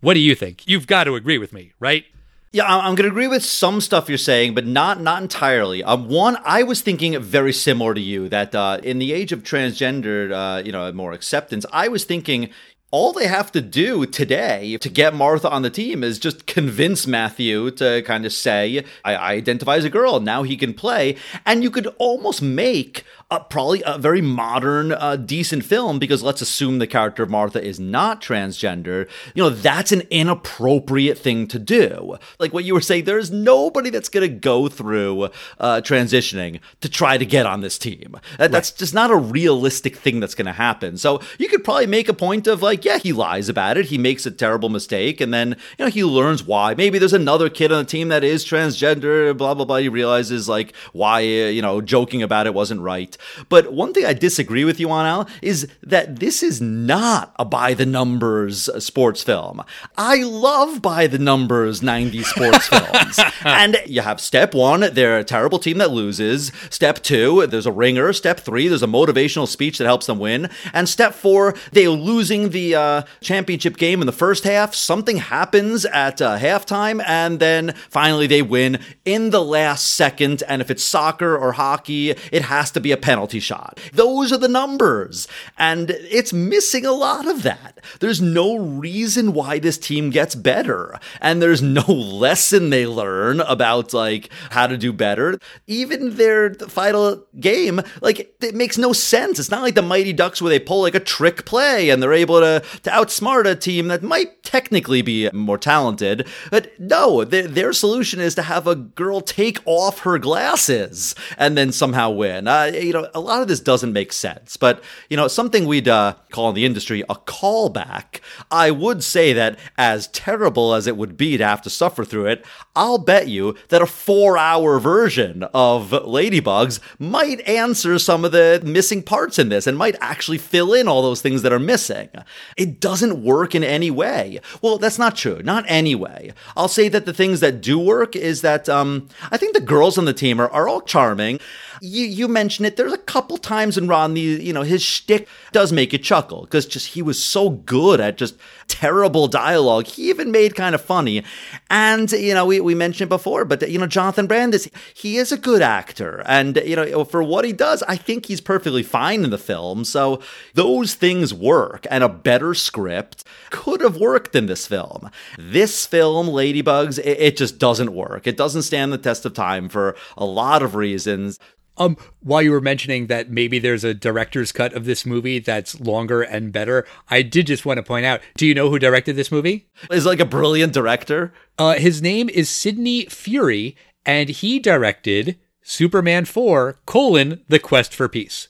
What 0.00 0.14
do 0.14 0.20
you 0.20 0.34
think? 0.34 0.66
You've 0.66 0.86
got 0.86 1.04
to 1.04 1.14
agree 1.14 1.38
with 1.38 1.52
me, 1.52 1.72
right? 1.78 2.04
Yeah, 2.52 2.64
I'm 2.66 2.96
going 2.96 3.08
to 3.08 3.12
agree 3.12 3.28
with 3.28 3.44
some 3.44 3.80
stuff 3.80 4.08
you're 4.08 4.18
saying, 4.18 4.56
but 4.56 4.66
not 4.66 5.00
not 5.00 5.22
entirely. 5.22 5.84
Um, 5.84 6.08
one, 6.08 6.36
I 6.44 6.64
was 6.64 6.80
thinking 6.80 7.16
very 7.20 7.52
similar 7.52 7.94
to 7.94 8.00
you 8.00 8.28
that 8.30 8.56
uh, 8.56 8.80
in 8.82 8.98
the 8.98 9.12
age 9.12 9.30
of 9.30 9.44
transgender, 9.44 10.32
uh, 10.32 10.60
you 10.60 10.72
know, 10.72 10.90
more 10.90 11.12
acceptance, 11.12 11.64
I 11.72 11.86
was 11.86 12.02
thinking 12.02 12.50
all 12.90 13.12
they 13.12 13.28
have 13.28 13.52
to 13.52 13.60
do 13.60 14.04
today 14.04 14.76
to 14.78 14.88
get 14.88 15.14
Martha 15.14 15.48
on 15.48 15.62
the 15.62 15.70
team 15.70 16.02
is 16.02 16.18
just 16.18 16.46
convince 16.46 17.06
Matthew 17.06 17.70
to 17.72 18.02
kind 18.02 18.26
of 18.26 18.32
say, 18.32 18.84
I, 19.04 19.14
I 19.14 19.32
identify 19.32 19.76
as 19.76 19.84
a 19.84 19.90
girl. 19.90 20.18
Now 20.18 20.42
he 20.42 20.56
can 20.56 20.74
play. 20.74 21.16
And 21.46 21.62
you 21.62 21.70
could 21.70 21.86
almost 21.98 22.42
make 22.42 23.04
a, 23.30 23.40
probably 23.40 23.82
a 23.86 23.98
very 23.98 24.20
modern, 24.20 24.92
uh, 24.92 25.16
decent 25.16 25.64
film 25.64 25.98
because 25.98 26.22
let's 26.22 26.40
assume 26.40 26.78
the 26.78 26.86
character 26.86 27.22
of 27.22 27.30
Martha 27.30 27.62
is 27.62 27.78
not 27.78 28.20
transgender. 28.20 29.08
You 29.34 29.44
know, 29.44 29.50
that's 29.50 29.92
an 29.92 30.02
inappropriate 30.10 31.18
thing 31.18 31.46
to 31.48 31.58
do. 31.58 32.16
Like 32.38 32.52
what 32.52 32.64
you 32.64 32.74
were 32.74 32.80
saying, 32.80 33.04
there's 33.04 33.30
nobody 33.30 33.90
that's 33.90 34.08
going 34.08 34.28
to 34.28 34.34
go 34.34 34.68
through 34.68 35.30
uh, 35.58 35.80
transitioning 35.82 36.60
to 36.80 36.88
try 36.88 37.18
to 37.18 37.24
get 37.24 37.46
on 37.46 37.60
this 37.60 37.78
team. 37.78 38.16
That, 38.38 38.50
That's 38.50 38.72
just 38.72 38.94
not 38.94 39.10
a 39.10 39.16
realistic 39.16 39.96
thing 39.96 40.20
that's 40.20 40.34
going 40.34 40.46
to 40.46 40.52
happen. 40.52 40.96
So 40.96 41.20
you 41.38 41.48
could 41.48 41.62
probably 41.62 41.86
make 41.86 42.08
a 42.08 42.14
point 42.14 42.46
of 42.46 42.62
like, 42.62 42.84
yeah, 42.84 42.98
he 42.98 43.12
lies 43.12 43.48
about 43.48 43.76
it. 43.76 43.86
He 43.86 43.98
makes 43.98 44.26
a 44.26 44.30
terrible 44.30 44.68
mistake. 44.68 45.20
And 45.20 45.32
then, 45.32 45.50
you 45.78 45.84
know, 45.84 45.90
he 45.90 46.04
learns 46.04 46.42
why. 46.42 46.74
Maybe 46.74 46.98
there's 46.98 47.12
another 47.12 47.48
kid 47.48 47.70
on 47.70 47.84
the 47.84 47.90
team 47.90 48.08
that 48.08 48.24
is 48.24 48.44
transgender, 48.44 49.36
blah, 49.36 49.54
blah, 49.54 49.64
blah. 49.64 49.76
He 49.76 49.88
realizes 49.88 50.48
like 50.48 50.74
why, 50.92 51.20
uh, 51.20 51.48
you 51.48 51.62
know, 51.62 51.80
joking 51.80 52.22
about 52.22 52.46
it 52.46 52.54
wasn't 52.54 52.80
right. 52.80 53.16
But 53.48 53.72
one 53.72 53.92
thing 53.92 54.04
I 54.04 54.12
disagree 54.12 54.64
with 54.64 54.80
you 54.80 54.90
on, 54.90 55.06
Al, 55.06 55.28
is 55.42 55.68
that 55.82 56.20
this 56.20 56.42
is 56.42 56.60
not 56.60 57.34
a 57.38 57.44
by 57.44 57.74
the 57.74 57.86
numbers 57.86 58.68
sports 58.82 59.22
film. 59.22 59.62
I 59.96 60.22
love 60.22 60.80
by 60.80 61.06
the 61.06 61.18
numbers 61.18 61.80
90s 61.80 62.24
sports 62.24 62.68
films. 62.68 63.20
And 63.44 63.76
you 63.86 64.02
have 64.02 64.20
step 64.20 64.54
one, 64.54 64.80
they're 64.92 65.18
a 65.18 65.24
terrible 65.24 65.58
team 65.58 65.78
that 65.78 65.90
loses. 65.90 66.52
Step 66.70 67.02
two, 67.02 67.46
there's 67.46 67.66
a 67.66 67.72
ringer. 67.72 68.12
Step 68.12 68.40
three, 68.40 68.68
there's 68.68 68.82
a 68.82 68.86
motivational 68.86 69.46
speech 69.48 69.78
that 69.78 69.84
helps 69.84 70.06
them 70.06 70.18
win. 70.18 70.48
And 70.72 70.88
step 70.88 71.14
four, 71.14 71.54
they're 71.72 71.90
losing 71.90 72.50
the 72.50 72.74
uh, 72.74 73.02
championship 73.20 73.76
game 73.76 74.00
in 74.00 74.06
the 74.06 74.12
first 74.12 74.44
half. 74.44 74.74
Something 74.74 75.18
happens 75.18 75.84
at 75.84 76.22
uh, 76.22 76.38
halftime, 76.38 77.02
and 77.06 77.40
then 77.40 77.74
finally 77.88 78.26
they 78.26 78.42
win 78.42 78.78
in 79.04 79.30
the 79.30 79.44
last 79.44 79.88
second. 79.88 80.42
And 80.48 80.62
if 80.62 80.70
it's 80.70 80.84
soccer 80.84 81.36
or 81.36 81.52
hockey, 81.52 82.10
it 82.10 82.42
has 82.42 82.70
to 82.72 82.80
be 82.80 82.92
a 82.92 82.96
penalty 82.96 83.09
shot. 83.40 83.78
Those 83.92 84.32
are 84.32 84.38
the 84.38 84.48
numbers. 84.48 85.28
And 85.58 85.90
it's 85.90 86.32
missing 86.32 86.86
a 86.86 86.92
lot 86.92 87.26
of 87.28 87.42
that. 87.42 87.78
There's 88.00 88.20
no 88.20 88.56
reason 88.56 89.32
why 89.32 89.58
this 89.58 89.78
team 89.78 90.10
gets 90.10 90.34
better. 90.34 90.98
And 91.20 91.40
there's 91.40 91.62
no 91.62 91.82
lesson 91.88 92.70
they 92.70 92.86
learn 92.86 93.40
about 93.40 93.92
like 93.92 94.30
how 94.50 94.66
to 94.66 94.76
do 94.76 94.92
better. 94.92 95.38
Even 95.66 96.16
their 96.16 96.54
final 96.54 97.24
game, 97.38 97.80
like 98.00 98.34
it 98.40 98.54
makes 98.54 98.78
no 98.78 98.92
sense. 98.92 99.38
It's 99.38 99.50
not 99.50 99.62
like 99.62 99.74
the 99.74 99.82
Mighty 99.82 100.12
Ducks 100.12 100.40
where 100.40 100.50
they 100.50 100.58
pull 100.58 100.82
like 100.82 100.94
a 100.94 101.00
trick 101.00 101.44
play 101.44 101.90
and 101.90 102.02
they're 102.02 102.12
able 102.12 102.40
to, 102.40 102.62
to 102.82 102.90
outsmart 102.90 103.46
a 103.46 103.54
team 103.54 103.88
that 103.88 104.02
might 104.02 104.42
technically 104.42 105.02
be 105.02 105.30
more 105.32 105.58
talented. 105.58 106.26
But 106.50 106.78
no, 106.78 107.24
their, 107.24 107.46
their 107.46 107.72
solution 107.72 108.20
is 108.20 108.34
to 108.36 108.42
have 108.42 108.66
a 108.66 108.74
girl 108.74 109.20
take 109.20 109.58
off 109.66 110.00
her 110.00 110.18
glasses 110.18 111.14
and 111.38 111.56
then 111.56 111.72
somehow 111.72 112.10
win. 112.10 112.48
Uh, 112.48 112.70
you 112.74 112.92
know, 112.92 112.99
a 113.14 113.20
lot 113.20 113.42
of 113.42 113.48
this 113.48 113.60
doesn't 113.60 113.92
make 113.92 114.12
sense. 114.12 114.56
But, 114.56 114.82
you 115.08 115.16
know, 115.16 115.28
something 115.28 115.66
we'd 115.66 115.88
uh, 115.88 116.14
call 116.30 116.48
in 116.48 116.54
the 116.54 116.66
industry 116.66 117.02
a 117.08 117.14
callback. 117.14 118.20
I 118.50 118.70
would 118.70 119.02
say 119.04 119.32
that 119.32 119.58
as 119.78 120.08
terrible 120.08 120.74
as 120.74 120.86
it 120.86 120.96
would 120.96 121.16
be 121.16 121.36
to 121.36 121.46
have 121.46 121.62
to 121.62 121.70
suffer 121.70 122.04
through 122.04 122.26
it, 122.26 122.44
I'll 122.74 122.98
bet 122.98 123.28
you 123.28 123.56
that 123.68 123.82
a 123.82 123.86
four 123.86 124.38
hour 124.38 124.78
version 124.78 125.44
of 125.54 125.90
Ladybugs 125.90 126.80
might 126.98 127.40
answer 127.48 127.98
some 127.98 128.24
of 128.24 128.32
the 128.32 128.60
missing 128.64 129.02
parts 129.02 129.38
in 129.38 129.48
this 129.48 129.66
and 129.66 129.76
might 129.76 129.96
actually 130.00 130.38
fill 130.38 130.72
in 130.74 130.88
all 130.88 131.02
those 131.02 131.22
things 131.22 131.42
that 131.42 131.52
are 131.52 131.58
missing. 131.58 132.08
It 132.56 132.80
doesn't 132.80 133.22
work 133.22 133.54
in 133.54 133.64
any 133.64 133.90
way. 133.90 134.40
Well, 134.62 134.78
that's 134.78 134.98
not 134.98 135.16
true. 135.16 135.42
Not 135.42 135.64
anyway. 135.68 136.32
I'll 136.56 136.68
say 136.68 136.88
that 136.88 137.06
the 137.06 137.12
things 137.12 137.40
that 137.40 137.60
do 137.60 137.78
work 137.78 138.16
is 138.16 138.42
that 138.42 138.68
um, 138.68 139.08
I 139.30 139.36
think 139.36 139.54
the 139.54 139.60
girls 139.60 139.98
on 139.98 140.04
the 140.04 140.12
team 140.12 140.40
are, 140.40 140.50
are 140.50 140.68
all 140.68 140.80
charming. 140.80 141.40
You, 141.80 142.04
you 142.04 142.28
mentioned 142.28 142.66
it. 142.66 142.76
There's 142.76 142.92
a 142.92 142.98
couple 142.98 143.38
times 143.38 143.78
in 143.78 143.88
Rodney, 143.88 144.20
you 144.20 144.52
know, 144.52 144.62
his 144.62 144.82
shtick 144.82 145.28
does 145.52 145.72
make 145.72 145.92
you 145.92 145.98
chuckle 145.98 146.42
because 146.42 146.66
just 146.66 146.88
he 146.88 147.02
was 147.02 147.22
so 147.22 147.50
good 147.50 148.00
at 148.00 148.18
just 148.18 148.36
terrible 148.68 149.28
dialogue. 149.28 149.86
He 149.86 150.10
even 150.10 150.30
made 150.30 150.54
kind 150.54 150.74
of 150.74 150.80
funny. 150.80 151.24
And, 151.70 152.10
you 152.12 152.34
know, 152.34 152.46
we, 152.46 152.60
we 152.60 152.74
mentioned 152.74 153.08
before, 153.08 153.44
but, 153.44 153.68
you 153.68 153.78
know, 153.78 153.86
Jonathan 153.86 154.26
Brandis, 154.26 154.68
he 154.94 155.16
is 155.16 155.32
a 155.32 155.36
good 155.36 155.62
actor. 155.62 156.22
And, 156.26 156.56
you 156.64 156.76
know, 156.76 156.84
oh, 156.84 157.04
for 157.04 157.22
what 157.22 157.44
he 157.44 157.52
does, 157.52 157.82
I 157.84 157.96
think 157.96 158.26
he's 158.26 158.40
perfectly 158.40 158.82
fine 158.82 159.24
in 159.24 159.30
the 159.30 159.38
film. 159.38 159.84
So 159.84 160.20
those 160.54 160.94
things 160.94 161.32
work. 161.32 161.86
And 161.90 162.04
a 162.04 162.08
better 162.08 162.54
script 162.54 163.24
could 163.50 163.80
have 163.80 163.96
worked 163.96 164.34
in 164.34 164.46
this 164.46 164.66
film. 164.66 165.10
This 165.38 165.86
film, 165.86 166.28
Ladybugs, 166.28 166.98
it, 166.98 167.18
it 167.18 167.36
just 167.36 167.58
doesn't 167.58 167.92
work. 167.92 168.26
It 168.26 168.36
doesn't 168.36 168.62
stand 168.62 168.92
the 168.92 168.98
test 168.98 169.24
of 169.24 169.34
time 169.34 169.68
for 169.68 169.96
a 170.16 170.24
lot 170.24 170.62
of 170.62 170.74
reasons. 170.74 171.38
Um, 171.76 171.96
while 172.20 172.42
you 172.42 172.50
were 172.50 172.60
mentioning 172.60 173.06
that 173.06 173.30
maybe 173.30 173.58
there's 173.58 173.84
a 173.84 173.94
director's 173.94 174.52
cut 174.52 174.74
of 174.74 174.84
this 174.84 175.06
movie 175.06 175.38
that's 175.38 175.80
longer 175.80 176.20
and 176.20 176.52
better, 176.52 176.86
I 177.08 177.22
did 177.22 177.46
just 177.46 177.64
want 177.64 177.78
to 177.78 177.82
point 177.82 178.04
out. 178.04 178.20
Do 178.36 178.46
you 178.46 178.54
know 178.54 178.68
who 178.68 178.78
directed 178.78 179.16
this 179.16 179.32
movie? 179.32 179.68
Is 179.90 180.04
like 180.06 180.20
a 180.20 180.26
brilliant 180.26 180.74
director. 180.74 181.32
Uh, 181.58 181.74
his 181.74 182.02
name 182.02 182.28
is 182.28 182.50
Sidney 182.50 183.06
Furie, 183.06 183.76
and 184.04 184.28
he 184.28 184.58
directed 184.58 185.38
Superman 185.62 186.26
4: 186.26 186.78
colon 186.84 187.42
The 187.48 187.58
Quest 187.58 187.94
for 187.94 188.08
Peace. 188.08 188.48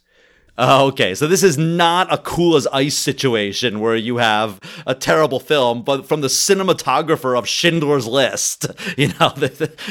Oh, 0.63 0.89
okay, 0.89 1.15
so 1.15 1.27
this 1.27 1.43
is 1.43 1.57
not 1.57 2.13
a 2.13 2.19
cool 2.19 2.55
as 2.55 2.67
ice 2.67 2.95
situation 2.95 3.81
where 3.81 3.97
you 3.97 4.19
have 4.19 4.61
a 4.87 4.95
terrible 4.95 5.41
film, 5.41 5.81
but 5.81 6.07
from 6.07 6.21
the 6.21 6.29
cinematographer 6.29 7.37
of 7.37 7.49
Schindler's 7.49 8.07
List. 8.07 8.67
You 8.97 9.09
know, 9.19 9.33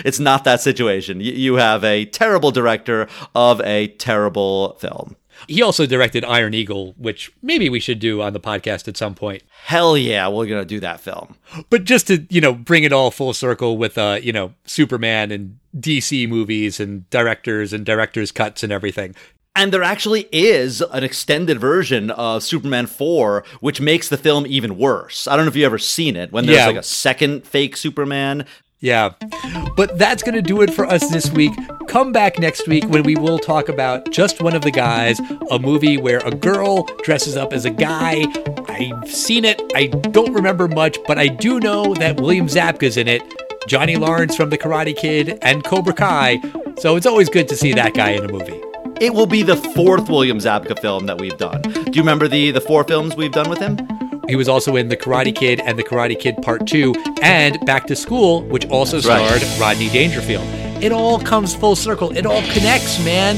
it's 0.05 0.19
not 0.19 0.43
that 0.43 0.61
situation. 0.61 1.21
You 1.21 1.55
have 1.55 1.83
a 1.83 2.05
terrible 2.05 2.51
director 2.51 3.07
of 3.33 3.61
a 3.61 3.87
terrible 3.87 4.75
film. 4.75 5.15
He 5.47 5.61
also 5.61 5.85
directed 5.85 6.25
Iron 6.25 6.53
Eagle, 6.53 6.93
which 6.97 7.31
maybe 7.41 7.69
we 7.69 7.79
should 7.79 7.99
do 7.99 8.21
on 8.21 8.33
the 8.33 8.39
podcast 8.39 8.87
at 8.87 8.97
some 8.97 9.15
point. 9.15 9.41
Hell 9.63 9.97
yeah, 9.97 10.27
we're 10.27 10.45
gonna 10.45 10.65
do 10.65 10.79
that 10.81 10.99
film. 10.99 11.37
But 11.69 11.85
just 11.85 12.07
to 12.07 12.27
you 12.29 12.41
know 12.41 12.53
bring 12.53 12.83
it 12.83 12.93
all 12.93 13.09
full 13.09 13.33
circle 13.33 13.77
with 13.77 13.97
uh 13.97 14.19
you 14.21 14.33
know 14.33 14.53
Superman 14.65 15.31
and 15.31 15.57
DC 15.77 16.27
movies 16.27 16.79
and 16.79 17.09
directors 17.09 17.73
and 17.73 17.85
directors 17.85 18.31
cuts 18.31 18.63
and 18.63 18.71
everything. 18.71 19.15
And 19.59 19.73
there 19.73 19.83
actually 19.83 20.29
is 20.31 20.79
an 20.79 21.03
extended 21.03 21.59
version 21.59 22.11
of 22.11 22.43
Superman 22.43 22.87
4, 22.87 23.43
which 23.59 23.81
makes 23.81 24.07
the 24.07 24.15
film 24.15 24.47
even 24.47 24.77
worse. 24.77 25.27
I 25.27 25.35
don't 25.35 25.43
know 25.43 25.49
if 25.49 25.55
you've 25.57 25.65
ever 25.65 25.77
seen 25.77 26.15
it, 26.15 26.31
when 26.31 26.45
there's 26.45 26.59
Yeah. 26.59 26.67
like 26.67 26.77
a 26.77 26.81
second 26.83 27.45
fake 27.45 27.75
Superman. 27.75 28.45
Yeah. 28.79 29.09
But 29.75 29.97
that's 29.97 30.23
going 30.23 30.35
to 30.35 30.41
do 30.41 30.61
it 30.61 30.73
for 30.73 30.85
us 30.85 31.09
this 31.09 31.29
week. 31.29 31.51
Come 31.89 32.13
back 32.13 32.39
next 32.39 32.69
week 32.69 32.85
when 32.87 33.03
we 33.03 33.17
will 33.17 33.37
talk 33.37 33.67
about 33.67 34.09
Just 34.11 34.41
One 34.41 34.55
of 34.55 34.61
the 34.61 34.71
Guys, 34.71 35.19
a 35.51 35.59
movie 35.59 35.97
where 35.97 36.19
a 36.19 36.31
girl 36.31 36.83
dresses 37.03 37.35
up 37.35 37.51
as 37.51 37.65
a 37.65 37.69
guy. 37.69 38.25
I've 38.69 39.11
seen 39.11 39.43
it. 39.43 39.61
I 39.75 39.87
don't 39.87 40.31
remember 40.31 40.69
much, 40.69 40.97
but 41.05 41.17
I 41.19 41.27
do 41.27 41.59
know 41.59 41.93
that 41.95 42.21
William 42.21 42.47
Zabka's 42.47 42.95
in 42.95 43.09
it, 43.09 43.21
Johnny 43.67 43.97
Lawrence 43.97 44.37
from 44.37 44.51
The 44.51 44.57
Karate 44.57 44.95
Kid, 44.95 45.37
and 45.41 45.65
Cobra 45.65 45.91
Kai. 45.93 46.39
So 46.77 46.95
it's 46.95 47.05
always 47.05 47.27
good 47.27 47.49
to 47.49 47.57
see 47.57 47.73
that 47.73 47.93
guy 47.93 48.11
in 48.11 48.23
a 48.23 48.31
movie. 48.31 48.61
It 49.01 49.13
will 49.13 49.25
be 49.27 49.43
the 49.43 49.55
fourth 49.55 50.09
William 50.09 50.39
Zabka 50.39 50.77
film 50.79 51.05
that 51.05 51.19
we've 51.19 51.37
done. 51.37 51.61
Do 51.61 51.91
you 51.93 52.01
remember 52.01 52.27
the, 52.27 52.51
the 52.51 52.59
four 52.61 52.83
films 52.83 53.15
we've 53.15 53.31
done 53.31 53.49
with 53.49 53.59
him? 53.59 53.77
He 54.27 54.35
was 54.35 54.47
also 54.49 54.75
in 54.75 54.89
The 54.89 54.97
Karate 54.97 55.33
Kid 55.33 55.59
and 55.61 55.79
The 55.79 55.83
Karate 55.83 56.19
Kid 56.19 56.35
Part 56.41 56.67
2 56.67 56.93
and 57.21 57.57
Back 57.65 57.87
to 57.87 57.95
School, 57.95 58.43
which 58.43 58.65
also 58.67 58.97
Right. 58.97 59.39
starred 59.39 59.59
Rodney 59.59 59.89
Dangerfield. 59.89 60.43
It 60.83 60.91
all 60.91 61.19
comes 61.19 61.55
full 61.55 61.75
circle. 61.75 62.15
It 62.15 62.25
all 62.25 62.41
connects, 62.53 63.03
man. 63.03 63.37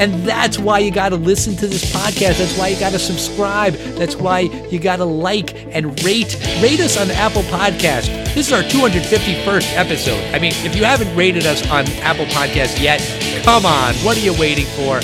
And 0.00 0.14
that's 0.24 0.58
why 0.58 0.78
you 0.78 0.90
got 0.90 1.10
to 1.10 1.16
listen 1.16 1.54
to 1.56 1.66
this 1.66 1.84
podcast. 1.92 2.38
That's 2.38 2.56
why 2.56 2.68
you 2.68 2.80
got 2.80 2.92
to 2.92 2.98
subscribe. 2.98 3.74
That's 3.74 4.16
why 4.16 4.40
you 4.70 4.78
got 4.78 4.96
to 4.96 5.04
like 5.04 5.54
and 5.76 6.02
rate. 6.02 6.40
Rate 6.62 6.80
us 6.80 6.96
on 6.96 7.10
Apple 7.10 7.42
Podcast. 7.42 8.06
This 8.34 8.46
is 8.46 8.52
our 8.54 8.62
251st 8.62 9.76
episode. 9.76 10.34
I 10.34 10.38
mean, 10.38 10.52
if 10.64 10.74
you 10.74 10.84
haven't 10.84 11.14
rated 11.14 11.44
us 11.44 11.62
on 11.68 11.86
Apple 12.00 12.24
Podcast 12.24 12.80
yet, 12.80 13.00
come 13.44 13.66
on. 13.66 13.92
What 13.96 14.16
are 14.16 14.20
you 14.20 14.32
waiting 14.40 14.64
for? 14.64 15.00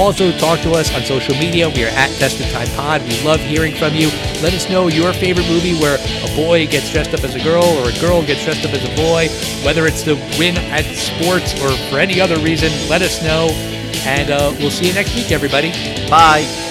Also, 0.00 0.32
talk 0.38 0.60
to 0.60 0.72
us 0.72 0.94
on 0.94 1.02
social 1.02 1.34
media. 1.34 1.68
We 1.68 1.84
are 1.84 1.88
at 1.88 2.08
Tested 2.16 2.50
Time 2.50 2.68
Pod. 2.68 3.02
We 3.02 3.20
love 3.24 3.40
hearing 3.40 3.74
from 3.74 3.94
you. 3.96 4.08
Let 4.40 4.54
us 4.54 4.70
know 4.70 4.88
your 4.88 5.12
favorite 5.12 5.48
movie 5.48 5.74
where 5.74 5.98
a 5.98 6.36
boy 6.36 6.66
gets 6.68 6.90
dressed 6.90 7.12
up 7.12 7.22
as 7.22 7.34
a 7.34 7.44
girl 7.44 7.64
or 7.64 7.90
a 7.90 8.00
girl 8.00 8.24
gets 8.24 8.44
dressed 8.44 8.64
up 8.64 8.72
as 8.72 8.82
a 8.82 8.96
boy. 8.96 9.28
Whether 9.66 9.86
it's 9.86 10.04
to 10.04 10.14
win 10.38 10.56
at 10.56 10.86
sports 10.96 11.52
or 11.60 11.68
for 11.90 11.98
any 11.98 12.18
other 12.18 12.38
reason, 12.38 12.70
let 12.88 13.02
us 13.02 13.22
know. 13.22 13.48
And 14.06 14.30
uh, 14.30 14.54
we'll 14.58 14.70
see 14.70 14.86
you 14.88 14.94
next 14.94 15.14
week, 15.14 15.32
everybody. 15.32 15.70
Bye. 16.08 16.67